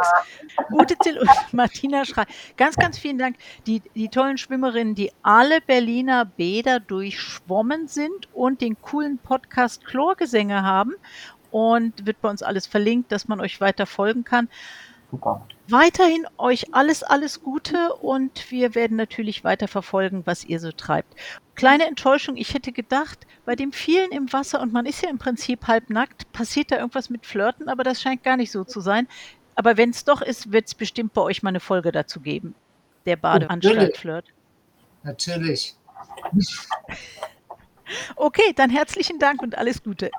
Ute 0.71 0.95
und 1.19 1.30
Martina 1.52 2.06
Schrei. 2.06 2.25
Ganz, 2.58 2.75
ganz 2.75 2.97
vielen 2.97 3.17
Dank. 3.17 3.38
Die, 3.67 3.82
die 3.95 4.10
tollen 4.10 4.38
Schwimmerinnen, 4.38 4.95
die 4.95 5.12
alle 5.21 5.62
Berliner 5.62 6.25
Bäder 6.25 6.80
durchschwommen 6.80 7.88
sind 7.88 8.34
und 8.34 8.62
den 8.62 8.82
coolen 8.82 9.17
Podcast 9.17 9.86
Chlorgesänge 9.86 10.63
haben. 10.63 10.93
Und 11.52 12.06
wird 12.06 12.21
bei 12.21 12.30
uns 12.30 12.43
alles 12.43 12.67
verlinkt, 12.67 13.12
dass 13.12 13.28
man 13.28 13.41
euch 13.41 13.60
weiter 13.60 13.88
folgen 13.88 14.23
kann. 14.23 14.49
Super. 15.12 15.45
Weiterhin 15.67 16.26
euch 16.38 16.74
alles, 16.74 17.04
alles 17.04 17.41
Gute 17.41 17.93
und 17.93 18.52
wir 18.52 18.76
werden 18.76 18.98
natürlich 18.98 19.43
weiter 19.43 19.67
verfolgen, 19.67 20.22
was 20.26 20.43
ihr 20.43 20.60
so 20.60 20.72
treibt. 20.72 21.15
Kleine 21.56 21.88
Enttäuschung, 21.88 22.38
ich 22.38 22.54
hätte 22.54 22.72
gedacht, 22.72 23.26
bei 23.45 23.56
dem 23.56 23.72
vielen 23.72 24.12
im 24.12 24.32
Wasser 24.32 24.62
und 24.62 24.72
man 24.72 24.86
ist 24.86 25.02
ja 25.02 25.10
im 25.10 25.17
Prinzip 25.17 25.67
halb 25.67 25.89
nackt, 25.89 26.32
passiert 26.32 26.72
da 26.72 26.78
irgendwas 26.78 27.10
mit 27.10 27.26
Flirten, 27.26 27.69
aber 27.69 27.84
das 27.84 28.02
scheint 28.02 28.24
gar 28.24 28.38
nicht 28.38 28.52
so 28.52 28.63
zu 28.63 28.82
sein. 28.82 29.08
Aber 29.56 29.78
wenn 29.78 29.89
es 29.89 30.06
doch 30.06 30.22
ist, 30.22 30.52
wird 30.52 30.67
es 30.67 30.76
bestimmt 30.76 31.13
bei 31.13 31.22
euch 31.22 31.43
mal 31.43 31.50
eine 31.50 31.60
Folge 31.60 31.91
dazu 31.91 32.19
geben. 32.22 32.56
Der 33.06 33.15
Badeanstalt-Flirt. 33.15 34.26
Natürlich. 35.04 35.76
Okay, 38.15 38.54
dann 38.56 38.69
herzlichen 38.69 39.17
Dank 39.17 39.41
und 39.41 39.58
alles 39.58 39.82
Gute. 39.82 40.12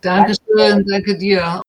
Dankeschön, 0.00 0.86
danke 0.86 1.18
dir. 1.18 1.60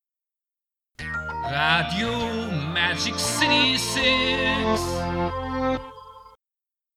Radio 1.50 2.48
Magic 2.72 3.18
City 3.18 3.76
6 3.76 5.49